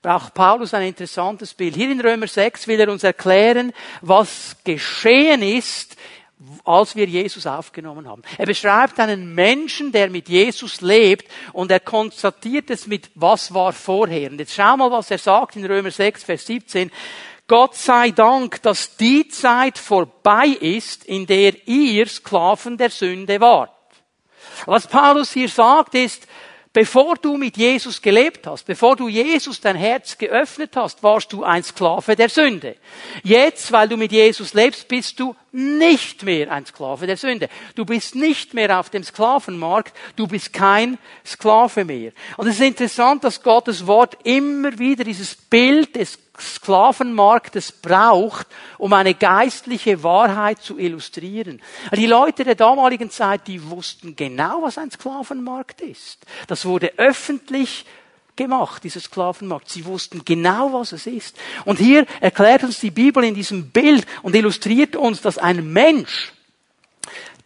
braucht 0.02 0.34
Paulus 0.34 0.72
ein 0.74 0.82
interessantes 0.86 1.52
Bild. 1.54 1.74
Hier 1.74 1.90
in 1.90 2.00
Römer 2.00 2.26
6 2.26 2.66
will 2.66 2.80
er 2.80 2.90
uns 2.90 3.04
erklären, 3.04 3.72
was 4.00 4.56
geschehen 4.64 5.42
ist, 5.42 5.96
als 6.64 6.96
wir 6.96 7.04
Jesus 7.04 7.46
aufgenommen 7.46 8.08
haben. 8.08 8.22
Er 8.38 8.46
beschreibt 8.46 8.98
einen 8.98 9.34
Menschen, 9.34 9.92
der 9.92 10.08
mit 10.08 10.28
Jesus 10.28 10.80
lebt 10.80 11.30
und 11.52 11.70
er 11.70 11.80
konstatiert 11.80 12.70
es 12.70 12.86
mit, 12.86 13.10
was 13.14 13.52
war 13.52 13.74
vorher. 13.74 14.30
Und 14.30 14.38
jetzt 14.38 14.54
schau 14.54 14.76
mal, 14.78 14.90
was 14.90 15.10
er 15.10 15.18
sagt 15.18 15.56
in 15.56 15.66
Römer 15.66 15.90
6, 15.90 16.24
Vers 16.24 16.46
17. 16.46 16.90
Gott 17.46 17.74
sei 17.74 18.10
Dank, 18.12 18.62
dass 18.62 18.96
die 18.96 19.28
Zeit 19.28 19.76
vorbei 19.76 20.46
ist, 20.46 21.04
in 21.04 21.26
der 21.26 21.68
ihr 21.68 22.06
Sklaven 22.06 22.78
der 22.78 22.90
Sünde 22.90 23.38
wart. 23.40 23.70
Was 24.64 24.86
Paulus 24.86 25.32
hier 25.32 25.48
sagt 25.48 25.94
ist, 25.94 26.26
Bevor 26.72 27.16
du 27.16 27.36
mit 27.36 27.56
Jesus 27.56 28.00
gelebt 28.00 28.46
hast, 28.46 28.64
bevor 28.64 28.94
du 28.94 29.08
Jesus 29.08 29.60
dein 29.60 29.74
Herz 29.74 30.16
geöffnet 30.16 30.76
hast, 30.76 31.02
warst 31.02 31.32
du 31.32 31.42
ein 31.42 31.64
Sklave 31.64 32.14
der 32.14 32.28
Sünde. 32.28 32.76
Jetzt, 33.24 33.72
weil 33.72 33.88
du 33.88 33.96
mit 33.96 34.12
Jesus 34.12 34.54
lebst, 34.54 34.86
bist 34.86 35.18
du 35.18 35.34
nicht 35.50 36.22
mehr 36.22 36.52
ein 36.52 36.64
Sklave 36.64 37.08
der 37.08 37.16
Sünde. 37.16 37.48
Du 37.74 37.84
bist 37.84 38.14
nicht 38.14 38.54
mehr 38.54 38.78
auf 38.78 38.88
dem 38.88 39.02
Sklavenmarkt, 39.02 39.92
du 40.14 40.28
bist 40.28 40.52
kein 40.52 40.96
Sklave 41.26 41.84
mehr. 41.84 42.12
Und 42.36 42.46
es 42.46 42.60
ist 42.60 42.66
interessant, 42.66 43.24
dass 43.24 43.42
Gottes 43.42 43.88
Wort 43.88 44.18
immer 44.22 44.78
wieder 44.78 45.02
dieses 45.02 45.34
Bild 45.34 45.96
des 45.96 46.16
Sklavenmarktes 46.40 47.72
braucht, 47.72 48.46
um 48.78 48.92
eine 48.92 49.14
geistliche 49.14 50.02
Wahrheit 50.02 50.60
zu 50.62 50.78
illustrieren. 50.78 51.60
Die 51.94 52.06
Leute 52.06 52.44
der 52.44 52.54
damaligen 52.54 53.10
Zeit, 53.10 53.46
die 53.46 53.70
wussten 53.70 54.16
genau, 54.16 54.62
was 54.62 54.78
ein 54.78 54.90
Sklavenmarkt 54.90 55.80
ist. 55.80 56.24
Das 56.46 56.64
wurde 56.64 56.92
öffentlich 56.96 57.84
gemacht, 58.36 58.84
dieser 58.84 59.00
Sklavenmarkt. 59.00 59.68
Sie 59.68 59.84
wussten 59.84 60.24
genau, 60.24 60.72
was 60.72 60.92
es 60.92 61.06
ist. 61.06 61.36
Und 61.64 61.78
hier 61.78 62.06
erklärt 62.20 62.64
uns 62.64 62.80
die 62.80 62.90
Bibel 62.90 63.22
in 63.22 63.34
diesem 63.34 63.70
Bild 63.70 64.06
und 64.22 64.34
illustriert 64.34 64.96
uns, 64.96 65.20
dass 65.20 65.36
ein 65.36 65.72
Mensch, 65.72 66.32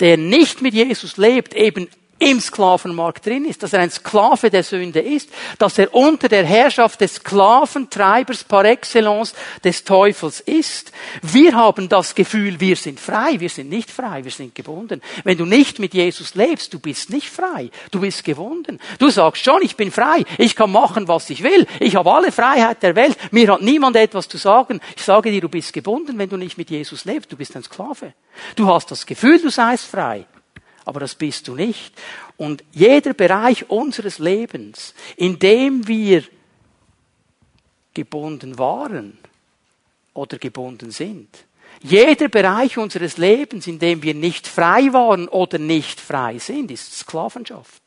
der 0.01 0.17
nicht 0.17 0.63
mit 0.63 0.75
Jesus 0.75 1.17
lebt, 1.17 1.55
eben 1.55 1.89
im 2.25 2.41
Sklavenmarkt 2.41 3.27
drin 3.27 3.45
ist, 3.45 3.63
dass 3.63 3.73
er 3.73 3.81
ein 3.81 3.91
Sklave 3.91 4.51
der 4.51 4.63
Sünde 4.63 5.01
ist, 5.01 5.29
dass 5.59 5.79
er 5.79 5.95
unter 5.95 6.29
der 6.29 6.45
Herrschaft 6.45 7.01
des 7.01 7.17
Sklaventreibers 7.17 8.45
par 8.45 8.65
excellence 8.65 9.35
des 9.63 9.85
Teufels 9.85 10.41
ist. 10.41 10.93
Wir 11.23 11.55
haben 11.55 11.89
das 11.89 12.15
Gefühl, 12.15 12.59
wir 12.61 12.77
sind 12.77 12.99
frei, 12.99 13.39
wir 13.41 13.51
sind 13.51 13.69
nicht 13.69 13.91
frei, 13.91 14.25
wir 14.25 14.31
sind 14.31 14.55
gebunden. 14.55 15.03
Wenn 15.25 15.37
du 15.37 15.45
nicht 15.45 15.79
mit 15.79 15.93
Jesus 15.93 16.35
lebst, 16.35 16.73
du 16.73 16.79
bist 16.79 17.11
nicht 17.11 17.29
frei, 17.29 17.71
du 17.91 18.01
bist 18.01 18.25
gebunden. 18.25 18.81
Du 18.99 19.11
sagst 19.11 19.45
schon, 19.45 19.63
ich 19.63 19.77
bin 19.77 19.93
frei, 19.93 20.25
ich 20.39 20.57
kann 20.57 20.73
machen, 20.73 21.09
was 21.09 21.29
ich 21.31 21.43
will, 21.43 21.67
ich 21.79 21.97
habe 21.97 22.11
alle 22.11 22.33
Freiheit 22.33 22.83
der 22.83 22.97
Welt, 22.97 23.17
mir 23.33 23.53
hat 23.53 23.63
niemand 23.63 23.97
etwas 23.97 24.29
zu 24.29 24.39
sagen. 24.39 24.81
Ich 24.97 25.03
sage 25.03 25.31
dir, 25.31 25.41
du 25.41 25.49
bist 25.49 25.73
gebunden, 25.73 26.19
wenn 26.19 26.31
du 26.31 26.37
nicht 26.37 26.57
mit 26.57 26.71
Jesus 26.71 27.05
lebst, 27.05 27.31
du 27.31 27.37
bist 27.37 27.55
ein 27.55 27.63
Sklave. 27.63 28.15
Du 28.57 28.67
hast 28.67 28.91
das 28.91 29.05
Gefühl, 29.05 29.41
du 29.41 29.51
seist 29.51 29.85
frei 29.85 30.27
aber 30.85 31.01
das 31.01 31.15
bist 31.15 31.49
du 31.49 31.55
nicht. 31.55 31.95
Und 32.37 32.65
jeder 32.73 33.15
Bereich 33.15 33.71
unseres 33.71 34.19
Lebens, 34.19 34.95
in 35.17 35.39
dem 35.39 35.87
wir 35.87 36.25
gebunden 37.95 38.59
waren 38.59 39.19
oder 40.13 40.39
gebunden 40.39 40.91
sind, 40.91 41.29
jeder 41.83 42.29
Bereich 42.29 42.79
unseres 42.79 43.19
Lebens, 43.19 43.67
in 43.67 43.79
dem 43.79 44.03
wir 44.03 44.15
nicht 44.15 44.47
frei 44.47 44.93
waren 44.93 45.29
oder 45.29 45.59
nicht 45.59 46.01
frei 46.01 46.39
sind, 46.39 46.71
ist 46.71 46.99
Sklavenschaft. 46.99 47.83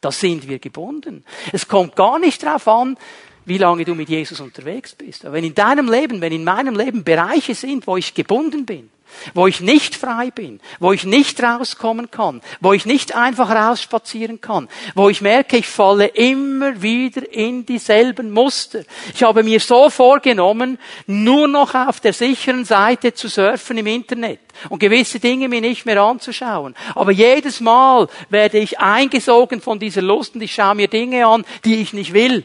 Da 0.00 0.12
sind 0.12 0.48
wir 0.48 0.58
gebunden. 0.58 1.24
Es 1.52 1.68
kommt 1.68 1.96
gar 1.96 2.18
nicht 2.18 2.42
darauf 2.42 2.66
an, 2.68 2.98
wie 3.44 3.58
lange 3.58 3.84
du 3.84 3.94
mit 3.94 4.08
Jesus 4.08 4.40
unterwegs 4.40 4.94
bist. 4.94 5.24
Aber 5.24 5.34
wenn 5.34 5.44
in 5.44 5.54
deinem 5.54 5.90
Leben, 5.90 6.20
wenn 6.20 6.32
in 6.32 6.44
meinem 6.44 6.76
Leben 6.76 7.04
Bereiche 7.04 7.54
sind, 7.54 7.86
wo 7.86 7.96
ich 7.96 8.14
gebunden 8.14 8.66
bin, 8.66 8.90
wo 9.34 9.46
ich 9.46 9.60
nicht 9.60 9.94
frei 9.94 10.30
bin, 10.30 10.60
wo 10.78 10.92
ich 10.92 11.04
nicht 11.04 11.42
rauskommen 11.42 12.10
kann, 12.10 12.40
wo 12.60 12.72
ich 12.72 12.86
nicht 12.86 13.14
einfach 13.14 13.50
rausspazieren 13.50 14.40
kann, 14.40 14.68
wo 14.94 15.08
ich 15.08 15.20
merke, 15.20 15.56
ich 15.56 15.66
falle 15.66 16.06
immer 16.06 16.82
wieder 16.82 17.32
in 17.32 17.66
dieselben 17.66 18.30
Muster. 18.30 18.84
Ich 19.14 19.22
habe 19.22 19.42
mir 19.42 19.60
so 19.60 19.90
vorgenommen, 19.90 20.78
nur 21.06 21.48
noch 21.48 21.74
auf 21.74 22.00
der 22.00 22.12
sicheren 22.12 22.64
Seite 22.64 23.14
zu 23.14 23.28
surfen 23.28 23.78
im 23.78 23.86
Internet 23.86 24.40
und 24.68 24.78
gewisse 24.78 25.20
Dinge 25.20 25.48
mir 25.48 25.60
nicht 25.60 25.86
mehr 25.86 26.00
anzuschauen. 26.00 26.74
Aber 26.94 27.12
jedes 27.12 27.60
Mal 27.60 28.08
werde 28.28 28.58
ich 28.58 28.78
eingesogen 28.78 29.60
von 29.60 29.78
dieser 29.78 30.02
Lust 30.02 30.34
und 30.34 30.42
ich 30.42 30.54
schaue 30.54 30.74
mir 30.74 30.88
Dinge 30.88 31.26
an, 31.26 31.44
die 31.64 31.76
ich 31.76 31.92
nicht 31.92 32.12
will. 32.12 32.44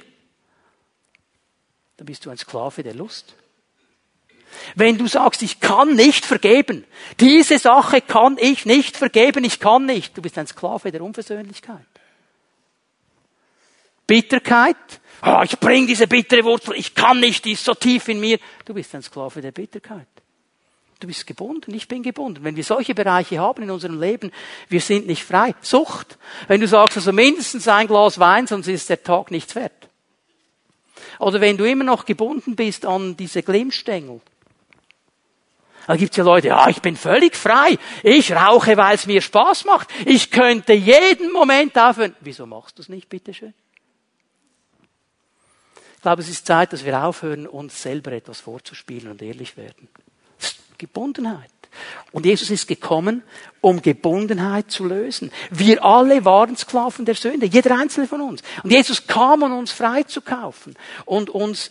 Dann 1.98 2.06
bist 2.06 2.26
du 2.26 2.30
ein 2.30 2.38
Sklave 2.38 2.84
der 2.84 2.94
Lust. 2.94 3.36
Wenn 4.76 4.98
du 4.98 5.08
sagst, 5.08 5.42
ich 5.42 5.60
kann 5.60 5.96
nicht 5.96 6.26
vergeben, 6.26 6.86
diese 7.20 7.60
Sache 7.60 8.02
kann 8.02 8.38
ich 8.40 8.66
nicht 8.66 8.98
vergeben, 8.98 9.44
ich 9.44 9.60
kann 9.60 9.86
nicht, 9.86 10.18
du 10.18 10.22
bist 10.22 10.38
ein 10.38 10.48
Sklave 10.48 10.92
der 10.92 11.02
Unversöhnlichkeit. 11.02 11.86
Bitterkeit, 14.08 14.76
oh, 15.26 15.42
ich 15.44 15.60
bring 15.60 15.88
diese 15.88 16.08
bittere 16.08 16.44
Wurzel, 16.44 16.76
ich 16.76 16.94
kann 16.94 17.20
nicht, 17.20 17.46
die 17.46 17.54
ist 17.54 17.66
so 17.66 17.74
tief 17.74 18.08
in 18.08 18.20
mir. 18.20 18.38
Du 18.66 18.74
bist 18.74 18.94
ein 18.94 19.02
Sklave 19.02 19.42
der 19.42 19.52
Bitterkeit. 19.52 20.08
Du 21.00 21.08
bist 21.08 21.28
gebunden, 21.28 21.74
ich 21.74 21.88
bin 21.88 22.04
gebunden. 22.04 22.44
Wenn 22.44 22.56
wir 22.56 22.64
solche 22.64 22.96
Bereiche 22.96 23.40
haben 23.40 23.64
in 23.64 23.72
unserem 23.72 24.00
Leben, 24.00 24.32
wir 24.70 24.80
sind 24.80 25.08
nicht 25.08 25.24
frei. 25.24 25.54
Sucht. 25.62 26.18
Wenn 26.48 26.62
du 26.62 26.68
sagst, 26.68 26.98
also 26.98 27.12
mindestens 27.12 27.68
ein 27.68 27.88
Glas 27.88 28.18
Wein, 28.18 28.48
sonst 28.48 28.68
ist 28.68 28.90
der 28.90 29.04
Tag 29.04 29.30
nichts 29.30 29.56
wert. 29.56 29.90
Oder 31.20 31.42
wenn 31.42 31.58
du 31.58 31.66
immer 31.66 31.84
noch 31.84 32.06
gebunden 32.06 32.56
bist 32.56 32.86
an 32.86 33.18
diese 33.18 33.44
Glimmstängel, 33.44 34.22
da 35.88 35.96
gibt's 35.96 36.18
ja 36.18 36.24
Leute, 36.24 36.48
ja, 36.48 36.68
ich 36.70 36.82
bin 36.82 36.96
völlig 36.96 37.36
frei. 37.36 37.78
Ich 38.04 38.32
rauche, 38.32 38.76
weil 38.78 38.96
es 38.96 39.06
mir 39.06 39.22
Spaß 39.22 39.66
macht. 39.66 39.90
Ich 40.06 40.32
könnte 40.32 40.74
jeden 40.74 41.32
Moment 41.32 41.78
aufhören. 41.78 42.16
Wieso 42.22 42.46
machst 42.46 42.78
du 42.78 42.82
es 42.82 42.90
nicht, 42.90 43.10
bitteschön? 43.10 43.54
Ich 45.96 46.02
glaube, 46.02 46.22
es 46.22 46.30
ist 46.30 46.46
Zeit, 46.46 46.74
dass 46.74 46.86
wir 46.86 47.04
aufhören, 47.04 47.48
uns 47.48 47.82
selber 47.82 48.12
etwas 48.12 48.40
vorzuspielen 48.40 49.12
und 49.12 49.22
ehrlich 49.22 49.58
werden. 49.58 49.88
Gebundenheit. 50.78 51.50
Und 52.12 52.26
Jesus 52.26 52.50
ist 52.50 52.68
gekommen, 52.68 53.24
um 53.62 53.82
Gebundenheit 53.82 54.72
zu 54.72 54.86
lösen. 54.86 55.32
Wir 55.50 55.84
alle 55.84 56.24
waren 56.24 56.56
Sklaven 56.56 57.06
der 57.06 57.16
Sünde, 57.16 57.46
jeder 57.46 57.78
einzelne 57.78 58.08
von 58.08 58.22
uns. 58.22 58.42
Und 58.64 58.72
Jesus 58.72 59.08
kam, 59.08 59.44
um 59.44 59.58
uns 59.58 59.72
frei 59.72 60.04
zu 60.04 60.22
kaufen 60.22 60.76
und 61.06 61.30
uns 61.30 61.70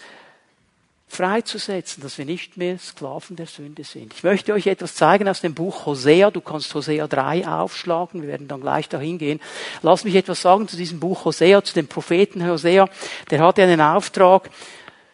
freizusetzen, 1.15 2.03
dass 2.03 2.19
wir 2.19 2.25
nicht 2.25 2.57
mehr 2.57 2.79
Sklaven 2.79 3.37
der 3.37 3.47
Sünde 3.47 3.85
sind. 3.85 4.13
Ich 4.15 4.23
möchte 4.23 4.53
euch 4.53 4.67
etwas 4.67 4.95
zeigen 4.95 5.29
aus 5.29 5.41
dem 5.41 5.55
Buch 5.55 5.87
Hosea. 5.87 6.31
Du 6.31 6.41
kannst 6.41 6.75
Hosea 6.75 7.07
3 7.07 7.47
aufschlagen. 7.47 8.23
Wir 8.23 8.29
werden 8.29 8.49
dann 8.49 8.61
gleich 8.61 8.89
dahin 8.89 9.19
gehen. 9.19 9.41
Lass 9.83 10.05
mich 10.05 10.15
etwas 10.15 10.43
sagen 10.43 10.69
zu 10.69 10.77
diesem 10.77 11.01
Buch 11.01 11.25
Hosea, 11.25 11.63
zu 11.63 11.75
dem 11.75 11.87
Propheten 11.87 12.47
Hosea. 12.47 12.89
Der 13.31 13.41
hatte 13.41 13.63
einen 13.63 13.81
Auftrag. 13.81 14.51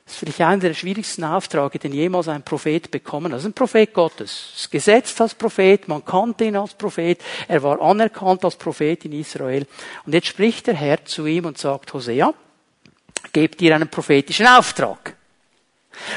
Das 0.05 0.15
ist 0.15 0.19
vielleicht 0.19 0.41
einer 0.41 0.61
der 0.61 0.75
schwierigsten 0.75 1.23
Aufträge, 1.23 1.79
den 1.79 1.93
jemals 1.93 2.27
ein 2.27 2.43
Prophet 2.43 2.91
bekommen 2.91 3.27
hat. 3.27 3.35
Das 3.35 3.43
ist 3.43 3.51
ein 3.51 3.55
Prophet 3.55 3.95
Gottes. 3.95 4.55
Ist 4.57 4.71
gesetzt 4.71 5.21
als 5.21 5.35
Prophet. 5.35 5.87
Man 5.87 6.05
kannte 6.05 6.45
ihn 6.45 6.57
als 6.57 6.75
Prophet. 6.75 7.21
Er 7.47 7.63
war 7.63 7.81
anerkannt 7.81 8.45
als 8.45 8.57
Prophet 8.57 9.05
in 9.05 9.13
Israel. 9.13 9.67
Und 10.07 10.13
jetzt 10.13 10.27
spricht 10.27 10.67
der 10.67 10.75
Herr 10.75 11.05
zu 11.05 11.27
ihm 11.27 11.45
und 11.45 11.59
sagt, 11.59 11.93
Hosea, 11.93 12.35
gebt 13.33 13.61
dir 13.61 13.75
einen 13.77 13.89
prophetischen 13.89 14.47
Auftrag. 14.47 15.20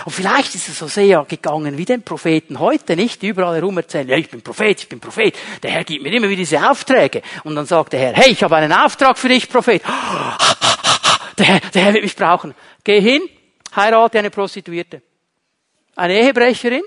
Und 0.05 0.11
vielleicht 0.11 0.55
ist 0.55 0.69
es 0.69 0.79
so 0.79 0.87
sehr 0.87 1.25
gegangen 1.25 1.77
wie 1.77 1.85
den 1.85 2.03
Propheten 2.03 2.59
heute, 2.59 2.95
nicht 2.95 3.21
überall 3.23 3.55
herum 3.55 3.77
erzählen, 3.77 4.07
ja, 4.07 4.17
ich 4.17 4.29
bin 4.29 4.41
Prophet, 4.41 4.79
ich 4.79 4.89
bin 4.89 4.99
Prophet. 4.99 5.35
Der 5.61 5.71
Herr 5.71 5.83
gibt 5.83 6.03
mir 6.03 6.13
immer 6.13 6.27
wieder 6.29 6.41
diese 6.41 6.69
Aufträge. 6.69 7.21
Und 7.43 7.55
dann 7.55 7.65
sagt 7.65 7.93
der 7.93 7.99
Herr, 7.99 8.13
hey, 8.13 8.31
ich 8.31 8.43
habe 8.43 8.55
einen 8.55 8.73
Auftrag 8.73 9.17
für 9.17 9.29
dich, 9.29 9.49
Prophet. 9.49 9.81
Der 11.35 11.47
Herr, 11.47 11.59
der 11.61 11.81
Herr 11.85 11.93
wird 11.95 12.03
mich 12.03 12.15
brauchen. 12.15 12.53
Geh 12.83 13.01
hin, 13.01 13.23
heirate 13.75 14.19
eine 14.19 14.29
Prostituierte. 14.29 15.01
Eine 15.95 16.13
Ehebrecherin, 16.19 16.83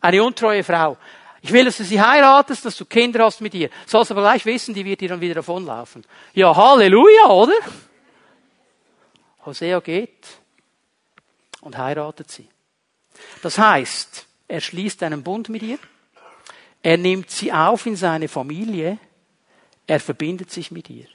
eine 0.00 0.24
untreue 0.24 0.64
Frau. 0.64 0.96
Ich 1.42 1.52
will, 1.52 1.66
dass 1.66 1.76
du 1.76 1.84
sie 1.84 2.00
heiratest, 2.00 2.64
dass 2.64 2.76
du 2.76 2.86
Kinder 2.86 3.24
hast 3.24 3.42
mit 3.42 3.52
ihr. 3.52 3.68
Sollst 3.84 4.10
aber 4.10 4.22
gleich 4.22 4.46
wissen, 4.46 4.72
die 4.72 4.82
wird 4.82 5.02
dir 5.02 5.10
dann 5.10 5.20
wieder 5.20 5.34
davonlaufen. 5.34 6.06
Ja, 6.32 6.56
Halleluja, 6.56 7.28
oder? 7.28 7.52
Hosea 9.44 9.80
geht 9.80 10.41
und 11.62 11.78
heiratet 11.78 12.30
sie. 12.30 12.48
Das 13.40 13.58
heißt, 13.58 14.26
er 14.48 14.60
schließt 14.60 15.02
einen 15.02 15.22
Bund 15.22 15.48
mit 15.48 15.62
ihr, 15.62 15.78
er 16.82 16.98
nimmt 16.98 17.30
sie 17.30 17.52
auf 17.52 17.86
in 17.86 17.96
seine 17.96 18.28
Familie, 18.28 18.98
er 19.86 20.00
verbindet 20.00 20.50
sich 20.50 20.70
mit 20.70 20.90
ihr. 20.90 21.06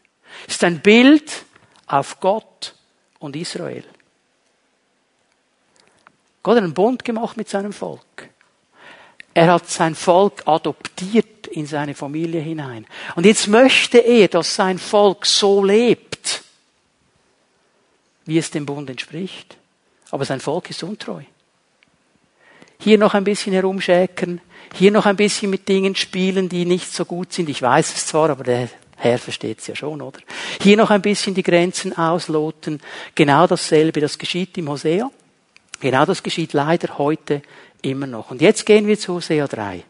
Es 0.47 0.55
ist 0.55 0.63
ein 0.63 0.79
Bild 0.79 1.45
auf 1.85 2.19
Gott 2.19 2.73
und 3.19 3.35
Israel. 3.35 3.83
Gott 6.43 6.57
hat 6.57 6.63
einen 6.63 6.73
Bund 6.73 7.03
gemacht 7.03 7.37
mit 7.37 7.49
seinem 7.49 7.73
Volk. 7.73 8.29
Er 9.33 9.53
hat 9.53 9.69
sein 9.69 9.95
Volk 9.95 10.43
adoptiert 10.47 11.47
in 11.47 11.65
seine 11.65 11.93
Familie 11.93 12.41
hinein. 12.41 12.87
Und 13.15 13.25
jetzt 13.25 13.47
möchte 13.47 13.99
er, 13.99 14.27
dass 14.29 14.55
sein 14.55 14.79
Volk 14.79 15.25
so 15.25 15.63
lebt, 15.63 16.43
wie 18.25 18.37
es 18.37 18.49
dem 18.49 18.65
Bund 18.65 18.89
entspricht. 18.89 19.57
Aber 20.11 20.25
sein 20.25 20.39
Volk 20.39 20.69
ist 20.69 20.83
untreu. 20.83 21.21
Hier 22.79 22.97
noch 22.97 23.13
ein 23.13 23.23
bisschen 23.23 23.53
herumschäkern, 23.53 24.39
hier 24.73 24.91
noch 24.91 25.05
ein 25.05 25.15
bisschen 25.15 25.49
mit 25.49 25.67
Dingen 25.67 25.95
spielen, 25.95 26.47
die 26.49 26.65
nicht 26.65 26.93
so 26.93 27.05
gut 27.05 27.33
sind. 27.33 27.49
Ich 27.49 27.61
weiß 27.61 27.95
es 27.95 28.07
zwar, 28.07 28.29
aber 28.29 28.43
der 28.43 28.69
Herr 28.95 29.17
versteht 29.17 29.59
es 29.59 29.67
ja 29.67 29.75
schon, 29.75 30.01
oder? 30.01 30.19
Hier 30.61 30.77
noch 30.77 30.89
ein 30.89 31.01
bisschen 31.01 31.33
die 31.33 31.43
Grenzen 31.43 31.97
ausloten. 31.97 32.81
Genau 33.15 33.47
dasselbe, 33.47 34.01
das 34.01 34.17
geschieht 34.17 34.57
im 34.57 34.69
Hosea. 34.69 35.09
Genau 35.79 36.05
das 36.05 36.23
geschieht 36.23 36.53
leider 36.53 36.97
heute 36.97 37.41
immer 37.81 38.07
noch. 38.07 38.31
Und 38.31 38.41
jetzt 38.41 38.65
gehen 38.65 38.87
wir 38.87 38.97
zu 38.97 39.15
Hosea 39.15 39.47
3. 39.47 39.83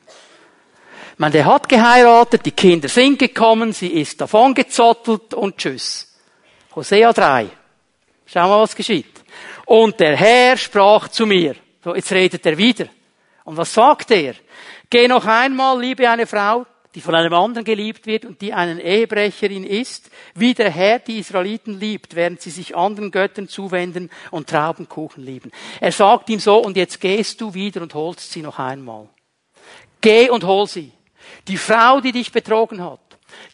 Man, 1.18 1.32
der 1.32 1.46
hat 1.46 1.68
geheiratet, 1.68 2.46
die 2.46 2.52
Kinder 2.52 2.90
sind 2.90 3.18
gekommen, 3.18 3.74
sie 3.74 3.88
ist 3.88 4.22
davongezottelt 4.22 5.34
und 5.34 5.58
tschüss. 5.58 6.16
Hosea 6.76 7.12
3. 7.12 7.50
Schau 8.26 8.48
mal, 8.48 8.62
was 8.62 8.76
geschieht. 8.76 9.17
Und 9.68 10.00
der 10.00 10.16
Herr 10.16 10.56
sprach 10.56 11.10
zu 11.10 11.26
mir. 11.26 11.56
So, 11.84 11.94
jetzt 11.94 12.14
redet 12.14 12.46
er 12.46 12.58
wieder. 12.58 12.88
Und 13.44 13.58
was 13.58 13.74
sagt 13.74 14.12
er? 14.12 14.34
Geh 14.90 15.10
noch 15.10 15.26
einmal, 15.26 15.80
liebe 15.82 16.10
eine 16.10 16.26
Frau, 16.26 16.66
die 16.96 17.02
von 17.02 17.14
einem 17.14 17.34
anderen 17.34 17.66
geliebt 17.66 18.08
wird 18.08 18.24
und 18.24 18.40
die 18.40 18.54
einen 18.54 18.80
Ehebrecherin 18.80 19.66
ist, 19.66 20.10
wie 20.36 20.54
der 20.54 20.70
Herr 20.70 21.00
die 21.00 21.20
Israeliten 21.20 21.78
liebt, 21.82 22.16
während 22.16 22.42
sie 22.42 22.50
sich 22.50 22.78
anderen 22.78 23.12
Göttern 23.12 23.50
zuwenden 23.50 24.10
und 24.32 24.50
Traubenkuchen 24.50 25.22
lieben. 25.22 25.52
Er 25.82 25.92
sagt 25.92 26.30
ihm 26.30 26.40
so, 26.40 26.60
und 26.60 26.78
jetzt 26.78 27.02
gehst 27.02 27.42
du 27.42 27.54
wieder 27.54 27.82
und 27.82 27.94
holst 27.94 28.32
sie 28.32 28.44
noch 28.44 28.60
einmal. 28.60 29.10
Geh 30.00 30.30
und 30.30 30.46
hol 30.46 30.66
sie. 30.66 30.94
Die 31.50 31.58
Frau, 31.58 32.00
die 32.00 32.14
dich 32.14 32.32
betrogen 32.32 32.82
hat. 32.82 33.02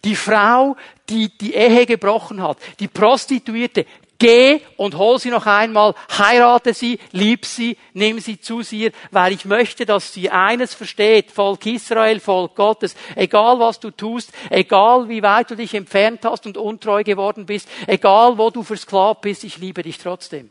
Die 0.04 0.16
Frau, 0.16 0.76
die 1.10 1.36
die 1.36 1.56
Ehe 1.56 1.88
gebrochen 1.88 2.40
hat. 2.42 2.58
Die 2.80 2.88
Prostituierte. 2.88 3.88
Geh 4.24 4.62
und 4.78 4.96
hol 4.96 5.20
sie 5.20 5.32
noch 5.32 5.48
einmal, 5.48 5.96
heirate 6.18 6.74
sie, 6.74 6.98
lieb 7.12 7.46
sie, 7.46 7.76
nimm 7.92 8.22
sie 8.22 8.40
zu 8.40 8.62
dir, 8.62 8.94
weil 9.12 9.34
ich 9.34 9.44
möchte, 9.44 9.86
dass 9.86 10.14
sie 10.14 10.30
eines 10.30 10.74
versteht, 10.74 11.30
Volk 11.30 11.66
Israel, 11.66 12.22
Volk 12.22 12.56
Gottes, 12.56 12.96
egal 13.18 13.60
was 13.60 13.82
du 13.82 13.92
tust, 13.92 14.32
egal 14.50 15.10
wie 15.10 15.22
weit 15.22 15.52
du 15.52 15.58
dich 15.58 15.74
entfernt 15.74 16.24
hast 16.24 16.46
und 16.46 16.56
untreu 16.56 17.04
geworden 17.04 17.46
bist, 17.46 17.68
egal 17.86 18.38
wo 18.38 18.50
du 18.50 18.64
versklavt 18.64 19.20
bist, 19.20 19.44
ich 19.44 19.58
liebe 19.58 19.84
dich 19.84 19.98
trotzdem. 19.98 20.50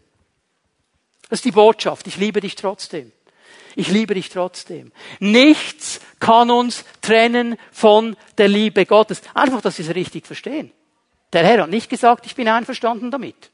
Das 1.31 1.39
ist 1.39 1.47
die 1.47 1.53
Botschaft, 1.53 2.07
ich 2.07 2.19
liebe 2.19 2.43
dich 2.43 2.57
trotzdem. 2.57 3.11
Ich 3.75 3.89
liebe 3.89 4.13
dich 4.13 4.29
trotzdem. 4.29 4.93
Nichts 5.19 6.03
kann 6.21 6.51
uns 6.51 6.85
trennen 7.01 7.57
von 7.71 8.19
der 8.37 8.49
Liebe 8.49 8.85
Gottes. 8.85 9.23
Einfach, 9.33 9.63
dass 9.63 9.77
Sie 9.77 9.83
es 9.83 9.95
richtig 9.95 10.27
verstehen. 10.27 10.73
Der 11.33 11.43
Herr 11.43 11.63
hat 11.63 11.71
nicht 11.71 11.89
gesagt, 11.89 12.27
ich 12.27 12.35
bin 12.35 12.49
einverstanden 12.49 13.11
damit. 13.11 13.51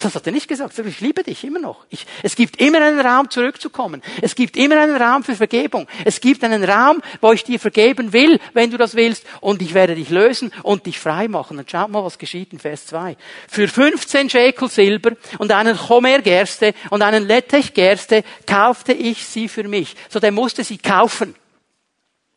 Das 0.00 0.14
hat 0.14 0.26
er 0.26 0.32
nicht 0.32 0.46
gesagt. 0.46 0.78
Ich 0.78 1.00
liebe 1.00 1.24
dich 1.24 1.42
immer 1.42 1.58
noch. 1.58 1.84
Ich, 1.90 2.06
es 2.22 2.36
gibt 2.36 2.60
immer 2.60 2.80
einen 2.80 3.00
Raum, 3.00 3.30
zurückzukommen. 3.30 4.00
Es 4.22 4.36
gibt 4.36 4.56
immer 4.56 4.80
einen 4.80 4.94
Raum 4.94 5.24
für 5.24 5.34
Vergebung. 5.34 5.88
Es 6.04 6.20
gibt 6.20 6.44
einen 6.44 6.62
Raum, 6.62 7.02
wo 7.20 7.32
ich 7.32 7.42
dir 7.42 7.58
vergeben 7.58 8.12
will, 8.12 8.38
wenn 8.54 8.70
du 8.70 8.76
das 8.76 8.94
willst, 8.94 9.26
und 9.40 9.60
ich 9.60 9.74
werde 9.74 9.96
dich 9.96 10.10
lösen 10.10 10.52
und 10.62 10.86
dich 10.86 11.00
frei 11.00 11.26
machen. 11.26 11.56
Dann 11.56 11.66
schaut 11.68 11.90
mal, 11.90 12.04
was 12.04 12.16
geschieht 12.16 12.52
in 12.52 12.60
Vers 12.60 12.86
2. 12.86 13.16
Für 13.48 13.66
15 13.66 14.30
Schekel 14.30 14.68
Silber 14.68 15.16
und 15.38 15.50
einen 15.50 15.76
Chomer 15.76 16.20
Gerste 16.20 16.74
und 16.90 17.02
einen 17.02 17.26
Lettech 17.26 17.74
Gerste 17.74 18.22
kaufte 18.46 18.92
ich 18.92 19.26
sie 19.26 19.48
für 19.48 19.64
mich. 19.64 19.96
So, 20.08 20.20
der 20.20 20.30
musste 20.30 20.62
sie 20.62 20.78
kaufen. 20.78 21.34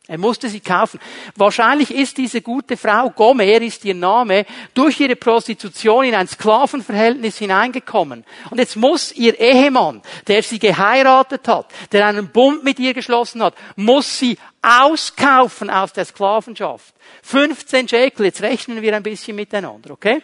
Er 0.08 0.18
musste 0.18 0.48
sie 0.48 0.58
kaufen. 0.58 0.98
Wahrscheinlich 1.36 1.94
ist 1.94 2.18
diese 2.18 2.42
gute 2.42 2.76
Frau, 2.76 3.10
Gomer 3.10 3.44
ist 3.44 3.84
ihr 3.84 3.94
Name, 3.94 4.46
durch 4.74 4.98
ihre 4.98 5.14
Prostitution 5.14 6.04
in 6.04 6.14
ein 6.16 6.26
Sklavenverhältnis 6.26 7.38
hineingekommen. 7.38 8.24
Und 8.50 8.58
jetzt 8.58 8.74
muss 8.74 9.12
ihr 9.12 9.38
Ehemann, 9.38 10.02
der 10.26 10.42
sie 10.42 10.58
geheiratet 10.58 11.46
hat, 11.46 11.66
der 11.92 12.04
einen 12.06 12.28
Bund 12.28 12.64
mit 12.64 12.80
ihr 12.80 12.94
geschlossen 12.94 13.44
hat, 13.44 13.54
muss 13.76 14.18
sie 14.18 14.38
auskaufen 14.60 15.70
aus 15.70 15.92
der 15.92 16.04
Sklavenschaft. 16.04 16.92
15 17.22 17.88
Shekel, 17.88 18.26
jetzt 18.26 18.42
rechnen 18.42 18.82
wir 18.82 18.96
ein 18.96 19.04
bisschen 19.04 19.36
miteinander, 19.36 19.92
okay? 19.92 20.20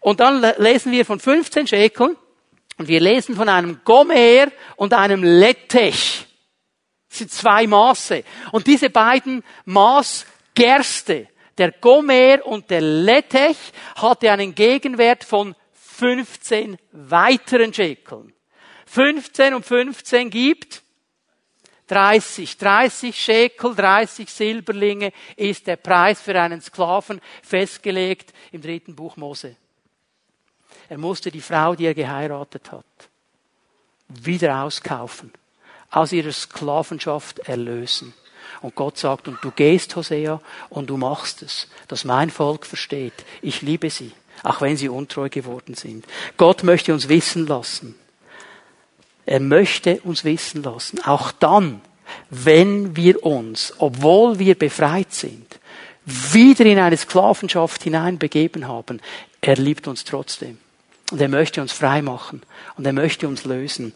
Und 0.00 0.20
dann 0.20 0.40
lesen 0.56 0.90
wir 0.92 1.04
von 1.04 1.20
15 1.20 1.66
Shekel 1.66 2.16
und 2.78 2.88
wir 2.88 3.00
lesen 3.00 3.36
von 3.36 3.50
einem 3.50 3.80
Gomer 3.84 4.46
und 4.76 4.94
einem 4.94 5.22
Lettech. 5.22 6.26
Das 7.16 7.20
sind 7.20 7.32
zwei 7.32 7.66
Maße. 7.66 8.24
Und 8.52 8.66
diese 8.66 8.90
beiden 8.90 9.42
Maß 9.64 10.26
Gerste, 10.54 11.28
der 11.56 11.72
Gomer 11.72 12.44
und 12.44 12.68
der 12.68 12.82
Lettech, 12.82 13.56
hatte 13.94 14.30
einen 14.30 14.54
Gegenwert 14.54 15.24
von 15.24 15.54
15 15.72 16.76
weiteren 16.92 17.72
Schekeln. 17.72 18.34
15 18.84 19.54
und 19.54 19.64
15 19.64 20.28
gibt 20.28 20.82
30. 21.86 22.58
30 22.58 23.16
Schekel, 23.18 23.74
30 23.74 24.30
Silberlinge 24.30 25.10
ist 25.36 25.66
der 25.66 25.76
Preis 25.76 26.20
für 26.20 26.38
einen 26.38 26.60
Sklaven 26.60 27.22
festgelegt 27.42 28.34
im 28.52 28.60
dritten 28.60 28.94
Buch 28.94 29.16
Mose. 29.16 29.56
Er 30.90 30.98
musste 30.98 31.30
die 31.30 31.40
Frau, 31.40 31.74
die 31.74 31.86
er 31.86 31.94
geheiratet 31.94 32.70
hat, 32.70 32.84
wieder 34.06 34.62
auskaufen 34.64 35.32
aus 35.90 36.12
ihrer 36.12 36.32
Sklavenschaft 36.32 37.40
erlösen. 37.40 38.14
Und 38.62 38.74
Gott 38.74 38.98
sagt, 38.98 39.28
und 39.28 39.38
du 39.42 39.50
gehst, 39.50 39.94
Hosea, 39.96 40.40
und 40.70 40.90
du 40.90 40.96
machst 40.96 41.42
es, 41.42 41.68
dass 41.88 42.04
mein 42.04 42.30
Volk 42.30 42.66
versteht, 42.66 43.12
ich 43.42 43.62
liebe 43.62 43.90
sie, 43.90 44.12
auch 44.42 44.60
wenn 44.60 44.76
sie 44.76 44.88
untreu 44.88 45.28
geworden 45.28 45.74
sind. 45.74 46.06
Gott 46.36 46.62
möchte 46.62 46.92
uns 46.92 47.08
wissen 47.08 47.46
lassen. 47.46 47.94
Er 49.26 49.40
möchte 49.40 50.00
uns 50.02 50.24
wissen 50.24 50.62
lassen, 50.62 51.00
auch 51.04 51.32
dann, 51.32 51.80
wenn 52.30 52.94
wir 52.94 53.24
uns, 53.24 53.74
obwohl 53.78 54.38
wir 54.38 54.56
befreit 54.56 55.12
sind, 55.12 55.58
wieder 56.04 56.64
in 56.64 56.78
eine 56.78 56.96
Sklavenschaft 56.96 57.82
hineinbegeben 57.82 58.68
haben, 58.68 59.00
er 59.40 59.56
liebt 59.56 59.88
uns 59.88 60.04
trotzdem. 60.04 60.58
Und 61.12 61.20
er 61.20 61.28
möchte 61.28 61.62
uns 61.62 61.72
frei 61.72 62.02
machen. 62.02 62.42
Und 62.76 62.84
er 62.84 62.92
möchte 62.92 63.28
uns 63.28 63.44
lösen. 63.44 63.94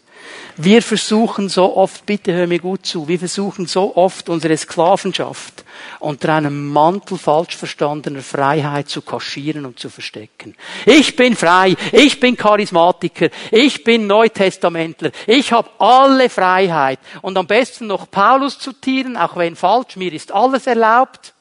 Wir 0.55 0.81
versuchen 0.81 1.49
so 1.49 1.75
oft, 1.75 2.05
bitte 2.05 2.33
hör 2.33 2.47
mir 2.47 2.59
gut 2.59 2.85
zu, 2.85 3.07
wir 3.07 3.19
versuchen 3.19 3.65
so 3.65 3.95
oft 3.97 4.29
unsere 4.29 4.55
Sklavenschaft 4.55 5.65
unter 5.99 6.33
einem 6.35 6.69
Mantel 6.69 7.17
falsch 7.17 7.57
verstandener 7.57 8.21
Freiheit 8.21 8.87
zu 8.87 9.01
kaschieren 9.01 9.65
und 9.65 9.79
zu 9.79 9.89
verstecken. 9.89 10.55
Ich 10.85 11.15
bin 11.15 11.35
frei, 11.35 11.75
ich 11.91 12.19
bin 12.19 12.37
Charismatiker, 12.37 13.29
ich 13.51 13.83
bin 13.83 14.07
Neutestamentler, 14.07 15.11
ich 15.27 15.51
habe 15.51 15.69
alle 15.79 16.29
Freiheit. 16.29 16.99
Und 17.21 17.37
am 17.37 17.47
besten 17.47 17.87
noch 17.87 18.09
Paulus 18.09 18.59
zitieren, 18.59 19.17
auch 19.17 19.35
wenn 19.35 19.55
falsch, 19.55 19.95
mir 19.95 20.13
ist 20.13 20.31
alles 20.31 20.67
erlaubt. 20.67 21.33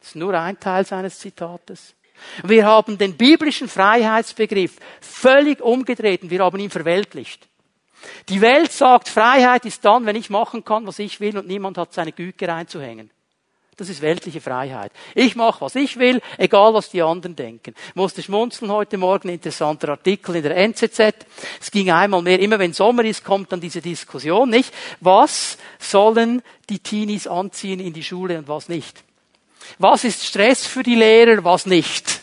Das 0.00 0.10
ist 0.10 0.16
nur 0.16 0.34
ein 0.34 0.58
Teil 0.60 0.86
seines 0.86 1.18
Zitates. 1.18 1.93
Wir 2.42 2.66
haben 2.66 2.98
den 2.98 3.16
biblischen 3.16 3.68
Freiheitsbegriff 3.68 4.76
völlig 5.00 5.60
umgedreht 5.60 6.22
und 6.22 6.30
wir 6.30 6.40
haben 6.40 6.58
ihn 6.58 6.70
verweltlicht. 6.70 7.48
Die 8.28 8.40
Welt 8.40 8.72
sagt, 8.72 9.08
Freiheit 9.08 9.64
ist 9.64 9.84
dann, 9.84 10.06
wenn 10.06 10.16
ich 10.16 10.30
machen 10.30 10.64
kann, 10.64 10.86
was 10.86 10.98
ich 10.98 11.20
will 11.20 11.38
und 11.38 11.46
niemand 11.46 11.78
hat 11.78 11.92
seine 11.92 12.12
Güte 12.12 12.48
reinzuhängen. 12.48 13.10
Das 13.76 13.88
ist 13.88 14.02
weltliche 14.02 14.40
Freiheit. 14.40 14.92
Ich 15.14 15.34
mache, 15.34 15.60
was 15.60 15.74
ich 15.74 15.98
will, 15.98 16.20
egal 16.38 16.74
was 16.74 16.90
die 16.90 17.02
anderen 17.02 17.34
denken. 17.34 17.74
Musste 17.94 18.22
schmunzeln 18.22 18.70
heute 18.70 18.98
Morgen, 18.98 19.28
interessanter 19.28 19.88
Artikel 19.88 20.36
in 20.36 20.44
der 20.44 20.56
NZZ. 20.56 21.00
Es 21.60 21.70
ging 21.72 21.90
einmal 21.90 22.22
mehr, 22.22 22.38
immer 22.38 22.58
wenn 22.60 22.72
Sommer 22.72 23.04
ist, 23.04 23.24
kommt 23.24 23.50
dann 23.50 23.60
diese 23.60 23.80
Diskussion, 23.80 24.48
nicht? 24.48 24.72
Was 25.00 25.58
sollen 25.80 26.42
die 26.70 26.78
Teenies 26.78 27.26
anziehen 27.26 27.80
in 27.80 27.92
die 27.92 28.04
Schule 28.04 28.38
und 28.38 28.46
was 28.46 28.68
nicht? 28.68 29.03
Was 29.78 30.04
ist 30.04 30.24
Stress 30.24 30.66
für 30.66 30.82
die 30.82 30.94
Lehrer, 30.94 31.44
was 31.44 31.66
nicht? 31.66 32.20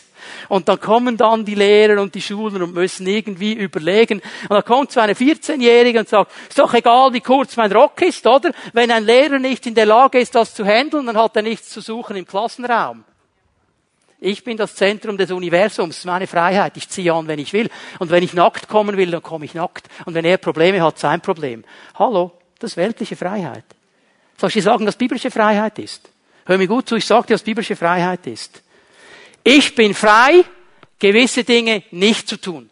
Und 0.48 0.68
dann 0.68 0.80
kommen 0.80 1.16
dann 1.16 1.44
die 1.44 1.54
Lehrer 1.54 2.02
und 2.02 2.14
die 2.14 2.20
Schulen 2.20 2.62
und 2.62 2.74
müssen 2.74 3.06
irgendwie 3.06 3.54
überlegen. 3.54 4.20
Und 4.42 4.50
dann 4.50 4.64
kommt 4.64 4.92
so 4.92 5.00
eine 5.00 5.14
14-Jährige 5.14 6.00
und 6.00 6.08
sagt, 6.08 6.30
ist 6.48 6.58
doch 6.58 6.74
egal, 6.74 7.12
wie 7.12 7.20
kurz 7.20 7.56
mein 7.56 7.72
Rock 7.72 8.02
ist, 8.02 8.26
oder? 8.26 8.52
Wenn 8.72 8.90
ein 8.90 9.04
Lehrer 9.04 9.38
nicht 9.38 9.66
in 9.66 9.74
der 9.74 9.86
Lage 9.86 10.18
ist, 10.18 10.34
das 10.34 10.54
zu 10.54 10.64
handeln, 10.64 11.06
dann 11.06 11.16
hat 11.16 11.36
er 11.36 11.42
nichts 11.42 11.70
zu 11.70 11.80
suchen 11.80 12.16
im 12.16 12.26
Klassenraum. 12.26 13.04
Ich 14.24 14.44
bin 14.44 14.56
das 14.56 14.76
Zentrum 14.76 15.16
des 15.16 15.32
Universums, 15.32 16.04
meine 16.04 16.28
Freiheit. 16.28 16.76
Ich 16.76 16.88
ziehe 16.88 17.12
an, 17.12 17.26
wenn 17.26 17.40
ich 17.40 17.52
will. 17.52 17.68
Und 17.98 18.10
wenn 18.10 18.22
ich 18.22 18.34
nackt 18.34 18.68
kommen 18.68 18.96
will, 18.96 19.10
dann 19.10 19.22
komme 19.22 19.46
ich 19.46 19.54
nackt. 19.54 19.88
Und 20.04 20.14
wenn 20.14 20.24
er 20.24 20.36
Probleme 20.36 20.80
hat, 20.80 20.98
sein 20.98 21.20
Problem. 21.20 21.64
Hallo, 21.96 22.30
das 22.60 22.72
ist 22.72 22.76
weltliche 22.76 23.16
Freiheit. 23.16 23.64
Soll 24.38 24.50
ich 24.54 24.62
sagen, 24.62 24.86
dass 24.86 24.96
biblische 24.96 25.30
Freiheit 25.30 25.78
ist? 25.80 26.08
Hör 26.44 26.58
mir 26.58 26.66
gut 26.66 26.88
zu, 26.88 26.96
ich 26.96 27.06
sage 27.06 27.28
dir, 27.28 27.34
was 27.34 27.42
biblische 27.42 27.76
Freiheit 27.76 28.26
ist. 28.26 28.62
Ich 29.44 29.74
bin 29.74 29.94
frei, 29.94 30.44
gewisse 30.98 31.44
Dinge 31.44 31.82
nicht 31.90 32.28
zu 32.28 32.40
tun. 32.40 32.70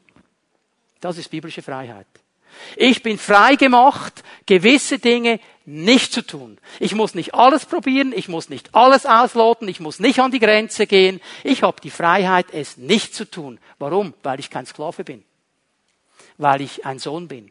Das 1.00 1.18
ist 1.18 1.30
biblische 1.30 1.62
Freiheit. 1.62 2.06
Ich 2.76 3.02
bin 3.02 3.18
frei 3.18 3.56
gemacht, 3.56 4.22
gewisse 4.46 4.98
Dinge 4.98 5.40
nicht 5.64 6.12
zu 6.12 6.22
tun. 6.22 6.58
Ich 6.78 6.94
muss 6.94 7.14
nicht 7.14 7.34
alles 7.34 7.64
probieren, 7.64 8.12
ich 8.14 8.28
muss 8.28 8.48
nicht 8.48 8.74
alles 8.74 9.06
ausloten, 9.06 9.68
ich 9.68 9.80
muss 9.80 10.00
nicht 10.00 10.18
an 10.18 10.30
die 10.30 10.40
Grenze 10.40 10.86
gehen. 10.86 11.20
Ich 11.44 11.62
habe 11.62 11.80
die 11.80 11.90
Freiheit, 11.90 12.46
es 12.52 12.76
nicht 12.76 13.14
zu 13.14 13.24
tun. 13.24 13.58
Warum? 13.78 14.14
Weil 14.22 14.40
ich 14.40 14.50
kein 14.50 14.66
Sklave 14.66 15.04
bin. 15.04 15.24
Weil 16.38 16.60
ich 16.60 16.84
ein 16.84 16.98
Sohn 16.98 17.28
bin. 17.28 17.50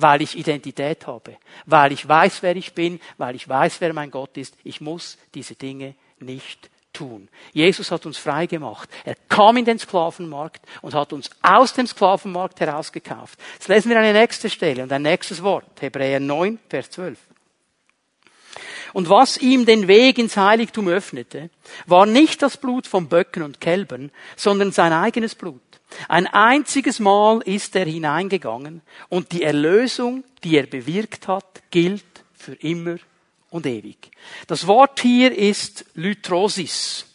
Weil 0.00 0.22
ich 0.22 0.36
Identität 0.38 1.06
habe. 1.06 1.36
Weil 1.66 1.92
ich 1.92 2.08
weiß, 2.08 2.42
wer 2.42 2.56
ich 2.56 2.74
bin. 2.74 3.00
Weil 3.18 3.34
ich 3.34 3.48
weiß, 3.48 3.80
wer 3.80 3.92
mein 3.92 4.10
Gott 4.10 4.36
ist. 4.36 4.56
Ich 4.64 4.80
muss 4.80 5.18
diese 5.34 5.54
Dinge 5.54 5.94
nicht 6.18 6.70
tun. 6.92 7.28
Jesus 7.52 7.90
hat 7.90 8.06
uns 8.06 8.18
frei 8.18 8.46
gemacht. 8.46 8.88
Er 9.04 9.14
kam 9.28 9.56
in 9.56 9.64
den 9.64 9.78
Sklavenmarkt 9.78 10.62
und 10.82 10.94
hat 10.94 11.12
uns 11.12 11.30
aus 11.42 11.72
dem 11.72 11.86
Sklavenmarkt 11.86 12.60
herausgekauft. 12.60 13.38
Jetzt 13.54 13.68
lesen 13.68 13.90
wir 13.90 13.98
eine 13.98 14.12
nächste 14.12 14.50
Stelle 14.50 14.82
und 14.82 14.92
ein 14.92 15.02
nächstes 15.02 15.42
Wort. 15.42 15.80
Hebräer 15.80 16.20
9, 16.20 16.58
Vers 16.68 16.90
12. 16.90 17.18
Und 18.92 19.08
was 19.08 19.36
ihm 19.36 19.66
den 19.66 19.88
Weg 19.88 20.18
ins 20.18 20.36
Heiligtum 20.36 20.88
öffnete, 20.88 21.50
war 21.86 22.06
nicht 22.06 22.42
das 22.42 22.56
Blut 22.56 22.86
von 22.86 23.08
Böcken 23.08 23.42
und 23.42 23.60
Kälbern, 23.60 24.10
sondern 24.36 24.72
sein 24.72 24.92
eigenes 24.92 25.34
Blut. 25.34 25.60
Ein 26.08 26.26
einziges 26.26 27.00
Mal 27.00 27.40
ist 27.42 27.74
er 27.76 27.84
hineingegangen 27.84 28.82
und 29.08 29.32
die 29.32 29.42
Erlösung, 29.42 30.24
die 30.44 30.56
er 30.56 30.66
bewirkt 30.66 31.28
hat, 31.28 31.62
gilt 31.70 32.04
für 32.32 32.54
immer 32.54 32.96
und 33.50 33.66
ewig. 33.66 34.10
Das 34.46 34.66
Wort 34.66 35.00
hier 35.00 35.36
ist 35.36 35.84
Lytrosis. 35.94 37.06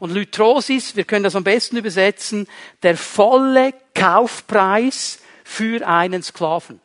Und 0.00 0.10
Lytrosis, 0.10 0.96
wir 0.96 1.04
können 1.04 1.24
das 1.24 1.36
am 1.36 1.44
besten 1.44 1.76
übersetzen, 1.76 2.48
der 2.82 2.96
volle 2.96 3.74
Kaufpreis 3.94 5.20
für 5.44 5.86
einen 5.86 6.22
Sklaven. 6.22 6.80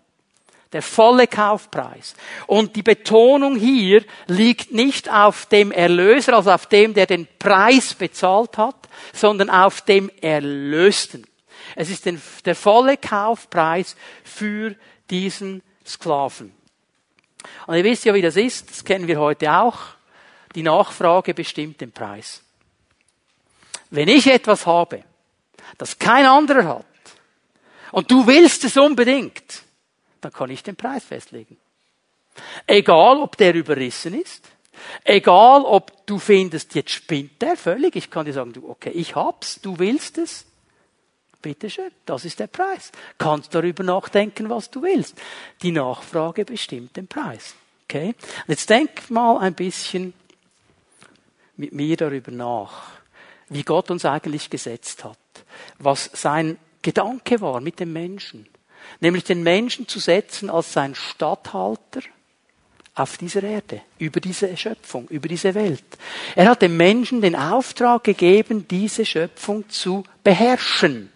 Der 0.72 0.82
volle 0.84 1.26
Kaufpreis. 1.28 2.14
Und 2.46 2.76
die 2.76 2.84
Betonung 2.84 3.56
hier 3.56 4.04
liegt 4.28 4.72
nicht 4.72 5.12
auf 5.12 5.48
dem 5.48 5.72
Erlöser, 5.72 6.36
also 6.36 6.52
auf 6.52 6.68
dem, 6.68 6.94
der 6.94 7.08
den 7.08 7.28
Preis 7.40 7.96
bezahlt 7.96 8.58
hat, 8.58 8.76
sondern 9.14 9.50
auf 9.50 9.82
dem 9.82 10.12
Erlösten. 10.22 11.26
Es 11.76 11.90
ist 11.90 12.08
der 12.46 12.56
volle 12.56 12.98
Kaufpreis 12.98 13.96
für 14.24 14.76
diesen 15.10 15.64
Sklaven. 15.86 16.54
Und 17.68 17.76
ihr 17.76 17.84
wisst 17.84 18.06
ja, 18.06 18.14
wie 18.14 18.22
das 18.22 18.36
ist, 18.36 18.70
das 18.70 18.84
kennen 18.84 19.08
wir 19.08 19.20
heute 19.20 19.52
auch. 19.52 19.78
Die 20.56 20.64
Nachfrage 20.64 21.34
bestimmt 21.34 21.82
den 21.82 21.92
Preis. 21.92 22.44
Wenn 23.92 24.08
ich 24.08 24.28
etwas 24.28 24.66
habe, 24.66 25.04
das 25.78 25.98
kein 25.98 26.26
anderer 26.26 26.68
hat, 26.68 26.86
und 27.92 28.12
du 28.12 28.28
willst 28.28 28.64
es 28.66 28.78
unbedingt, 28.78 29.64
dann 30.22 30.34
kann 30.34 30.50
ich 30.50 30.64
den 30.64 30.76
Preis 30.76 31.04
festlegen. 31.04 31.58
Egal, 32.68 33.18
ob 33.18 33.38
der 33.38 33.54
überrissen 33.54 34.20
ist, 34.20 34.50
egal, 35.04 35.64
ob 35.64 36.06
du 36.06 36.20
findest, 36.20 36.76
jetzt 36.76 36.92
spinnt 36.92 37.42
der 37.42 37.58
völlig, 37.58 37.96
ich 37.96 38.10
kann 38.10 38.26
dir 38.26 38.34
sagen, 38.34 38.54
du, 38.54 38.70
okay, 38.70 38.92
ich 38.92 39.16
hab's, 39.16 39.60
du 39.62 39.80
willst 39.80 40.18
es, 40.18 40.46
bitteschön, 41.42 41.92
das 42.06 42.26
ist 42.26 42.40
der 42.40 42.48
Preis. 42.48 42.92
Kannst 43.18 43.54
darüber 43.56 43.84
nachdenken, 43.84 44.50
was 44.50 44.70
du 44.70 44.82
willst. 44.82 45.16
Die 45.62 45.72
Nachfrage 45.72 46.46
bestimmt 46.46 46.96
den 46.98 47.08
Preis. 47.08 47.56
Okay? 47.84 48.14
Jetzt 48.48 48.70
denk 48.70 49.10
mal 49.10 49.38
ein 49.40 49.56
bisschen 49.56 50.14
mit 51.58 51.74
mir 51.74 51.98
darüber 51.98 52.32
nach, 52.32 52.92
wie 53.50 53.64
Gott 53.64 53.92
uns 53.92 54.06
eigentlich 54.06 54.50
gesetzt 54.50 55.04
hat, 55.04 55.18
was 55.78 56.10
sein 56.14 56.58
Gedanke 56.82 57.42
war 57.42 57.60
mit 57.60 57.80
dem 57.80 57.92
Menschen, 57.92 58.48
nämlich 59.00 59.24
den 59.24 59.44
Menschen 59.44 59.88
zu 59.88 60.00
setzen 60.00 60.50
als 60.50 60.74
sein 60.74 60.96
Statthalter 60.96 62.02
auf 62.96 63.18
dieser 63.18 63.44
Erde, 63.44 63.82
über 63.98 64.20
diese 64.20 64.56
Schöpfung, 64.58 65.08
über 65.08 65.28
diese 65.28 65.56
Welt. 65.56 65.84
Er 66.36 66.50
hat 66.50 66.62
dem 66.62 66.76
Menschen 66.76 67.22
den 67.22 67.36
Auftrag 67.36 68.04
gegeben, 68.04 68.68
diese 68.68 69.06
Schöpfung 69.06 69.70
zu 69.70 70.04
beherrschen. 70.24 71.12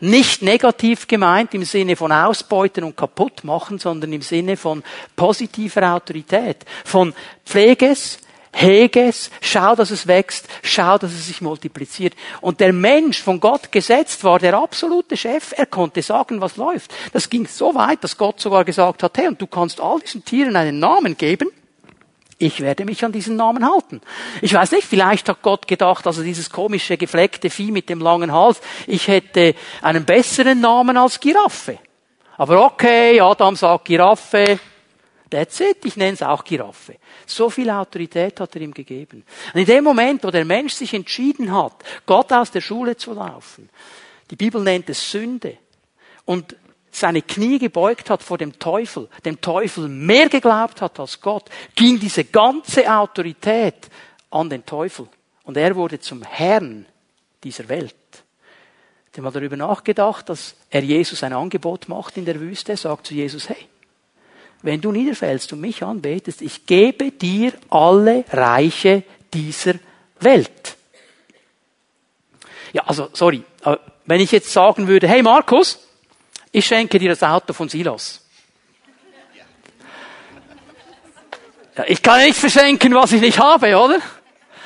Nicht 0.00 0.42
negativ 0.42 1.06
gemeint 1.06 1.54
im 1.54 1.64
Sinne 1.64 1.96
von 1.96 2.12
Ausbeuten 2.12 2.84
und 2.84 2.96
kaputt 2.96 3.44
machen, 3.44 3.78
sondern 3.78 4.12
im 4.12 4.22
Sinne 4.22 4.56
von 4.56 4.82
positiver 5.16 5.94
Autorität, 5.94 6.64
von 6.84 7.14
Pfleges, 7.44 8.18
hege 8.52 9.04
es, 9.04 9.30
schau, 9.40 9.74
dass 9.74 9.90
es 9.90 10.06
wächst, 10.06 10.48
schau, 10.62 10.98
dass 10.98 11.12
es 11.12 11.26
sich 11.26 11.40
multipliziert. 11.40 12.14
Und 12.40 12.60
der 12.60 12.72
Mensch 12.72 13.22
von 13.22 13.40
Gott 13.40 13.70
gesetzt 13.72 14.24
war 14.24 14.38
der 14.38 14.54
absolute 14.54 15.16
Chef. 15.16 15.52
Er 15.56 15.66
konnte 15.66 16.02
sagen, 16.02 16.40
was 16.40 16.56
läuft. 16.56 16.94
Das 17.12 17.30
ging 17.30 17.46
so 17.46 17.74
weit, 17.74 18.02
dass 18.04 18.16
Gott 18.16 18.40
sogar 18.40 18.64
gesagt 18.64 19.02
hat, 19.02 19.18
hey, 19.18 19.28
und 19.28 19.40
du 19.40 19.46
kannst 19.46 19.80
all 19.80 20.00
diesen 20.00 20.24
Tieren 20.24 20.56
einen 20.56 20.78
Namen 20.78 21.16
geben. 21.16 21.50
Ich 22.40 22.60
werde 22.60 22.84
mich 22.84 23.04
an 23.04 23.10
diesen 23.10 23.34
Namen 23.34 23.68
halten. 23.68 24.00
Ich 24.42 24.54
weiß 24.54 24.70
nicht, 24.70 24.86
vielleicht 24.86 25.28
hat 25.28 25.42
Gott 25.42 25.66
gedacht, 25.66 26.06
also 26.06 26.22
dieses 26.22 26.50
komische 26.50 26.96
gefleckte 26.96 27.50
Vieh 27.50 27.72
mit 27.72 27.88
dem 27.88 28.00
langen 28.00 28.32
Hals, 28.32 28.60
ich 28.86 29.08
hätte 29.08 29.56
einen 29.82 30.04
besseren 30.04 30.60
Namen 30.60 30.96
als 30.96 31.18
Giraffe. 31.18 31.78
Aber 32.36 32.64
okay, 32.64 33.20
Adam 33.20 33.56
sagt 33.56 33.86
Giraffe, 33.86 34.60
That's 35.30 35.60
it, 35.60 35.84
ich 35.84 35.96
nenne 35.96 36.14
es 36.14 36.22
auch 36.22 36.44
Giraffe. 36.44 36.96
So 37.26 37.50
viel 37.50 37.70
Autorität 37.70 38.40
hat 38.40 38.54
er 38.54 38.62
ihm 38.62 38.72
gegeben. 38.72 39.24
Und 39.52 39.60
in 39.60 39.66
dem 39.66 39.84
Moment, 39.84 40.24
wo 40.24 40.30
der 40.30 40.44
Mensch 40.44 40.74
sich 40.74 40.94
entschieden 40.94 41.52
hat, 41.52 41.74
Gott 42.06 42.32
aus 42.32 42.50
der 42.50 42.60
Schule 42.60 42.96
zu 42.96 43.12
laufen, 43.12 43.68
die 44.30 44.36
Bibel 44.36 44.62
nennt 44.62 44.88
es 44.88 45.10
Sünde, 45.10 45.58
und 46.24 46.56
seine 46.90 47.22
Knie 47.22 47.58
gebeugt 47.58 48.10
hat 48.10 48.22
vor 48.22 48.38
dem 48.38 48.58
Teufel, 48.58 49.08
dem 49.24 49.40
Teufel 49.40 49.88
mehr 49.88 50.28
geglaubt 50.28 50.82
hat 50.82 51.00
als 51.00 51.20
Gott, 51.20 51.48
ging 51.74 51.98
diese 51.98 52.24
ganze 52.24 52.92
Autorität 52.92 53.88
an 54.30 54.50
den 54.50 54.66
Teufel. 54.66 55.08
Und 55.44 55.56
er 55.56 55.74
wurde 55.76 56.00
zum 56.00 56.22
Herrn 56.22 56.84
dieser 57.42 57.68
Welt. 57.68 57.94
Habe 59.18 59.24
mal 59.24 59.32
darüber 59.32 59.56
nachgedacht, 59.56 60.28
dass 60.28 60.54
er 60.70 60.82
Jesus 60.84 61.24
ein 61.24 61.32
Angebot 61.32 61.88
macht 61.88 62.16
in 62.16 62.24
der 62.24 62.38
Wüste, 62.38 62.76
sagt 62.76 63.08
zu 63.08 63.14
Jesus, 63.14 63.48
hey, 63.48 63.66
wenn 64.62 64.80
du 64.80 64.92
niederfällst 64.92 65.52
und 65.52 65.60
mich 65.60 65.82
anbetest, 65.82 66.42
ich 66.42 66.66
gebe 66.66 67.12
dir 67.12 67.52
alle 67.70 68.24
Reiche 68.30 69.04
dieser 69.32 69.74
Welt. 70.20 70.76
Ja, 72.72 72.82
also, 72.84 73.08
sorry, 73.12 73.42
wenn 74.06 74.20
ich 74.20 74.32
jetzt 74.32 74.52
sagen 74.52 74.88
würde, 74.88 75.08
hey 75.08 75.22
Markus, 75.22 75.78
ich 76.52 76.66
schenke 76.66 76.98
dir 76.98 77.10
das 77.10 77.22
Auto 77.22 77.52
von 77.52 77.68
Silas. 77.68 78.24
Ja, 81.76 81.84
ich 81.86 82.02
kann 82.02 82.20
nicht 82.24 82.36
verschenken, 82.36 82.94
was 82.94 83.12
ich 83.12 83.20
nicht 83.20 83.38
habe, 83.38 83.76
oder? 83.76 84.00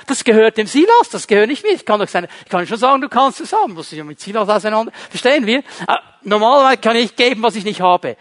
Das 0.07 0.25
gehört 0.25 0.57
dem 0.57 0.67
Silas, 0.67 1.11
das 1.11 1.27
gehört 1.27 1.49
nicht 1.49 1.63
mir. 1.63 1.73
Ich 1.73 1.85
kann 1.85 2.01
doch 2.01 2.09
sagen, 2.09 2.27
ich 2.45 2.51
kann 2.51 2.67
schon 2.67 2.79
sagen, 2.79 3.03
du 3.03 3.09
kannst 3.09 3.41
es 3.41 3.53
haben, 3.53 3.75
muss 3.75 3.93
ich 3.93 3.99
ja 3.99 4.05
mit 4.05 4.19
Silas 4.19 4.49
auseinander. 4.49 4.93
Verstehen 5.11 5.47
wir? 5.47 5.63
Aber 5.87 6.03
normalerweise 6.23 6.79
kann 6.79 6.97
ich 6.97 7.15
geben, 7.15 7.43
was 7.43 7.55
ich 7.55 7.65
nicht 7.65 7.81
habe. 7.81 8.17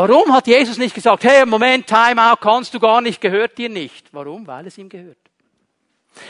Warum 0.00 0.32
hat 0.32 0.46
Jesus 0.46 0.78
nicht 0.78 0.94
gesagt, 0.94 1.24
hey, 1.24 1.44
Moment, 1.44 1.86
Time 1.86 2.22
out, 2.22 2.40
kannst 2.40 2.72
du 2.72 2.80
gar 2.80 3.02
nicht, 3.02 3.20
gehört 3.20 3.58
dir 3.58 3.68
nicht? 3.68 4.08
Warum? 4.12 4.46
Weil 4.46 4.66
es 4.66 4.78
ihm 4.78 4.88
gehört. 4.88 5.18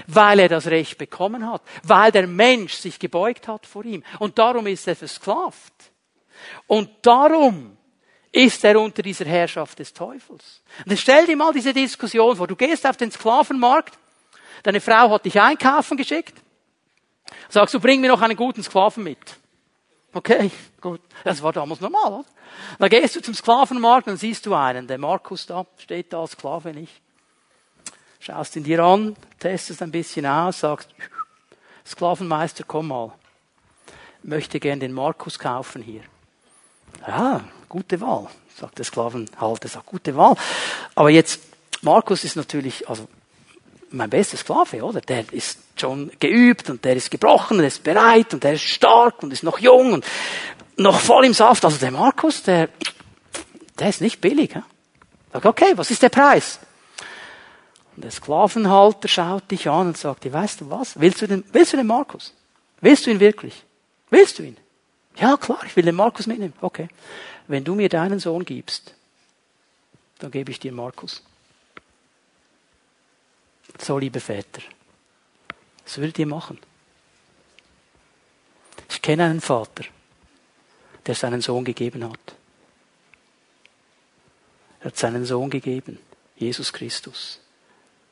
Weil 0.08 0.40
er 0.40 0.48
das 0.48 0.66
Recht 0.66 0.98
bekommen 0.98 1.48
hat. 1.48 1.62
Weil 1.84 2.10
der 2.10 2.26
Mensch 2.26 2.74
sich 2.74 2.98
gebeugt 2.98 3.46
hat 3.46 3.66
vor 3.66 3.84
ihm. 3.84 4.02
Und 4.18 4.40
darum 4.40 4.66
ist 4.66 4.88
er 4.88 4.96
versklavt. 4.96 5.72
Und 6.66 6.90
darum 7.02 7.76
ist 8.32 8.64
er 8.64 8.80
unter 8.80 9.02
dieser 9.02 9.26
Herrschaft 9.26 9.78
des 9.78 9.92
Teufels. 9.92 10.62
Und 10.84 10.90
jetzt 10.90 11.02
stell 11.02 11.26
dir 11.26 11.36
mal 11.36 11.52
diese 11.52 11.72
Diskussion 11.72 12.34
vor. 12.34 12.48
Du 12.48 12.56
gehst 12.56 12.84
auf 12.84 12.96
den 12.96 13.12
Sklavenmarkt, 13.12 13.96
deine 14.64 14.80
Frau 14.80 15.10
hat 15.10 15.24
dich 15.24 15.40
einkaufen 15.40 15.96
geschickt, 15.96 16.36
sagst 17.48 17.72
du, 17.74 17.78
bring 17.78 18.00
mir 18.00 18.08
noch 18.08 18.20
einen 18.20 18.36
guten 18.36 18.64
Sklaven 18.64 19.04
mit. 19.04 19.18
Okay, 20.12 20.50
gut. 20.80 21.00
Das 21.24 21.42
war 21.42 21.52
damals 21.52 21.80
normal, 21.80 22.12
oder? 22.12 22.24
Dann 22.78 22.88
gehst 22.88 23.16
du 23.16 23.20
zum 23.20 23.34
Sklavenmarkt 23.34 24.08
und 24.08 24.16
siehst 24.16 24.46
du 24.46 24.54
einen, 24.54 24.86
der 24.86 24.98
Markus 24.98 25.46
da, 25.46 25.66
steht 25.78 26.12
da, 26.12 26.26
Sklave 26.26 26.72
nicht. 26.72 27.00
Schaust 28.18 28.56
ihn 28.56 28.64
dir 28.64 28.80
an, 28.80 29.16
testest 29.38 29.82
ein 29.82 29.90
bisschen 29.90 30.26
aus, 30.26 30.60
sagst, 30.60 30.88
Sklavenmeister, 31.86 32.64
komm 32.66 32.88
mal. 32.88 33.12
Möchte 34.22 34.60
gern 34.60 34.80
den 34.80 34.92
Markus 34.92 35.38
kaufen 35.38 35.82
hier. 35.82 36.02
Ja, 37.06 37.40
gute 37.68 38.00
Wahl, 38.00 38.28
sagt 38.54 38.78
der 38.78 38.84
Sklavenhalter, 38.84 39.68
sagt, 39.68 39.86
gute 39.86 40.14
Wahl. 40.16 40.36
Aber 40.94 41.08
jetzt, 41.08 41.40
Markus 41.82 42.24
ist 42.24 42.36
natürlich, 42.36 42.88
also, 42.88 43.08
mein 43.90 44.10
bester 44.10 44.36
Sklave, 44.36 44.82
oder? 44.82 45.00
Der 45.00 45.32
ist 45.32 45.58
schon 45.76 46.10
geübt 46.20 46.70
und 46.70 46.84
der 46.84 46.96
ist 46.96 47.10
gebrochen 47.10 47.58
und 47.58 47.64
ist 47.64 47.82
bereit 47.82 48.34
und 48.34 48.44
der 48.44 48.54
ist 48.54 48.62
stark 48.62 49.22
und 49.22 49.32
ist 49.32 49.42
noch 49.42 49.58
jung 49.58 49.94
und 49.94 50.04
noch 50.76 51.00
voll 51.00 51.26
im 51.26 51.34
Saft. 51.34 51.64
Also 51.64 51.78
der 51.78 51.90
Markus, 51.90 52.42
der, 52.42 52.68
der 53.78 53.88
ist 53.88 54.00
nicht 54.00 54.20
billig. 54.20 54.54
Ja? 54.54 54.64
Sag, 55.32 55.44
okay, 55.44 55.72
was 55.76 55.90
ist 55.90 56.02
der 56.02 56.08
Preis? 56.08 56.60
Und 57.96 58.04
der 58.04 58.10
Sklavenhalter 58.10 59.08
schaut 59.08 59.50
dich 59.50 59.68
an 59.68 59.88
und 59.88 59.96
sagt, 59.96 60.30
weißt 60.30 60.62
du 60.62 60.70
was? 60.70 60.98
Willst 60.98 61.22
du 61.22 61.26
den, 61.26 61.44
willst 61.52 61.72
du 61.72 61.76
den 61.76 61.86
Markus? 61.86 62.34
Willst 62.80 63.06
du 63.06 63.10
ihn 63.10 63.20
wirklich? 63.20 63.64
Willst 64.10 64.38
du 64.38 64.42
ihn? 64.42 64.56
Ja, 65.16 65.36
klar, 65.36 65.60
ich 65.66 65.76
will 65.76 65.84
den 65.84 65.96
Markus 65.96 66.26
mitnehmen. 66.26 66.54
Okay. 66.60 66.88
Wenn 67.46 67.64
du 67.64 67.74
mir 67.74 67.88
deinen 67.88 68.20
Sohn 68.20 68.44
gibst, 68.44 68.94
dann 70.18 70.30
gebe 70.30 70.50
ich 70.50 70.60
dir 70.60 70.72
Markus. 70.72 71.22
So, 73.78 73.98
liebe 73.98 74.20
Väter, 74.20 74.62
was 75.84 75.98
würdet 75.98 76.18
ihr 76.18 76.26
machen? 76.26 76.58
Ich 78.88 79.00
kenne 79.00 79.24
einen 79.24 79.40
Vater, 79.40 79.84
der 81.06 81.14
seinen 81.14 81.40
Sohn 81.40 81.64
gegeben 81.64 82.04
hat. 82.04 82.34
Er 84.80 84.86
hat 84.86 84.96
seinen 84.96 85.24
Sohn 85.24 85.50
gegeben, 85.50 85.98
Jesus 86.36 86.72
Christus, 86.72 87.40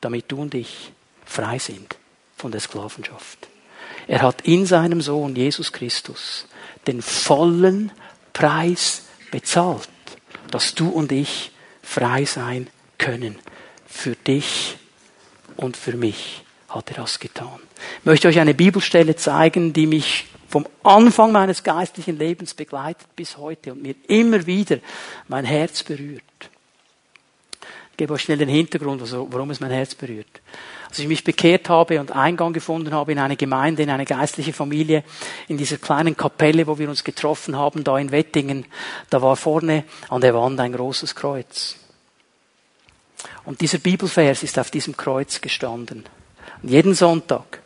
damit 0.01 0.31
du 0.31 0.41
und 0.41 0.53
ich 0.53 0.91
frei 1.25 1.59
sind 1.59 1.97
von 2.35 2.51
der 2.51 2.61
Sklavenschaft. 2.61 3.47
Er 4.07 4.21
hat 4.21 4.41
in 4.41 4.65
seinem 4.65 5.01
Sohn 5.01 5.35
Jesus 5.35 5.71
Christus 5.71 6.45
den 6.87 7.01
vollen 7.01 7.91
Preis 8.33 9.03
bezahlt, 9.31 9.89
dass 10.51 10.73
du 10.75 10.89
und 10.89 11.11
ich 11.11 11.51
frei 11.83 12.25
sein 12.25 12.67
können. 12.97 13.37
Für 13.87 14.15
dich 14.15 14.77
und 15.57 15.75
für 15.75 15.93
mich 15.93 16.43
hat 16.69 16.89
er 16.91 16.97
das 16.97 17.19
getan. 17.19 17.59
Ich 17.99 18.05
möchte 18.05 18.27
euch 18.27 18.39
eine 18.39 18.53
Bibelstelle 18.53 19.15
zeigen, 19.15 19.73
die 19.73 19.87
mich 19.87 20.27
vom 20.49 20.67
Anfang 20.83 21.31
meines 21.31 21.63
geistlichen 21.63 22.17
Lebens 22.17 22.53
begleitet 22.53 23.07
bis 23.15 23.37
heute 23.37 23.71
und 23.71 23.81
mir 23.81 23.95
immer 24.07 24.45
wieder 24.45 24.79
mein 25.27 25.45
Herz 25.45 25.83
berührt. 25.83 26.23
Ich 27.91 27.97
gebe 27.97 28.13
euch 28.13 28.21
schnell 28.21 28.39
den 28.39 28.49
Hintergrund, 28.49 29.01
also 29.01 29.27
warum 29.29 29.51
es 29.51 29.59
mein 29.59 29.71
Herz 29.71 29.93
berührt. 29.93 30.41
Als 30.87 30.97
ich 30.97 31.07
mich 31.07 31.23
bekehrt 31.23 31.69
habe 31.69 31.99
und 31.99 32.11
Eingang 32.11 32.51
gefunden 32.51 32.93
habe 32.93 33.11
in 33.11 33.19
eine 33.19 33.35
Gemeinde, 33.35 33.83
in 33.83 33.91
eine 33.91 34.05
geistliche 34.05 34.53
Familie, 34.53 35.03
in 35.47 35.57
dieser 35.57 35.77
kleinen 35.77 36.17
Kapelle, 36.17 36.65
wo 36.65 36.79
wir 36.79 36.89
uns 36.89 37.03
getroffen 37.03 37.55
haben, 37.55 37.83
da 37.83 37.99
in 37.99 38.11
Wettingen, 38.11 38.65
da 39.11 39.21
war 39.21 39.35
vorne 39.35 39.83
an 40.07 40.21
der 40.21 40.33
Wand 40.33 40.59
ein 40.59 40.73
großes 40.73 41.13
Kreuz. 41.13 41.75
Und 43.45 43.61
dieser 43.61 43.77
Bibelvers 43.77 44.41
ist 44.41 44.57
auf 44.57 44.71
diesem 44.71 44.97
Kreuz 44.97 45.41
gestanden. 45.41 46.05
Und 46.63 46.69
jeden 46.69 46.95
Sonntag 46.95 47.61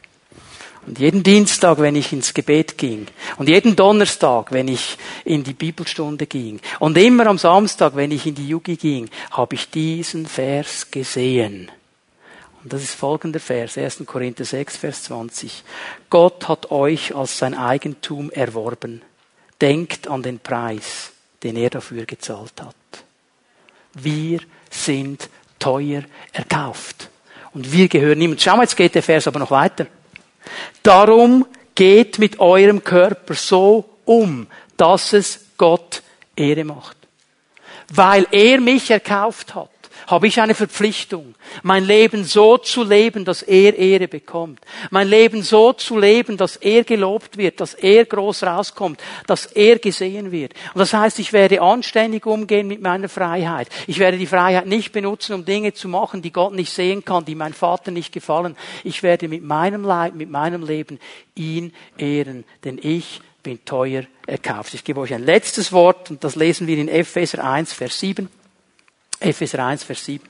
Und 0.86 1.00
jeden 1.00 1.24
Dienstag, 1.24 1.80
wenn 1.80 1.96
ich 1.96 2.12
ins 2.12 2.34
Gebet 2.34 2.78
ging, 2.78 3.08
und 3.38 3.48
jeden 3.48 3.76
Donnerstag, 3.76 4.52
wenn 4.52 4.68
ich 4.68 4.98
in 5.24 5.44
die 5.44 5.54
Bibelstunde 5.54 6.26
ging, 6.26 6.60
und 6.80 6.98
immer 6.98 7.28
am 7.28 7.38
Samstag, 7.38 7.96
wenn 7.96 8.12
ich 8.12 8.26
in 8.26 8.36
die 8.36 8.50
Yugi 8.50 8.76
ging, 8.76 9.10
habe 9.32 9.56
ich 9.56 9.70
diesen 9.70 10.26
Vers 10.26 10.92
gesehen. 10.92 11.72
Und 12.64 12.72
das 12.74 12.84
ist 12.84 12.96
folgender 12.96 13.40
Vers, 13.40 13.78
1. 13.78 14.04
Korinther 14.06 14.46
6, 14.46 14.78
Vers 14.78 15.04
20. 15.04 15.64
Gott 16.10 16.48
hat 16.48 16.72
euch 16.72 17.16
als 17.16 17.38
sein 17.38 17.56
Eigentum 17.56 18.30
erworben. 18.32 19.02
Denkt 19.60 20.08
an 20.08 20.22
den 20.22 20.40
Preis, 20.40 21.12
den 21.44 21.56
er 21.56 21.70
dafür 21.70 22.06
gezahlt 22.06 22.62
hat. 22.62 22.76
Wir 23.94 24.40
sind 24.70 25.30
teuer 25.60 26.04
erkauft. 26.32 27.10
Und 27.54 27.72
wir 27.72 27.88
gehören 27.88 28.18
niemand. 28.18 28.42
Schau 28.42 28.56
mal, 28.56 28.64
jetzt 28.64 28.76
geht 28.76 28.96
der 28.96 29.04
Vers 29.04 29.28
aber 29.28 29.40
noch 29.40 29.52
weiter. 29.52 29.88
Darum 30.84 31.46
geht 31.76 32.20
mit 32.20 32.40
eurem 32.40 32.84
Körper 32.84 33.34
so 33.34 33.90
um, 34.06 34.48
dass 34.78 35.14
es 35.14 35.40
Gott 35.58 36.02
Ehre 36.36 36.64
macht. 36.64 36.98
Weil 37.94 38.28
er 38.32 38.60
mich 38.60 38.90
erkauft 38.92 39.56
hat 39.56 39.73
habe 40.08 40.28
ich 40.28 40.42
eine 40.42 40.56
Verpflichtung, 40.56 41.36
mein 41.62 41.86
Leben 41.86 42.24
so 42.24 42.58
zu 42.58 42.84
leben, 42.84 43.26
dass 43.26 43.42
er 43.42 43.78
Ehre 43.78 44.08
bekommt. 44.08 44.60
Mein 44.92 45.08
Leben 45.08 45.44
so 45.44 45.74
zu 45.74 45.98
leben, 45.98 46.38
dass 46.38 46.56
er 46.58 46.84
gelobt 46.84 47.38
wird, 47.38 47.62
dass 47.62 47.74
er 47.74 48.06
groß 48.06 48.44
rauskommt, 48.44 49.02
dass 49.28 49.46
er 49.48 49.80
gesehen 49.80 50.32
wird. 50.32 50.54
Und 50.74 50.80
das 50.80 50.94
heißt, 50.94 51.20
ich 51.20 51.34
werde 51.34 51.62
anständig 51.62 52.26
umgehen 52.26 52.68
mit 52.68 52.82
meiner 52.82 53.10
Freiheit. 53.10 53.70
Ich 53.88 54.00
werde 54.00 54.18
die 54.18 54.28
Freiheit 54.28 54.68
nicht 54.68 54.92
benutzen, 54.92 55.34
um 55.34 55.46
Dinge 55.46 55.74
zu 55.74 55.88
machen, 55.88 56.22
die 56.22 56.32
Gott 56.32 56.54
nicht 56.54 56.72
sehen 56.72 57.06
kann, 57.06 57.26
die 57.26 57.36
mein 57.36 57.54
Vater 57.54 57.92
nicht 57.92 58.12
gefallen. 58.12 58.56
Ich 58.84 59.04
werde 59.04 59.28
mit 59.28 59.44
meinem 59.44 59.84
Leib, 59.84 60.16
mit 60.16 60.30
meinem 60.30 60.64
Leben 60.64 61.00
ihn 61.36 61.74
ehren, 61.98 62.44
denn 62.64 62.80
ich 62.82 63.22
bin 63.44 63.64
teuer 63.66 64.04
erkauft. 64.26 64.74
Ich 64.74 64.84
gebe 64.84 65.02
euch 65.02 65.14
ein 65.14 65.24
letztes 65.24 65.72
Wort 65.72 66.10
und 66.10 66.24
das 66.24 66.36
lesen 66.36 66.66
wir 66.66 66.78
in 66.78 66.88
Epheser 66.88 67.44
1, 67.44 67.74
Vers 67.74 68.00
7. 68.00 68.30
Epheser 69.24 69.66
1, 69.66 69.84
Vers 69.84 70.06
7. 70.06 70.28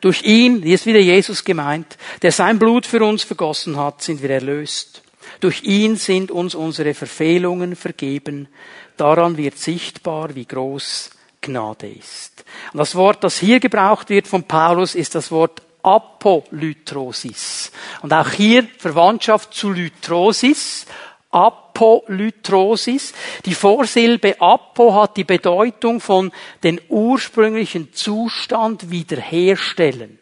Durch 0.00 0.22
ihn, 0.22 0.62
hier 0.62 0.74
ist 0.74 0.86
wieder 0.86 1.00
Jesus 1.00 1.44
gemeint, 1.44 1.98
der 2.22 2.32
sein 2.32 2.58
Blut 2.58 2.86
für 2.86 3.04
uns 3.04 3.24
vergossen 3.24 3.76
hat, 3.76 4.02
sind 4.02 4.22
wir 4.22 4.30
erlöst. 4.30 5.02
Durch 5.40 5.62
ihn 5.64 5.96
sind 5.96 6.30
uns 6.30 6.54
unsere 6.54 6.94
Verfehlungen 6.94 7.76
vergeben. 7.76 8.48
Daran 8.96 9.36
wird 9.36 9.58
sichtbar, 9.58 10.34
wie 10.34 10.46
groß 10.46 11.10
Gnade 11.40 11.88
ist. 11.88 12.44
Und 12.72 12.78
das 12.78 12.94
Wort, 12.94 13.22
das 13.24 13.38
hier 13.38 13.60
gebraucht 13.60 14.08
wird 14.08 14.26
von 14.26 14.44
Paulus, 14.44 14.94
ist 14.94 15.14
das 15.14 15.30
Wort 15.30 15.62
Apolytrosis. 15.82 17.72
Und 18.02 18.12
auch 18.12 18.30
hier 18.30 18.66
Verwandtschaft 18.78 19.54
zu 19.54 19.70
Lytrosis. 19.70 20.86
Apolytrosis. 21.30 23.12
Die 23.44 23.54
Vorsilbe 23.54 24.40
Apo 24.40 24.94
hat 24.94 25.16
die 25.16 25.24
Bedeutung 25.24 26.00
von 26.00 26.32
den 26.62 26.80
ursprünglichen 26.88 27.92
Zustand 27.92 28.90
wiederherstellen. 28.90 30.18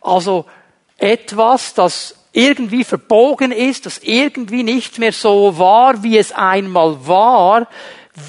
Also 0.00 0.44
etwas, 0.98 1.74
das 1.74 2.14
irgendwie 2.32 2.84
verbogen 2.84 3.52
ist, 3.52 3.86
das 3.86 3.98
irgendwie 3.98 4.62
nicht 4.62 4.98
mehr 4.98 5.12
so 5.12 5.58
war, 5.58 6.02
wie 6.02 6.18
es 6.18 6.32
einmal 6.32 7.06
war, 7.06 7.68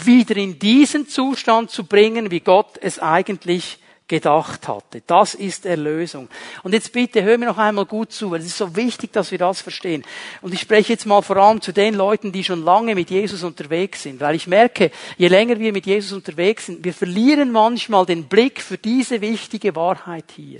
wieder 0.04 0.38
in 0.38 0.60
diesen 0.60 1.08
Zustand 1.08 1.72
zu 1.72 1.84
bringen, 1.84 2.32
wie 2.32 2.40
Gott 2.40 2.78
es 2.82 3.00
eigentlich 3.00 3.80
gedacht 4.10 4.68
hatte. 4.68 5.02
Das 5.08 5.36
ist 5.36 5.66
Erlösung. 5.66 6.28
Und 6.64 6.74
jetzt 6.74 6.92
bitte 6.92 7.24
hör 7.24 7.38
mir 7.38 7.46
noch 7.46 7.58
einmal 7.58 7.86
gut 7.86 8.12
zu, 8.12 8.32
weil 8.32 8.42
es 8.42 8.48
ist 8.48 8.58
so 8.58 8.76
wichtig, 8.76 9.14
dass 9.14 9.32
wir 9.32 9.38
das 9.38 9.62
verstehen. 9.62 10.04
Und 10.42 10.54
ich 10.54 10.60
spreche 10.60 10.94
jetzt 10.94 11.06
mal 11.06 11.22
vor 11.22 11.38
allem 11.38 11.62
zu 11.62 11.72
den 11.72 11.94
Leuten, 11.94 12.32
die 12.34 12.44
schon 12.44 12.66
lange 12.66 12.96
mit 12.96 13.10
Jesus 13.10 13.44
unterwegs 13.44 14.04
sind, 14.04 14.20
weil 14.20 14.36
ich 14.36 14.48
merke, 14.48 14.92
je 15.18 15.28
länger 15.28 15.60
wir 15.60 15.72
mit 15.72 15.86
Jesus 15.86 16.12
unterwegs 16.12 16.66
sind, 16.66 16.84
wir 16.84 16.94
verlieren 16.94 17.52
manchmal 17.52 18.06
den 18.06 18.26
Blick 18.26 18.62
für 18.62 18.78
diese 18.78 19.22
wichtige 19.22 19.76
Wahrheit 19.76 20.26
hier. 20.36 20.60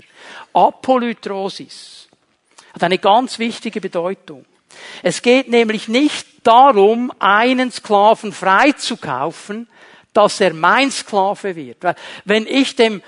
Apolytrosis 0.54 2.08
hat 2.72 2.84
eine 2.84 2.98
ganz 2.98 3.38
wichtige 3.38 3.80
Bedeutung. 3.80 4.46
Es 5.02 5.22
geht 5.22 5.48
nämlich 5.48 5.88
nicht 5.88 6.26
darum, 6.44 7.12
einen 7.18 7.72
Sklaven 7.72 8.32
freizukaufen, 8.32 9.68
dass 10.12 10.40
er 10.40 10.54
mein 10.54 10.90
Sklave 10.90 11.56
wird. 11.56 11.82
Weil 11.82 11.96
wenn 12.24 12.46
ich 12.46 12.76
dem 12.76 13.02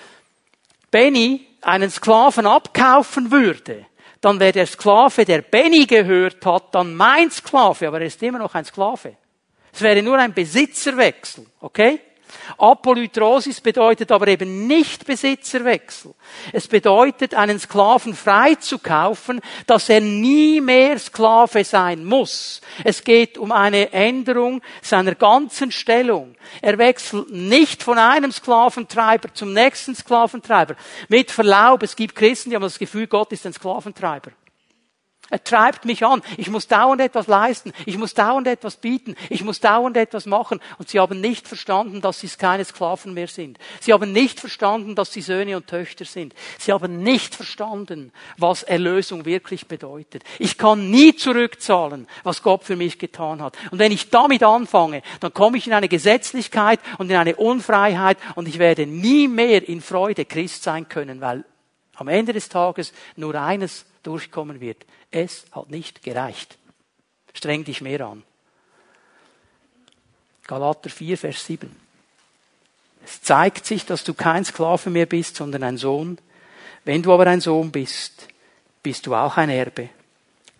Benny 0.92 1.48
einen 1.62 1.90
Sklaven 1.90 2.46
abkaufen 2.46 3.32
würde, 3.32 3.86
dann 4.20 4.38
wäre 4.38 4.52
der 4.52 4.66
Sklave, 4.66 5.24
der 5.24 5.42
Benny 5.42 5.86
gehört 5.86 6.46
hat, 6.46 6.72
dann 6.74 6.94
mein 6.94 7.30
Sklave, 7.32 7.88
aber 7.88 8.00
er 8.00 8.06
ist 8.06 8.22
immer 8.22 8.38
noch 8.38 8.54
ein 8.54 8.64
Sklave. 8.64 9.16
Es 9.72 9.80
wäre 9.80 10.00
nur 10.02 10.18
ein 10.18 10.32
Besitzerwechsel, 10.32 11.46
okay? 11.60 12.00
Apolytrosis 12.58 13.60
bedeutet 13.60 14.12
aber 14.12 14.28
eben 14.28 14.66
nicht 14.66 15.06
Besitzerwechsel. 15.06 16.14
Es 16.52 16.68
bedeutet, 16.68 17.34
einen 17.34 17.58
Sklaven 17.58 18.14
freizukaufen, 18.14 19.40
dass 19.66 19.88
er 19.88 20.00
nie 20.00 20.60
mehr 20.60 20.98
Sklave 20.98 21.64
sein 21.64 22.04
muss. 22.04 22.60
Es 22.84 23.04
geht 23.04 23.38
um 23.38 23.52
eine 23.52 23.92
Änderung 23.92 24.62
seiner 24.80 25.14
ganzen 25.14 25.72
Stellung. 25.72 26.34
Er 26.60 26.78
wechselt 26.78 27.30
nicht 27.30 27.82
von 27.82 27.98
einem 27.98 28.32
Sklaventreiber 28.32 29.32
zum 29.34 29.52
nächsten 29.52 29.94
Sklaventreiber. 29.94 30.76
Mit 31.08 31.30
Verlaub, 31.30 31.82
es 31.82 31.96
gibt 31.96 32.14
Christen, 32.14 32.50
die 32.50 32.56
haben 32.56 32.62
das 32.62 32.78
Gefühl, 32.78 33.06
Gott 33.06 33.32
ist 33.32 33.46
ein 33.46 33.52
Sklaventreiber. 33.52 34.32
Er 35.30 35.42
treibt 35.42 35.86
mich 35.86 36.04
an. 36.04 36.20
Ich 36.36 36.50
muss 36.50 36.68
dauernd 36.68 37.00
etwas 37.00 37.26
leisten. 37.26 37.72
Ich 37.86 37.96
muss 37.96 38.12
dauernd 38.12 38.46
etwas 38.46 38.76
bieten. 38.76 39.16
Ich 39.30 39.42
muss 39.42 39.60
dauernd 39.60 39.96
etwas 39.96 40.26
machen. 40.26 40.60
Und 40.78 40.90
sie 40.90 41.00
haben 41.00 41.22
nicht 41.22 41.48
verstanden, 41.48 42.02
dass 42.02 42.20
sie 42.20 42.28
keine 42.28 42.64
Sklaven 42.66 43.14
mehr 43.14 43.28
sind. 43.28 43.58
Sie 43.80 43.94
haben 43.94 44.12
nicht 44.12 44.40
verstanden, 44.40 44.94
dass 44.94 45.10
sie 45.10 45.22
Söhne 45.22 45.56
und 45.56 45.68
Töchter 45.68 46.04
sind. 46.04 46.34
Sie 46.58 46.70
haben 46.70 47.02
nicht 47.02 47.34
verstanden, 47.34 48.12
was 48.36 48.62
Erlösung 48.62 49.24
wirklich 49.24 49.68
bedeutet. 49.68 50.22
Ich 50.38 50.58
kann 50.58 50.90
nie 50.90 51.16
zurückzahlen, 51.16 52.08
was 52.24 52.42
Gott 52.42 52.64
für 52.64 52.76
mich 52.76 52.98
getan 52.98 53.40
hat. 53.40 53.56
Und 53.70 53.78
wenn 53.78 53.92
ich 53.92 54.10
damit 54.10 54.42
anfange, 54.42 55.02
dann 55.20 55.32
komme 55.32 55.56
ich 55.56 55.66
in 55.66 55.72
eine 55.72 55.88
Gesetzlichkeit 55.88 56.80
und 56.98 57.10
in 57.10 57.16
eine 57.16 57.36
Unfreiheit 57.36 58.18
und 58.34 58.48
ich 58.48 58.58
werde 58.58 58.86
nie 58.86 59.28
mehr 59.28 59.66
in 59.66 59.80
Freude 59.80 60.26
Christ 60.26 60.62
sein 60.62 60.90
können, 60.90 61.22
weil 61.22 61.44
am 61.94 62.08
Ende 62.08 62.32
des 62.34 62.48
Tages 62.48 62.92
nur 63.16 63.34
eines 63.34 63.86
durchkommen 64.02 64.60
wird. 64.60 64.84
Es 65.10 65.44
hat 65.52 65.70
nicht 65.70 66.02
gereicht. 66.02 66.58
Streng 67.34 67.64
dich 67.64 67.80
mehr 67.80 68.00
an. 68.02 68.22
Galater 70.46 70.90
4, 70.90 71.16
Vers 71.16 71.46
7. 71.46 71.74
Es 73.04 73.22
zeigt 73.22 73.66
sich, 73.66 73.86
dass 73.86 74.04
du 74.04 74.14
kein 74.14 74.44
Sklave 74.44 74.90
mehr 74.90 75.06
bist, 75.06 75.36
sondern 75.36 75.62
ein 75.62 75.76
Sohn. 75.76 76.18
Wenn 76.84 77.02
du 77.02 77.12
aber 77.12 77.26
ein 77.26 77.40
Sohn 77.40 77.70
bist, 77.70 78.28
bist 78.82 79.06
du 79.06 79.14
auch 79.14 79.36
ein 79.36 79.50
Erbe. 79.50 79.88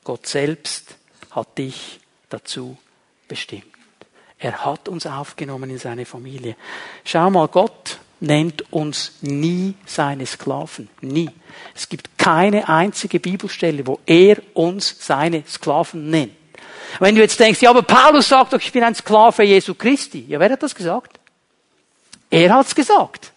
Gott 0.04 0.26
selbst 0.26 0.96
hat 1.30 1.58
dich 1.58 2.00
dazu 2.28 2.76
bestimmt. 3.28 3.66
Er 4.38 4.64
hat 4.64 4.88
uns 4.88 5.06
aufgenommen 5.06 5.70
in 5.70 5.78
seine 5.78 6.04
Familie. 6.04 6.56
Schau 7.04 7.30
mal, 7.30 7.46
Gott 7.46 8.00
nennt 8.22 8.72
uns 8.72 9.12
nie 9.20 9.74
seine 9.84 10.24
Sklaven. 10.26 10.88
Nie. 11.00 11.28
Es 11.74 11.88
gibt 11.88 12.16
keine 12.16 12.68
einzige 12.68 13.20
Bibelstelle, 13.20 13.86
wo 13.86 13.98
er 14.06 14.38
uns 14.54 14.96
seine 14.98 15.42
Sklaven 15.46 16.08
nennt. 16.08 16.32
Wenn 17.00 17.14
du 17.14 17.20
jetzt 17.20 17.38
denkst, 17.40 17.60
ja, 17.62 17.70
aber 17.70 17.82
Paulus 17.82 18.28
sagt 18.28 18.52
doch, 18.52 18.60
ich 18.60 18.72
bin 18.72 18.84
ein 18.84 18.94
Sklave 18.94 19.42
Jesu 19.42 19.74
Christi. 19.74 20.24
Ja, 20.28 20.38
wer 20.38 20.50
hat 20.50 20.62
das 20.62 20.74
gesagt? 20.74 21.18
Er 22.30 22.54
hat's 22.54 22.74
gesagt. 22.74 23.31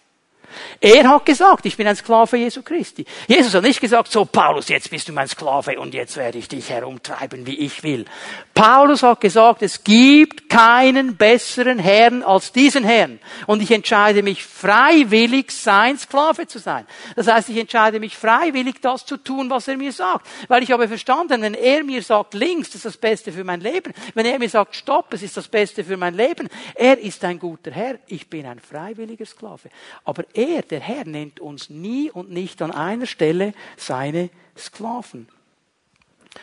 Er 0.80 1.08
hat 1.08 1.26
gesagt, 1.26 1.66
ich 1.66 1.76
bin 1.76 1.86
ein 1.86 1.96
Sklave 1.96 2.36
Jesu 2.36 2.62
Christi. 2.62 3.04
Jesus 3.26 3.54
hat 3.54 3.62
nicht 3.62 3.80
gesagt, 3.80 4.10
so 4.10 4.24
Paulus, 4.24 4.68
jetzt 4.68 4.90
bist 4.90 5.08
du 5.08 5.12
mein 5.12 5.28
Sklave 5.28 5.78
und 5.78 5.94
jetzt 5.94 6.16
werde 6.16 6.38
ich 6.38 6.48
dich 6.48 6.70
herumtreiben, 6.70 7.46
wie 7.46 7.58
ich 7.58 7.82
will. 7.82 8.04
Paulus 8.54 9.02
hat 9.02 9.20
gesagt, 9.20 9.62
es 9.62 9.84
gibt 9.84 10.48
keinen 10.48 11.16
besseren 11.16 11.78
Herrn 11.78 12.22
als 12.22 12.52
diesen 12.52 12.84
Herrn. 12.84 13.18
Und 13.46 13.62
ich 13.62 13.70
entscheide 13.70 14.22
mich 14.22 14.44
freiwillig, 14.44 15.50
sein 15.50 15.98
Sklave 15.98 16.46
zu 16.46 16.58
sein. 16.58 16.86
Das 17.16 17.26
heißt, 17.26 17.50
ich 17.50 17.58
entscheide 17.58 18.00
mich 18.00 18.16
freiwillig, 18.16 18.80
das 18.80 19.04
zu 19.04 19.16
tun, 19.16 19.50
was 19.50 19.68
er 19.68 19.76
mir 19.76 19.92
sagt. 19.92 20.26
Weil 20.48 20.62
ich 20.62 20.72
habe 20.72 20.88
verstanden, 20.88 21.42
wenn 21.42 21.54
er 21.54 21.84
mir 21.84 22.02
sagt, 22.02 22.34
links, 22.34 22.68
das 22.70 22.76
ist 22.76 22.86
das 22.86 22.96
Beste 22.96 23.32
für 23.32 23.44
mein 23.44 23.60
Leben. 23.60 23.92
Wenn 24.14 24.26
er 24.26 24.38
mir 24.38 24.48
sagt, 24.48 24.76
stopp, 24.76 25.12
es 25.12 25.22
ist 25.22 25.36
das 25.36 25.48
Beste 25.48 25.84
für 25.84 25.96
mein 25.96 26.14
Leben. 26.14 26.48
Er 26.74 26.98
ist 26.98 27.22
ein 27.24 27.38
guter 27.38 27.70
Herr. 27.70 27.98
Ich 28.06 28.28
bin 28.28 28.46
ein 28.46 28.60
freiwilliger 28.60 29.26
Sklave. 29.26 29.68
Aber 30.04 30.24
er, 30.32 30.45
der 30.70 30.80
Herr 30.80 31.04
nennt 31.04 31.40
uns 31.40 31.70
nie 31.70 32.10
und 32.10 32.30
nicht 32.30 32.62
an 32.62 32.70
einer 32.72 33.06
Stelle 33.06 33.54
seine 33.76 34.30
Sklaven. 34.56 35.28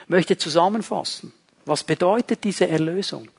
Ich 0.04 0.10
möchte 0.10 0.38
zusammenfassen. 0.38 1.34
Was 1.66 1.84
bedeutet 1.84 2.44
diese 2.44 2.68
Erlösung? 2.68 3.30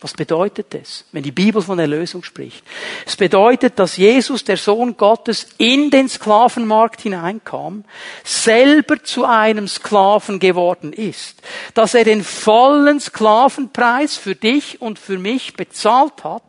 Was 0.00 0.12
bedeutet 0.12 0.74
es, 0.74 1.06
wenn 1.12 1.22
die 1.22 1.32
Bibel 1.32 1.62
von 1.62 1.78
Erlösung 1.78 2.22
spricht? 2.22 2.62
Es 3.06 3.16
bedeutet, 3.16 3.78
dass 3.78 3.96
Jesus, 3.96 4.44
der 4.44 4.58
Sohn 4.58 4.98
Gottes, 4.98 5.48
in 5.56 5.90
den 5.90 6.10
Sklavenmarkt 6.10 7.00
hineinkam, 7.00 7.84
selber 8.22 9.02
zu 9.02 9.24
einem 9.24 9.66
Sklaven 9.66 10.40
geworden 10.40 10.92
ist, 10.92 11.40
dass 11.72 11.94
er 11.94 12.04
den 12.04 12.22
vollen 12.22 13.00
Sklavenpreis 13.00 14.16
für 14.16 14.34
dich 14.34 14.82
und 14.82 14.98
für 14.98 15.18
mich 15.18 15.54
bezahlt 15.54 16.22
hat 16.22 16.42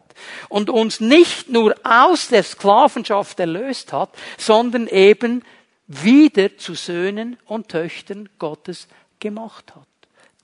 und 0.49 0.69
uns 0.69 0.99
nicht 0.99 1.49
nur 1.49 1.75
aus 1.83 2.29
der 2.29 2.43
Sklavenschaft 2.43 3.39
erlöst 3.39 3.93
hat, 3.93 4.09
sondern 4.37 4.87
eben 4.87 5.43
wieder 5.87 6.57
zu 6.57 6.73
Söhnen 6.73 7.37
und 7.45 7.69
Töchtern 7.69 8.29
Gottes 8.39 8.87
gemacht 9.19 9.75
hat. 9.75 9.87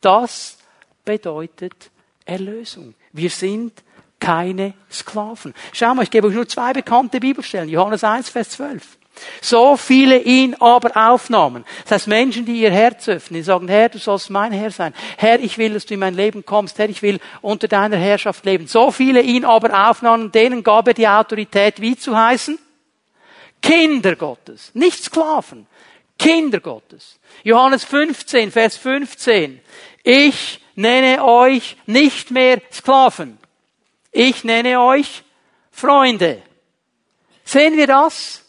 Das 0.01 0.57
bedeutet 1.03 1.91
Erlösung. 2.25 2.93
Wir 3.11 3.29
sind 3.29 3.83
keine 4.19 4.73
Sklaven. 4.89 5.53
Schau 5.73 5.93
mal, 5.95 6.03
ich 6.03 6.11
gebe 6.11 6.27
euch 6.27 6.35
nur 6.35 6.47
zwei 6.47 6.73
bekannte 6.73 7.19
Bibelstellen. 7.19 7.69
Johannes 7.69 8.03
1, 8.03 8.29
Vers 8.29 8.51
12. 8.51 8.97
So 9.41 9.77
viele 9.77 10.19
ihn 10.19 10.55
aber 10.59 10.95
aufnahmen. 10.95 11.65
Das 11.83 11.91
heißt 11.91 12.07
Menschen, 12.07 12.45
die 12.45 12.61
ihr 12.61 12.71
Herz 12.71 13.07
öffnen, 13.09 13.39
die 13.39 13.43
sagen, 13.43 13.67
Herr, 13.67 13.89
du 13.89 13.97
sollst 13.97 14.29
mein 14.29 14.51
Herr 14.51 14.71
sein. 14.71 14.93
Herr, 15.17 15.39
ich 15.39 15.57
will, 15.57 15.73
dass 15.73 15.85
du 15.85 15.93
in 15.93 15.99
mein 15.99 16.15
Leben 16.15 16.45
kommst. 16.45 16.79
Herr, 16.79 16.89
ich 16.89 17.01
will 17.01 17.19
unter 17.41 17.67
deiner 17.67 17.97
Herrschaft 17.97 18.45
leben. 18.45 18.67
So 18.67 18.91
viele 18.91 19.21
ihn 19.21 19.45
aber 19.45 19.89
aufnahmen, 19.89 20.31
denen 20.31 20.63
gab 20.63 20.87
er 20.87 20.93
die 20.93 21.07
Autorität, 21.07 21.81
wie 21.81 21.95
zu 21.95 22.17
heißen? 22.17 22.59
Kinder 23.61 24.15
Gottes. 24.15 24.71
Nicht 24.73 25.03
Sklaven. 25.03 25.67
Kinder 26.17 26.59
Gottes. 26.59 27.19
Johannes 27.43 27.83
15, 27.83 28.51
Vers 28.51 28.77
15. 28.77 29.59
Ich 30.03 30.59
nenne 30.75 31.23
euch 31.23 31.77
nicht 31.85 32.31
mehr 32.31 32.61
Sklaven. 32.71 33.37
Ich 34.11 34.43
nenne 34.43 34.81
euch 34.81 35.23
Freunde. 35.71 36.41
Sehen 37.43 37.77
wir 37.77 37.87
das? 37.87 38.40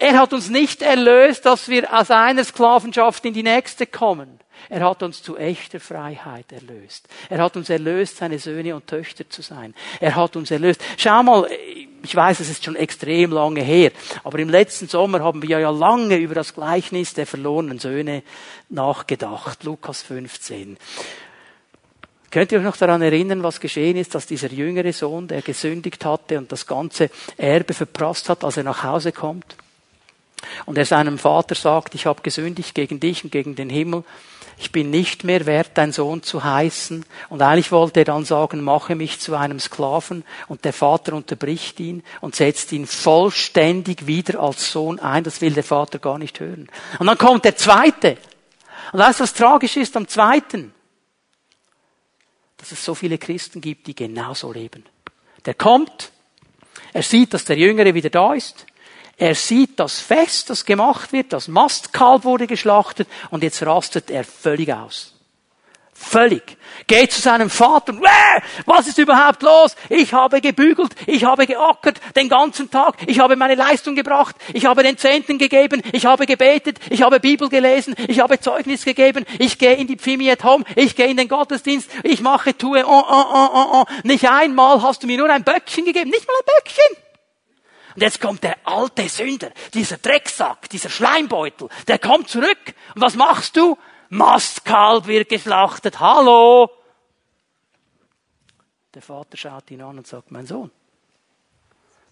Er 0.00 0.18
hat 0.18 0.32
uns 0.32 0.48
nicht 0.48 0.80
erlöst, 0.80 1.44
dass 1.44 1.68
wir 1.68 1.92
aus 1.92 2.10
einer 2.10 2.42
Sklavenschaft 2.42 3.22
in 3.26 3.34
die 3.34 3.42
nächste 3.42 3.86
kommen. 3.86 4.40
Er 4.70 4.88
hat 4.88 5.02
uns 5.02 5.22
zu 5.22 5.36
echter 5.36 5.78
Freiheit 5.78 6.50
erlöst. 6.52 7.06
Er 7.28 7.42
hat 7.42 7.54
uns 7.54 7.68
erlöst, 7.68 8.16
seine 8.16 8.38
Söhne 8.38 8.74
und 8.74 8.86
Töchter 8.86 9.28
zu 9.28 9.42
sein. 9.42 9.74
Er 10.00 10.16
hat 10.16 10.36
uns 10.36 10.50
erlöst. 10.50 10.80
Schau 10.96 11.22
mal, 11.22 11.46
ich 12.02 12.16
weiß, 12.16 12.40
es 12.40 12.48
ist 12.48 12.64
schon 12.64 12.76
extrem 12.76 13.30
lange 13.30 13.60
her, 13.60 13.92
aber 14.24 14.38
im 14.38 14.48
letzten 14.48 14.88
Sommer 14.88 15.20
haben 15.20 15.42
wir 15.42 15.58
ja 15.58 15.70
lange 15.70 16.16
über 16.16 16.34
das 16.34 16.54
Gleichnis 16.54 17.12
der 17.12 17.26
verlorenen 17.26 17.78
Söhne 17.78 18.22
nachgedacht. 18.70 19.64
Lukas 19.64 20.00
15. 20.00 20.78
Könnt 22.30 22.52
ihr 22.52 22.58
euch 22.58 22.64
noch 22.64 22.76
daran 22.78 23.02
erinnern, 23.02 23.42
was 23.42 23.60
geschehen 23.60 23.98
ist, 23.98 24.14
dass 24.14 24.26
dieser 24.26 24.48
jüngere 24.48 24.94
Sohn, 24.94 25.28
der 25.28 25.42
gesündigt 25.42 26.06
hatte 26.06 26.38
und 26.38 26.50
das 26.50 26.66
ganze 26.66 27.10
Erbe 27.36 27.74
verprasst 27.74 28.30
hat, 28.30 28.44
als 28.44 28.56
er 28.56 28.64
nach 28.64 28.82
Hause 28.82 29.12
kommt? 29.12 29.56
Und 30.66 30.78
er 30.78 30.86
seinem 30.86 31.18
Vater 31.18 31.54
sagt, 31.54 31.94
ich 31.94 32.06
habe 32.06 32.22
gesündigt 32.22 32.74
gegen 32.74 33.00
dich 33.00 33.24
und 33.24 33.30
gegen 33.30 33.54
den 33.54 33.70
Himmel. 33.70 34.04
Ich 34.58 34.72
bin 34.72 34.90
nicht 34.90 35.24
mehr 35.24 35.46
wert, 35.46 35.70
dein 35.74 35.92
Sohn 35.92 36.22
zu 36.22 36.44
heißen. 36.44 37.04
Und 37.30 37.42
eigentlich 37.42 37.72
wollte 37.72 38.00
er 38.00 38.04
dann 38.04 38.24
sagen, 38.24 38.62
mache 38.62 38.94
mich 38.94 39.20
zu 39.20 39.34
einem 39.34 39.58
Sklaven. 39.58 40.24
Und 40.48 40.64
der 40.64 40.72
Vater 40.72 41.14
unterbricht 41.14 41.80
ihn 41.80 42.02
und 42.20 42.36
setzt 42.36 42.72
ihn 42.72 42.86
vollständig 42.86 44.06
wieder 44.06 44.40
als 44.40 44.70
Sohn 44.70 44.98
ein. 44.98 45.24
Das 45.24 45.40
will 45.40 45.52
der 45.52 45.64
Vater 45.64 45.98
gar 45.98 46.18
nicht 46.18 46.40
hören. 46.40 46.68
Und 46.98 47.06
dann 47.06 47.18
kommt 47.18 47.44
der 47.44 47.56
zweite. 47.56 48.18
Und 48.92 48.98
weißt 48.98 49.20
du, 49.20 49.22
was 49.24 49.34
tragisch 49.34 49.76
ist 49.76 49.96
am 49.96 50.08
zweiten? 50.08 50.74
dass 52.60 52.72
es 52.72 52.84
so 52.84 52.94
viele 52.94 53.16
Christen 53.16 53.62
gibt, 53.62 53.86
die 53.86 53.94
genauso 53.94 54.52
leben. 54.52 54.84
Der 55.46 55.54
kommt, 55.54 56.12
er 56.92 57.02
sieht, 57.02 57.32
dass 57.32 57.46
der 57.46 57.56
Jüngere 57.56 57.94
wieder 57.94 58.10
da 58.10 58.34
ist, 58.34 58.66
er 59.20 59.34
sieht 59.34 59.78
das 59.78 60.00
Fest, 60.00 60.48
das 60.48 60.64
gemacht 60.64 61.12
wird, 61.12 61.34
das 61.34 61.46
Mastkalb 61.46 62.24
wurde 62.24 62.46
geschlachtet 62.46 63.06
und 63.28 63.42
jetzt 63.42 63.62
rastet 63.62 64.10
er 64.10 64.24
völlig 64.24 64.72
aus. 64.72 65.14
Völlig. 65.92 66.56
Geht 66.86 67.12
zu 67.12 67.20
seinem 67.20 67.50
Vater. 67.50 67.92
Äh, 67.92 68.40
was 68.64 68.88
ist 68.88 68.96
überhaupt 68.96 69.42
los? 69.42 69.76
Ich 69.90 70.14
habe 70.14 70.40
gebügelt, 70.40 70.94
ich 71.06 71.24
habe 71.24 71.46
geackert 71.46 72.00
den 72.16 72.30
ganzen 72.30 72.70
Tag, 72.70 72.96
ich 73.06 73.20
habe 73.20 73.36
meine 73.36 73.56
Leistung 73.56 73.94
gebracht, 73.94 74.34
ich 74.54 74.64
habe 74.64 74.82
den 74.82 74.96
Zehnten 74.96 75.36
gegeben, 75.36 75.82
ich 75.92 76.06
habe 76.06 76.24
gebetet, 76.24 76.78
ich 76.88 77.02
habe 77.02 77.20
Bibel 77.20 77.50
gelesen, 77.50 77.94
ich 78.08 78.20
habe 78.20 78.40
Zeugnis 78.40 78.86
gegeben, 78.86 79.26
ich 79.38 79.58
gehe 79.58 79.74
in 79.74 79.86
die 79.86 79.96
Pfimi 79.96 80.30
at 80.30 80.42
Home, 80.44 80.64
ich 80.76 80.96
gehe 80.96 81.08
in 81.08 81.18
den 81.18 81.28
Gottesdienst, 81.28 81.90
ich 82.04 82.22
mache, 82.22 82.56
tue, 82.56 82.82
oh, 82.86 83.04
oh, 83.06 83.24
oh, 83.34 83.48
oh, 83.52 83.66
oh. 83.72 83.84
Nicht 84.02 84.30
einmal 84.30 84.82
hast 84.82 85.02
du 85.02 85.06
mir 85.06 85.18
nur 85.18 85.28
ein 85.28 85.44
Böckchen 85.44 85.84
gegeben, 85.84 86.08
nicht 86.08 86.26
mal 86.26 86.32
ein 86.32 86.46
Böckchen. 86.56 86.99
Und 87.94 88.02
jetzt 88.02 88.20
kommt 88.20 88.42
der 88.42 88.56
alte 88.64 89.08
Sünder, 89.08 89.50
dieser 89.74 89.98
Drecksack, 89.98 90.68
dieser 90.70 90.90
Schleimbeutel, 90.90 91.68
der 91.88 91.98
kommt 91.98 92.28
zurück. 92.28 92.74
Und 92.94 93.02
was 93.02 93.16
machst 93.16 93.56
du? 93.56 93.76
Mastkalb 94.10 95.06
wird 95.06 95.28
geschlachtet. 95.28 96.00
Hallo! 96.00 96.70
Der 98.94 99.02
Vater 99.02 99.36
schaut 99.36 99.70
ihn 99.70 99.82
an 99.82 99.98
und 99.98 100.06
sagt, 100.06 100.30
mein 100.32 100.46
Sohn, 100.46 100.70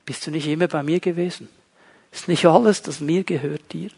bist 0.05 0.27
du 0.27 0.31
nicht 0.31 0.47
immer 0.47 0.69
bei 0.69 0.83
mir 0.83 1.01
gewesen? 1.01 1.49
Ist 2.13 2.29
nicht 2.29 2.47
alles, 2.47 2.83
das 2.83 3.01
mir 3.01 3.25
gehört 3.25 3.73
dir? 3.73 3.91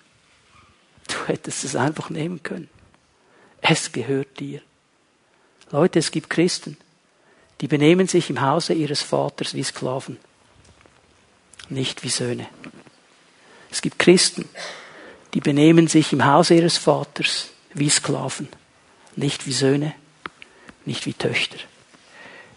Du 1.07 1.26
hättest 1.26 1.64
es 1.64 1.76
einfach 1.76 2.11
nehmen 2.11 2.43
können. 2.43 2.68
Es 3.61 3.93
gehört 3.93 4.41
dir. 4.41 4.62
Leute, 5.70 5.99
es 5.99 6.11
gibt 6.11 6.31
Christen, 6.31 6.76
die 7.61 7.68
benehmen 7.68 8.09
sich 8.09 8.31
im 8.31 8.41
Hause 8.41 8.72
ihres 8.72 9.03
Vaters 9.03 9.55
wie 9.55 9.62
Sklaven, 9.62 10.18
nicht 11.70 12.02
wie 12.02 12.08
Söhne. 12.08 12.46
Es 13.70 13.82
gibt 13.82 13.98
Christen, 13.98 14.48
die 15.34 15.40
benehmen 15.40 15.86
sich 15.86 16.12
im 16.12 16.24
Hause 16.24 16.54
ihres 16.54 16.76
Vaters 16.76 17.50
wie 17.72 17.88
Sklaven, 17.88 18.48
nicht 19.16 19.46
wie 19.46 19.52
Söhne, 19.52 19.94
nicht 20.84 21.06
wie 21.06 21.14
Töchter. 21.14 21.58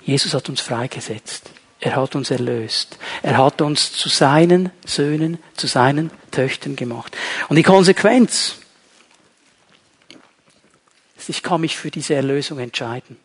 Jesus 0.06 0.34
hat 0.34 0.50
uns 0.50 0.62
freigesetzt. 0.62 1.50
Er 1.80 1.98
hat 1.98 2.16
uns 2.16 2.32
erlöst. 2.32 2.98
Er 3.22 3.38
hat 3.38 3.62
uns 3.62 3.92
zu 3.92 4.08
seinen 4.08 4.72
Söhnen, 4.86 5.38
zu 5.56 5.68
seinen 5.68 6.12
Töchtern 6.32 6.78
gemacht. 6.78 7.16
Und 7.50 7.58
die 7.58 7.64
Konsequenz 7.64 8.56
ist, 11.18 11.30
ich 11.30 11.44
kann 11.44 11.62
mich 11.62 11.78
für 11.78 11.92
diese 11.92 12.16
Erlösung 12.16 12.60
entscheiden. 12.60 13.18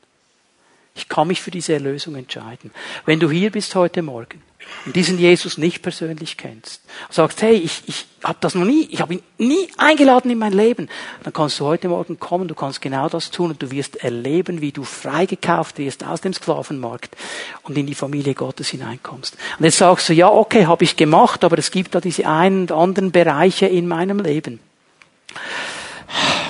Ich 0.99 1.09
kann 1.09 1.29
mich 1.29 1.41
für 1.41 1.53
diese 1.53 1.75
Erlösung 1.75 2.17
entscheiden. 2.17 2.73
Wenn 3.07 3.21
du 3.21 3.31
hier 3.31 3.53
bist 3.53 3.73
heute 3.77 4.03
Morgen 4.03 4.43
und 4.85 4.97
diesen 4.97 5.17
Jesus 5.17 5.57
nicht 5.57 5.81
persönlich 5.81 6.37
kennst, 6.37 6.83
sagst, 7.09 7.41
hey, 7.41 7.55
ich, 7.55 7.85
ich 7.87 8.07
habe 8.25 8.39
das 8.41 8.57
noch 8.57 8.65
nie, 8.65 8.89
ich 8.91 9.01
habe 9.01 9.15
ihn 9.15 9.23
nie 9.39 9.69
eingeladen 9.77 10.29
in 10.29 10.39
mein 10.39 10.53
Leben, 10.53 10.89
dann 11.23 11.33
kannst 11.33 11.61
du 11.61 11.67
heute 11.67 11.89
Morgen 11.89 12.19
kommen, 12.19 12.49
du 12.49 12.57
kannst 12.57 12.81
genau 12.81 13.09
das 13.09 13.31
tun 13.31 13.53
und 13.53 13.63
du 13.63 13.71
wirst 13.71 14.03
erleben, 14.03 14.61
wie 14.61 14.73
du 14.73 14.83
freigekauft 14.83 15.79
wirst 15.79 16.03
aus 16.05 16.21
dem 16.21 16.35
Sklavenmarkt 16.35 17.17
und 17.63 17.79
in 17.79 17.87
die 17.87 17.95
Familie 17.95 18.35
Gottes 18.35 18.69
hineinkommst. 18.71 19.37
Und 19.57 19.65
jetzt 19.65 19.79
sagst 19.79 20.09
du, 20.09 20.15
ja, 20.15 20.29
okay, 20.29 20.67
habe 20.67 20.83
ich 20.83 20.97
gemacht, 20.97 21.45
aber 21.45 21.59
es 21.59 21.71
gibt 21.71 21.95
da 21.95 22.01
diese 22.01 22.27
einen 22.27 22.63
und 22.63 22.73
anderen 22.73 23.13
Bereiche 23.13 23.67
in 23.67 23.87
meinem 23.87 24.19
Leben. 24.19 24.59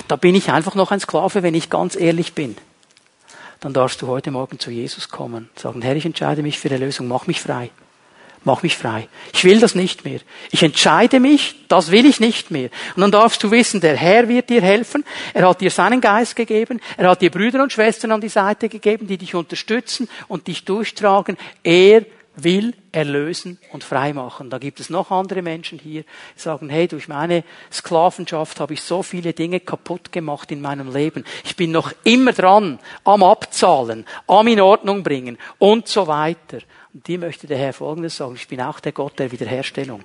Da 0.09 0.17
bin 0.17 0.35
ich 0.35 0.51
einfach 0.51 0.75
noch 0.75 0.91
ein 0.91 1.01
Sklave, 1.01 1.43
wenn 1.43 1.55
ich 1.55 1.69
ganz 1.69 1.97
ehrlich 1.97 2.33
bin 2.33 2.57
dann 3.61 3.73
darfst 3.73 4.01
du 4.03 4.07
heute 4.07 4.31
Morgen 4.31 4.59
zu 4.59 4.71
Jesus 4.71 5.09
kommen. 5.09 5.49
Sagen, 5.57 5.83
Herr, 5.83 5.97
ich 5.97 6.07
entscheide 6.07 6.43
mich 6.43 6.59
für 6.59 6.69
die 6.69 6.77
Lösung, 6.77 7.09
mach 7.09 7.27
mich 7.27 7.41
frei. 7.41 7.71
Mach 8.45 8.63
mich 8.63 8.77
frei. 8.77 9.09
Ich 9.33 9.45
will 9.45 9.59
das 9.59 9.75
nicht 9.75 10.05
mehr. 10.05 10.21
Ich 10.53 10.63
entscheide 10.63 11.19
mich, 11.19 11.57
das 11.67 11.91
will 11.91 12.07
ich 12.07 12.21
nicht 12.21 12.53
mehr. 12.53 12.71
Und 12.95 13.03
dann 13.03 13.11
darfst 13.11 13.43
du 13.43 13.51
wissen, 13.51 13.81
der 13.81 13.97
Herr 13.97 14.29
wird 14.29 14.49
dir 14.49 14.63
helfen. 14.63 15.05
Er 15.35 15.49
hat 15.49 15.61
dir 15.61 15.71
seinen 15.71 16.01
Geist 16.01 16.37
gegeben. 16.37 16.81
Er 16.97 17.11
hat 17.11 17.21
dir 17.21 17.31
Brüder 17.31 17.63
und 17.63 17.73
Schwestern 17.73 18.13
an 18.13 18.21
die 18.21 18.29
Seite 18.29 18.69
gegeben, 18.69 19.09
die 19.09 19.19
dich 19.19 19.35
unterstützen 19.35 20.09
und 20.29 20.47
dich 20.47 20.65
durchtragen. 20.65 21.37
Er 21.65 22.05
will 22.43 22.74
erlösen 22.93 23.59
und 23.72 23.84
freimachen. 23.84 24.51
Da 24.51 24.59
gibt 24.59 24.80
es 24.80 24.91
noch 24.91 25.11
andere 25.11 25.43
Menschen 25.43 25.78
hier, 25.78 26.03
die 26.03 26.41
sagen, 26.41 26.68
hey, 26.68 26.89
durch 26.89 27.09
meine 27.09 27.45
Sklavenschaft 27.72 28.61
habe 28.61 28.74
ich 28.74 28.82
so 28.82 29.03
viele 29.03 29.32
Dinge 29.32 29.61
kaputt 29.61 30.12
gemacht 30.12 30.51
in 30.51 30.61
meinem 30.61 30.93
Leben. 30.93 31.24
Ich 31.45 31.57
bin 31.57 31.72
noch 31.72 31.93
immer 32.05 32.32
dran, 32.32 32.78
am 33.05 33.22
Abzahlen, 33.22 34.07
am 34.26 34.47
in 34.47 34.61
Ordnung 34.61 35.03
bringen 35.03 35.39
und 35.59 35.89
so 35.89 36.07
weiter. 36.07 36.59
Und 36.95 37.07
die 37.07 37.18
möchte 37.18 37.47
der 37.47 37.59
Herr 37.59 37.72
Folgendes 37.72 38.16
sagen. 38.16 38.34
Ich 38.36 38.49
bin 38.49 38.61
auch 38.61 38.80
der 38.80 38.93
Gott 38.93 39.18
der 39.18 39.32
Wiederherstellung. 39.32 40.05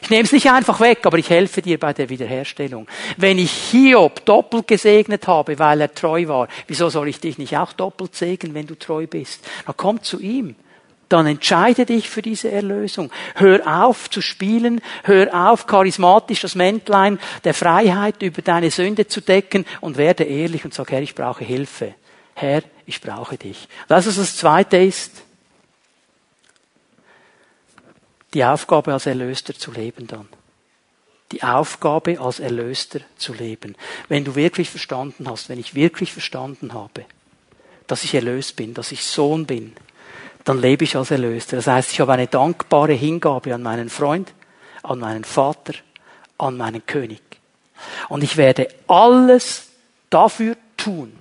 Ich 0.00 0.10
nehme 0.10 0.22
es 0.22 0.32
nicht 0.32 0.50
einfach 0.50 0.80
weg, 0.80 1.00
aber 1.04 1.18
ich 1.18 1.28
helfe 1.28 1.60
dir 1.60 1.78
bei 1.78 1.92
der 1.92 2.08
Wiederherstellung. 2.08 2.86
Wenn 3.16 3.38
ich 3.38 3.52
Hiob 3.52 4.24
doppelt 4.24 4.68
gesegnet 4.68 5.26
habe, 5.26 5.58
weil 5.58 5.80
er 5.80 5.94
treu 5.94 6.26
war, 6.28 6.48
wieso 6.66 6.88
soll 6.88 7.08
ich 7.08 7.20
dich 7.20 7.36
nicht 7.36 7.56
auch 7.58 7.72
doppelt 7.72 8.14
segnen, 8.14 8.54
wenn 8.54 8.66
du 8.66 8.74
treu 8.74 9.06
bist? 9.06 9.46
Dann 9.66 9.76
komm 9.76 10.02
zu 10.02 10.20
ihm. 10.20 10.56
Dann 11.12 11.26
entscheide 11.26 11.84
dich 11.84 12.08
für 12.08 12.22
diese 12.22 12.50
Erlösung. 12.50 13.12
Hör 13.34 13.84
auf 13.84 14.08
zu 14.08 14.22
spielen, 14.22 14.80
hör 15.04 15.50
auf 15.50 15.66
charismatisch 15.66 16.40
das 16.40 16.54
Mäntlein 16.54 17.18
der 17.44 17.52
Freiheit 17.52 18.22
über 18.22 18.40
deine 18.40 18.70
Sünde 18.70 19.06
zu 19.06 19.20
decken 19.20 19.66
und 19.82 19.98
werde 19.98 20.24
ehrlich 20.24 20.64
und 20.64 20.72
sag, 20.72 20.90
Herr, 20.90 21.02
ich 21.02 21.14
brauche 21.14 21.44
Hilfe. 21.44 21.94
Herr, 22.32 22.62
ich 22.86 23.02
brauche 23.02 23.36
dich. 23.36 23.68
Das 23.88 24.06
ist 24.06 24.18
das 24.18 24.38
Zweite 24.38 24.78
ist, 24.78 25.22
die 28.32 28.42
Aufgabe 28.42 28.94
als 28.94 29.04
Erlöster 29.04 29.52
zu 29.52 29.70
leben 29.70 30.06
dann. 30.06 30.28
Die 31.32 31.42
Aufgabe 31.42 32.20
als 32.22 32.40
Erlöster 32.40 33.00
zu 33.18 33.34
leben. 33.34 33.76
Wenn 34.08 34.24
du 34.24 34.34
wirklich 34.34 34.70
verstanden 34.70 35.28
hast, 35.28 35.50
wenn 35.50 35.60
ich 35.60 35.74
wirklich 35.74 36.10
verstanden 36.10 36.72
habe, 36.72 37.04
dass 37.86 38.02
ich 38.02 38.14
erlöst 38.14 38.56
bin, 38.56 38.72
dass 38.72 38.92
ich 38.92 39.04
Sohn 39.04 39.44
bin, 39.44 39.74
dann 40.44 40.60
lebe 40.60 40.84
ich 40.84 40.96
als 40.96 41.10
Erlöster. 41.10 41.56
Das 41.56 41.66
heißt, 41.66 41.92
ich 41.92 42.00
habe 42.00 42.12
eine 42.12 42.26
dankbare 42.26 42.92
Hingabe 42.92 43.54
an 43.54 43.62
meinen 43.62 43.88
Freund, 43.88 44.32
an 44.82 44.98
meinen 44.98 45.24
Vater, 45.24 45.74
an 46.38 46.56
meinen 46.56 46.84
König. 46.86 47.22
Und 48.08 48.22
ich 48.22 48.36
werde 48.36 48.68
alles 48.86 49.68
dafür 50.10 50.56
tun, 50.76 51.12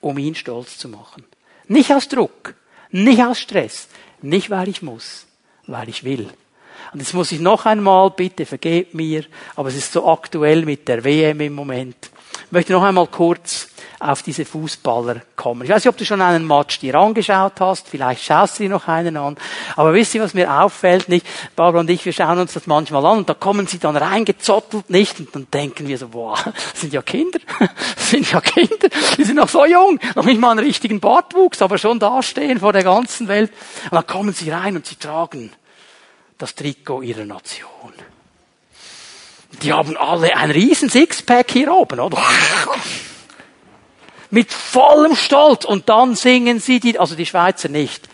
um 0.00 0.18
ihn 0.18 0.34
stolz 0.34 0.78
zu 0.78 0.88
machen. 0.88 1.24
Nicht 1.66 1.92
aus 1.92 2.08
Druck, 2.08 2.54
nicht 2.90 3.22
aus 3.22 3.38
Stress, 3.38 3.88
nicht 4.22 4.50
weil 4.50 4.68
ich 4.68 4.82
muss, 4.82 5.26
weil 5.66 5.88
ich 5.88 6.04
will. 6.04 6.28
Und 6.92 7.00
jetzt 7.00 7.14
muss 7.14 7.32
ich 7.32 7.40
noch 7.40 7.66
einmal, 7.66 8.10
bitte 8.10 8.46
vergebt 8.46 8.94
mir, 8.94 9.24
aber 9.56 9.68
es 9.68 9.76
ist 9.76 9.92
so 9.92 10.06
aktuell 10.06 10.64
mit 10.64 10.86
der 10.86 11.02
WM 11.02 11.40
im 11.40 11.54
Moment. 11.54 11.96
Ich 12.46 12.52
möchte 12.52 12.72
noch 12.72 12.82
einmal 12.82 13.06
kurz 13.06 13.68
auf 14.04 14.22
diese 14.22 14.44
Fußballer 14.44 15.22
kommen. 15.34 15.62
Ich 15.62 15.70
weiß 15.70 15.84
nicht, 15.84 15.88
ob 15.88 15.96
du 15.96 16.04
schon 16.04 16.20
einen 16.20 16.46
Match 16.46 16.78
dir 16.78 16.94
angeschaut 16.96 17.54
hast, 17.60 17.88
vielleicht 17.88 18.22
schaust 18.22 18.58
du 18.58 18.64
dir 18.64 18.68
noch 18.68 18.86
einen 18.86 19.16
an, 19.16 19.36
aber 19.76 19.94
wisst 19.94 20.14
ihr, 20.14 20.22
was 20.22 20.34
mir 20.34 20.52
auffällt, 20.52 21.08
nicht? 21.08 21.26
Barbara 21.56 21.80
und 21.80 21.90
ich, 21.90 22.04
wir 22.04 22.12
schauen 22.12 22.38
uns 22.38 22.52
das 22.52 22.66
manchmal 22.66 23.04
an 23.06 23.18
und 23.18 23.28
da 23.28 23.34
kommen 23.34 23.66
sie 23.66 23.78
dann 23.78 23.96
reingezottelt, 23.96 24.90
nicht? 24.90 25.18
Und 25.18 25.34
dann 25.34 25.46
denken 25.50 25.88
wir 25.88 25.96
so, 25.96 26.08
boah, 26.08 26.36
das 26.44 26.80
sind 26.80 26.92
ja 26.92 27.00
Kinder, 27.00 27.38
das 27.96 28.10
sind 28.10 28.30
ja 28.30 28.40
Kinder, 28.40 28.88
die 29.16 29.24
sind 29.24 29.36
noch 29.36 29.48
so 29.48 29.64
jung, 29.64 29.98
noch 30.14 30.24
nicht 30.24 30.40
mal 30.40 30.50
einen 30.50 30.60
richtigen 30.60 31.00
Bartwuchs, 31.00 31.62
aber 31.62 31.78
schon 31.78 31.98
dastehen 31.98 32.60
vor 32.60 32.72
der 32.72 32.84
ganzen 32.84 33.26
Welt. 33.28 33.50
Und 33.84 33.94
dann 33.94 34.06
kommen 34.06 34.34
sie 34.34 34.50
rein 34.50 34.76
und 34.76 34.86
sie 34.86 34.96
tragen 34.96 35.50
das 36.36 36.54
Trikot 36.54 37.02
ihrer 37.02 37.24
Nation. 37.24 37.70
Die 39.62 39.72
haben 39.72 39.96
alle 39.96 40.36
ein 40.36 40.50
riesen 40.50 40.90
Sixpack 40.90 41.50
hier 41.50 41.72
oben, 41.72 42.00
oder? 42.00 42.18
Mit 44.34 44.52
vollem 44.52 45.14
Stolz. 45.14 45.64
Und 45.64 45.88
dann 45.88 46.16
singen 46.16 46.58
sie 46.58 46.80
die, 46.80 46.98
also 46.98 47.14
die 47.14 47.24
Schweizer 47.24 47.68
nicht. 47.68 48.08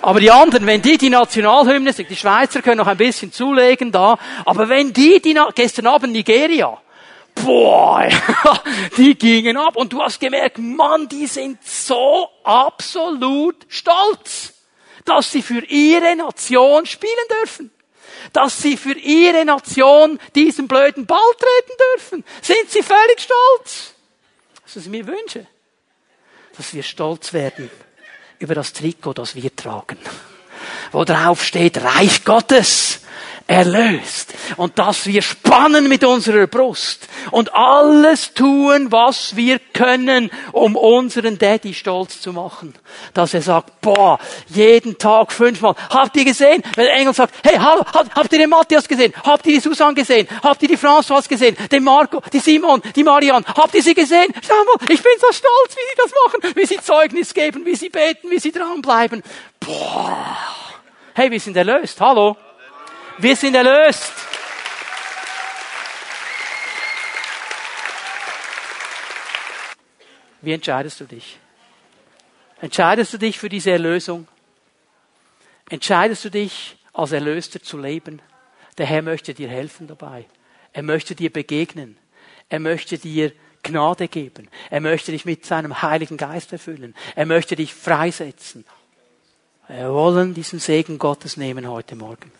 Aber 0.00 0.18
die 0.18 0.32
anderen, 0.32 0.66
wenn 0.66 0.82
die 0.82 0.98
die 0.98 1.08
Nationalhymne 1.08 1.92
singen, 1.92 2.08
die 2.08 2.16
Schweizer 2.16 2.62
können 2.62 2.78
noch 2.78 2.88
ein 2.88 2.96
bisschen 2.96 3.32
zulegen 3.32 3.92
da, 3.92 4.18
aber 4.44 4.68
wenn 4.68 4.92
die, 4.92 5.22
die 5.22 5.38
gestern 5.54 5.86
Abend 5.86 6.14
Nigeria, 6.14 6.76
boah, 7.36 8.08
die 8.96 9.14
gingen 9.14 9.56
ab 9.56 9.76
und 9.76 9.92
du 9.92 10.02
hast 10.02 10.18
gemerkt, 10.18 10.58
Mann, 10.58 11.08
die 11.08 11.28
sind 11.28 11.64
so 11.64 12.28
absolut 12.42 13.54
stolz, 13.68 14.54
dass 15.04 15.30
sie 15.30 15.42
für 15.42 15.64
ihre 15.66 16.16
Nation 16.16 16.86
spielen 16.86 17.12
dürfen. 17.38 17.70
Dass 18.32 18.60
sie 18.60 18.76
für 18.76 18.94
ihre 18.98 19.44
Nation 19.44 20.18
diesen 20.34 20.66
blöden 20.66 21.06
Ball 21.06 21.18
treten 21.38 21.78
dürfen. 21.94 22.24
Sind 22.40 22.68
sie 22.68 22.82
völlig 22.82 23.20
stolz? 23.20 23.94
Das 24.64 24.76
ist 24.76 24.88
mir 24.88 25.06
wünsche 25.06 25.46
dass 26.56 26.74
wir 26.74 26.82
stolz 26.82 27.32
werden 27.32 27.70
über 28.38 28.54
das 28.54 28.72
Trikot, 28.72 29.14
das 29.14 29.34
wir 29.34 29.54
tragen. 29.54 29.98
Wo 30.90 31.04
drauf 31.04 31.44
steht, 31.44 31.82
Reich 31.82 32.24
Gottes 32.24 33.01
erlöst. 33.46 34.34
Und 34.56 34.78
dass 34.78 35.06
wir 35.06 35.22
spannen 35.22 35.88
mit 35.88 36.04
unserer 36.04 36.46
Brust 36.46 37.08
und 37.30 37.54
alles 37.54 38.34
tun, 38.34 38.90
was 38.90 39.36
wir 39.36 39.58
können, 39.72 40.30
um 40.52 40.76
unseren 40.76 41.38
Daddy 41.38 41.74
stolz 41.74 42.20
zu 42.20 42.32
machen. 42.32 42.74
Dass 43.14 43.34
er 43.34 43.42
sagt, 43.42 43.80
boah, 43.80 44.18
jeden 44.48 44.98
Tag 44.98 45.32
fünfmal. 45.32 45.74
Habt 45.90 46.16
ihr 46.16 46.24
gesehen? 46.24 46.62
Wenn 46.74 46.86
der 46.86 46.94
Engel 46.94 47.14
sagt, 47.14 47.34
hey, 47.44 47.56
hallo, 47.58 47.84
habt 47.92 48.32
ihr 48.32 48.38
den 48.38 48.50
Matthias 48.50 48.86
gesehen? 48.88 49.12
Habt 49.24 49.46
ihr 49.46 49.54
die 49.54 49.60
Susan 49.60 49.94
gesehen? 49.94 50.28
Habt 50.42 50.62
ihr 50.62 50.68
die 50.68 50.78
François 50.78 51.26
gesehen? 51.28 51.56
Den 51.70 51.84
Marco, 51.84 52.22
die 52.32 52.40
Simon, 52.40 52.82
die 52.94 53.04
Marianne? 53.04 53.44
Habt 53.46 53.74
ihr 53.74 53.82
sie 53.82 53.94
gesehen? 53.94 54.32
Schau 54.46 54.54
mal, 54.64 54.92
ich 54.92 55.02
bin 55.02 55.12
so 55.18 55.32
stolz, 55.32 55.76
wie 55.76 55.88
sie 55.90 55.96
das 55.96 56.12
machen, 56.26 56.56
wie 56.56 56.66
sie 56.66 56.80
Zeugnis 56.80 57.34
geben, 57.34 57.64
wie 57.64 57.76
sie 57.76 57.88
beten, 57.88 58.30
wie 58.30 58.38
sie 58.38 58.52
dranbleiben. 58.52 59.22
Boah. 59.60 60.36
Hey, 61.14 61.30
wir 61.30 61.40
sind 61.40 61.56
erlöst. 61.56 62.00
Hallo. 62.00 62.36
Wir 63.18 63.36
sind 63.36 63.54
erlöst. 63.54 64.12
Wie 70.40 70.52
entscheidest 70.52 71.00
du 71.00 71.04
dich? 71.04 71.38
Entscheidest 72.60 73.12
du 73.12 73.18
dich 73.18 73.38
für 73.38 73.48
diese 73.48 73.70
Erlösung? 73.70 74.26
Entscheidest 75.68 76.24
du 76.24 76.30
dich, 76.30 76.76
als 76.92 77.12
Erlöster 77.12 77.62
zu 77.62 77.78
leben? 77.78 78.20
Der 78.78 78.86
Herr 78.86 79.02
möchte 79.02 79.34
dir 79.34 79.48
helfen 79.48 79.86
dabei. 79.86 80.26
Er 80.72 80.82
möchte 80.82 81.14
dir 81.14 81.32
begegnen. 81.32 81.96
Er 82.48 82.60
möchte 82.60 82.98
dir 82.98 83.32
Gnade 83.62 84.08
geben. 84.08 84.48
Er 84.70 84.80
möchte 84.80 85.12
dich 85.12 85.24
mit 85.24 85.46
seinem 85.46 85.82
Heiligen 85.82 86.16
Geist 86.16 86.52
erfüllen. 86.52 86.94
Er 87.14 87.26
möchte 87.26 87.56
dich 87.56 87.72
freisetzen. 87.72 88.64
Wir 89.68 89.92
wollen 89.92 90.34
diesen 90.34 90.58
Segen 90.58 90.98
Gottes 90.98 91.36
nehmen 91.36 91.68
heute 91.68 91.94
Morgen. 91.94 92.32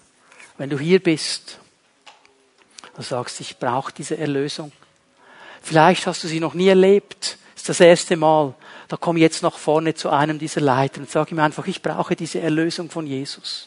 Wenn 0.62 0.70
du 0.70 0.78
hier 0.78 1.02
bist 1.02 1.58
und 2.96 3.04
sagst, 3.04 3.40
ich 3.40 3.58
brauche 3.58 3.92
diese 3.92 4.16
Erlösung. 4.16 4.70
Vielleicht 5.60 6.06
hast 6.06 6.22
du 6.22 6.28
sie 6.28 6.38
noch 6.38 6.54
nie 6.54 6.68
erlebt. 6.68 7.36
Das 7.54 7.62
ist 7.62 7.68
das 7.68 7.80
erste 7.80 8.16
Mal. 8.16 8.54
Da 8.86 8.96
komm 8.96 9.16
jetzt 9.16 9.42
nach 9.42 9.58
vorne 9.58 9.94
zu 9.94 10.10
einem 10.10 10.38
dieser 10.38 10.60
Leiter 10.60 11.00
und 11.00 11.10
sag 11.10 11.32
ihm 11.32 11.40
einfach, 11.40 11.66
ich 11.66 11.82
brauche 11.82 12.14
diese 12.14 12.38
Erlösung 12.38 12.90
von 12.90 13.08
Jesus. 13.08 13.66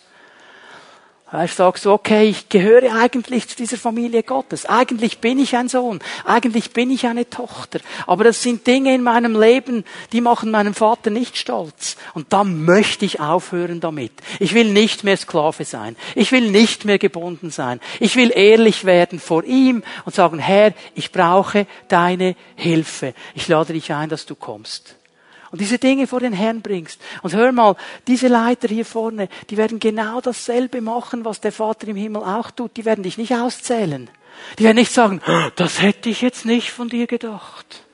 Ich 1.43 1.53
sage 1.53 1.79
so, 1.79 1.91
okay, 1.91 2.29
ich 2.29 2.49
gehöre 2.49 2.93
eigentlich 2.95 3.47
zu 3.47 3.55
dieser 3.55 3.77
Familie 3.77 4.23
Gottes. 4.23 4.65
Eigentlich 4.65 5.19
bin 5.19 5.39
ich 5.39 5.55
ein 5.55 5.67
Sohn. 5.67 5.99
Eigentlich 6.23 6.71
bin 6.71 6.91
ich 6.91 7.07
eine 7.07 7.29
Tochter. 7.29 7.79
Aber 8.07 8.23
das 8.23 8.41
sind 8.41 8.65
Dinge 8.67 8.93
in 8.93 9.01
meinem 9.01 9.39
Leben, 9.39 9.83
die 10.11 10.21
machen 10.21 10.51
meinen 10.51 10.73
Vater 10.73 11.09
nicht 11.09 11.37
stolz. 11.37 11.97
Und 12.13 12.31
da 12.31 12.43
möchte 12.43 13.05
ich 13.05 13.19
aufhören 13.19 13.79
damit. 13.79 14.13
Ich 14.39 14.53
will 14.53 14.71
nicht 14.71 15.03
mehr 15.03 15.17
Sklave 15.17 15.65
sein. 15.65 15.95
Ich 16.15 16.31
will 16.31 16.51
nicht 16.51 16.85
mehr 16.85 16.99
gebunden 16.99 17.49
sein. 17.49 17.79
Ich 17.99 18.15
will 18.15 18.31
ehrlich 18.33 18.85
werden 18.85 19.19
vor 19.19 19.43
ihm 19.43 19.83
und 20.05 20.15
sagen, 20.15 20.39
Herr, 20.39 20.73
ich 20.93 21.11
brauche 21.11 21.67
deine 21.87 22.35
Hilfe. 22.55 23.13
Ich 23.33 23.47
lade 23.47 23.73
dich 23.73 23.91
ein, 23.91 24.09
dass 24.09 24.25
du 24.25 24.35
kommst 24.35 24.95
und 25.55 25.61
diese 25.61 25.79
Dinge 25.79 26.05
vor 26.05 26.19
den 26.19 26.33
Herrn 26.33 26.61
bringst. 26.61 26.99
Und 27.21 27.33
hör 27.33 27.53
mal, 27.53 27.77
diese 28.07 28.27
Leiter 28.27 28.67
hier 28.67 28.83
vorne, 28.83 29.29
die 29.49 29.55
werden 29.55 29.79
genau 29.79 30.19
dasselbe 30.19 30.81
machen, 30.81 31.23
was 31.23 31.39
der 31.39 31.53
Vater 31.53 31.87
im 31.87 31.95
Himmel 31.95 32.23
auch 32.23 32.51
tut. 32.51 32.75
Die 32.75 32.83
werden 32.83 33.05
dich 33.05 33.17
nicht 33.17 33.33
auszählen. 33.33 34.09
Die 34.59 34.65
werden 34.65 34.75
nicht 34.75 34.91
sagen, 34.91 35.21
das 35.55 35.81
hätte 35.81 36.09
ich 36.09 36.21
jetzt 36.21 36.45
nicht 36.45 36.71
von 36.71 36.89
dir 36.89 37.07
gedacht. 37.07 37.85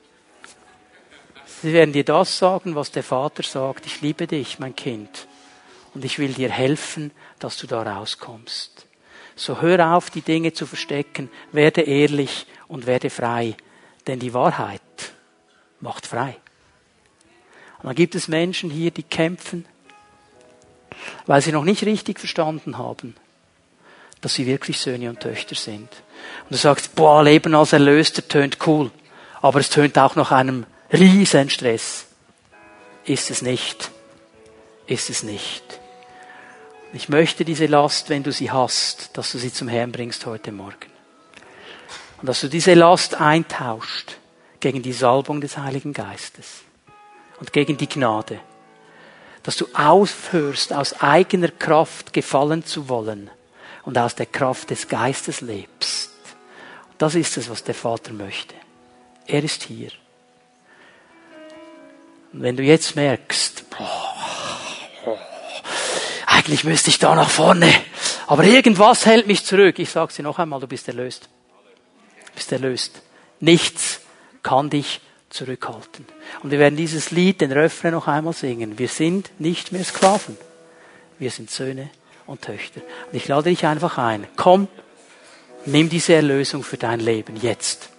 Sie 1.62 1.72
werden 1.72 1.92
dir 1.92 2.02
das 2.02 2.36
sagen, 2.36 2.74
was 2.74 2.90
der 2.90 3.04
Vater 3.04 3.44
sagt. 3.44 3.86
Ich 3.86 4.00
liebe 4.00 4.26
dich, 4.26 4.58
mein 4.58 4.74
Kind. 4.74 5.28
Und 5.94 6.04
ich 6.04 6.18
will 6.18 6.32
dir 6.32 6.50
helfen, 6.50 7.12
dass 7.38 7.58
du 7.58 7.68
da 7.68 7.82
rauskommst. 7.82 8.88
So 9.36 9.60
hör 9.62 9.94
auf, 9.94 10.10
die 10.10 10.22
Dinge 10.22 10.52
zu 10.52 10.66
verstecken. 10.66 11.30
Werde 11.52 11.82
ehrlich 11.82 12.44
und 12.66 12.88
werde 12.88 13.08
frei. 13.08 13.54
Denn 14.08 14.18
die 14.18 14.34
Wahrheit 14.34 14.80
macht 15.78 16.08
frei. 16.08 16.41
Und 17.82 17.88
dann 17.88 17.96
gibt 17.96 18.14
es 18.14 18.28
Menschen 18.28 18.70
hier, 18.70 18.92
die 18.92 19.02
kämpfen, 19.02 19.64
weil 21.26 21.42
sie 21.42 21.50
noch 21.50 21.64
nicht 21.64 21.84
richtig 21.84 22.20
verstanden 22.20 22.78
haben, 22.78 23.16
dass 24.20 24.34
sie 24.34 24.46
wirklich 24.46 24.78
Söhne 24.78 25.10
und 25.10 25.18
Töchter 25.18 25.56
sind. 25.56 25.88
Und 26.44 26.50
du 26.50 26.56
sagst, 26.56 26.94
boah, 26.94 27.24
Leben 27.24 27.56
als 27.56 27.72
Erlöster 27.72 28.26
tönt 28.26 28.58
cool, 28.68 28.92
aber 29.40 29.58
es 29.58 29.70
tönt 29.70 29.98
auch 29.98 30.14
nach 30.14 30.30
einem 30.30 30.64
riesen 30.92 31.50
Stress. 31.50 32.06
Ist 33.04 33.32
es 33.32 33.42
nicht. 33.42 33.90
Ist 34.86 35.10
es 35.10 35.24
nicht. 35.24 35.64
Ich 36.92 37.08
möchte 37.08 37.44
diese 37.44 37.66
Last, 37.66 38.10
wenn 38.10 38.22
du 38.22 38.30
sie 38.30 38.52
hast, 38.52 39.16
dass 39.16 39.32
du 39.32 39.38
sie 39.38 39.52
zum 39.52 39.66
Herrn 39.66 39.90
bringst 39.90 40.24
heute 40.26 40.52
Morgen. 40.52 40.92
Und 42.20 42.28
dass 42.28 42.42
du 42.42 42.48
diese 42.48 42.74
Last 42.74 43.16
eintauscht 43.16 44.18
gegen 44.60 44.82
die 44.82 44.92
Salbung 44.92 45.40
des 45.40 45.58
Heiligen 45.58 45.92
Geistes 45.92 46.62
und 47.42 47.52
gegen 47.52 47.76
die 47.76 47.88
Gnade. 47.88 48.38
Dass 49.42 49.56
du 49.56 49.66
aufhörst, 49.74 50.72
aus 50.72 51.00
eigener 51.00 51.48
Kraft 51.48 52.12
gefallen 52.12 52.64
zu 52.64 52.88
wollen 52.88 53.32
und 53.82 53.98
aus 53.98 54.14
der 54.14 54.26
Kraft 54.26 54.70
des 54.70 54.86
Geistes 54.86 55.40
lebst. 55.40 56.12
Das 56.98 57.16
ist 57.16 57.36
es, 57.36 57.50
was 57.50 57.64
der 57.64 57.74
Vater 57.74 58.12
möchte. 58.12 58.54
Er 59.26 59.42
ist 59.42 59.64
hier. 59.64 59.90
Und 62.32 62.42
wenn 62.42 62.56
du 62.56 62.62
jetzt 62.62 62.94
merkst, 62.94 63.68
boah, 63.70 65.18
eigentlich 66.28 66.62
müsste 66.62 66.90
ich 66.90 67.00
da 67.00 67.16
nach 67.16 67.28
vorne, 67.28 67.74
aber 68.28 68.44
irgendwas 68.44 69.04
hält 69.04 69.26
mich 69.26 69.44
zurück. 69.44 69.80
Ich 69.80 69.90
sage 69.90 70.14
dir 70.14 70.22
noch 70.22 70.38
einmal, 70.38 70.60
du 70.60 70.68
bist 70.68 70.86
erlöst. 70.86 71.28
Du 72.26 72.32
bist 72.36 72.52
erlöst. 72.52 73.02
Nichts 73.40 74.00
kann 74.44 74.70
dich 74.70 75.00
zurückhalten. 75.32 76.06
Und 76.42 76.50
wir 76.50 76.58
werden 76.58 76.76
dieses 76.76 77.10
Lied, 77.10 77.40
den 77.40 77.52
Refrain 77.52 77.92
noch 77.92 78.08
einmal 78.08 78.32
singen. 78.32 78.78
Wir 78.78 78.88
sind 78.88 79.30
nicht 79.38 79.72
mehr 79.72 79.84
Sklaven. 79.84 80.36
Wir 81.18 81.30
sind 81.30 81.50
Söhne 81.50 81.90
und 82.26 82.42
Töchter. 82.42 82.80
Und 83.10 83.16
ich 83.16 83.28
lade 83.28 83.50
dich 83.50 83.66
einfach 83.66 83.98
ein. 83.98 84.26
Komm, 84.36 84.68
nimm 85.66 85.88
diese 85.88 86.14
Erlösung 86.14 86.62
für 86.62 86.76
dein 86.76 87.00
Leben 87.00 87.36
jetzt. 87.36 87.91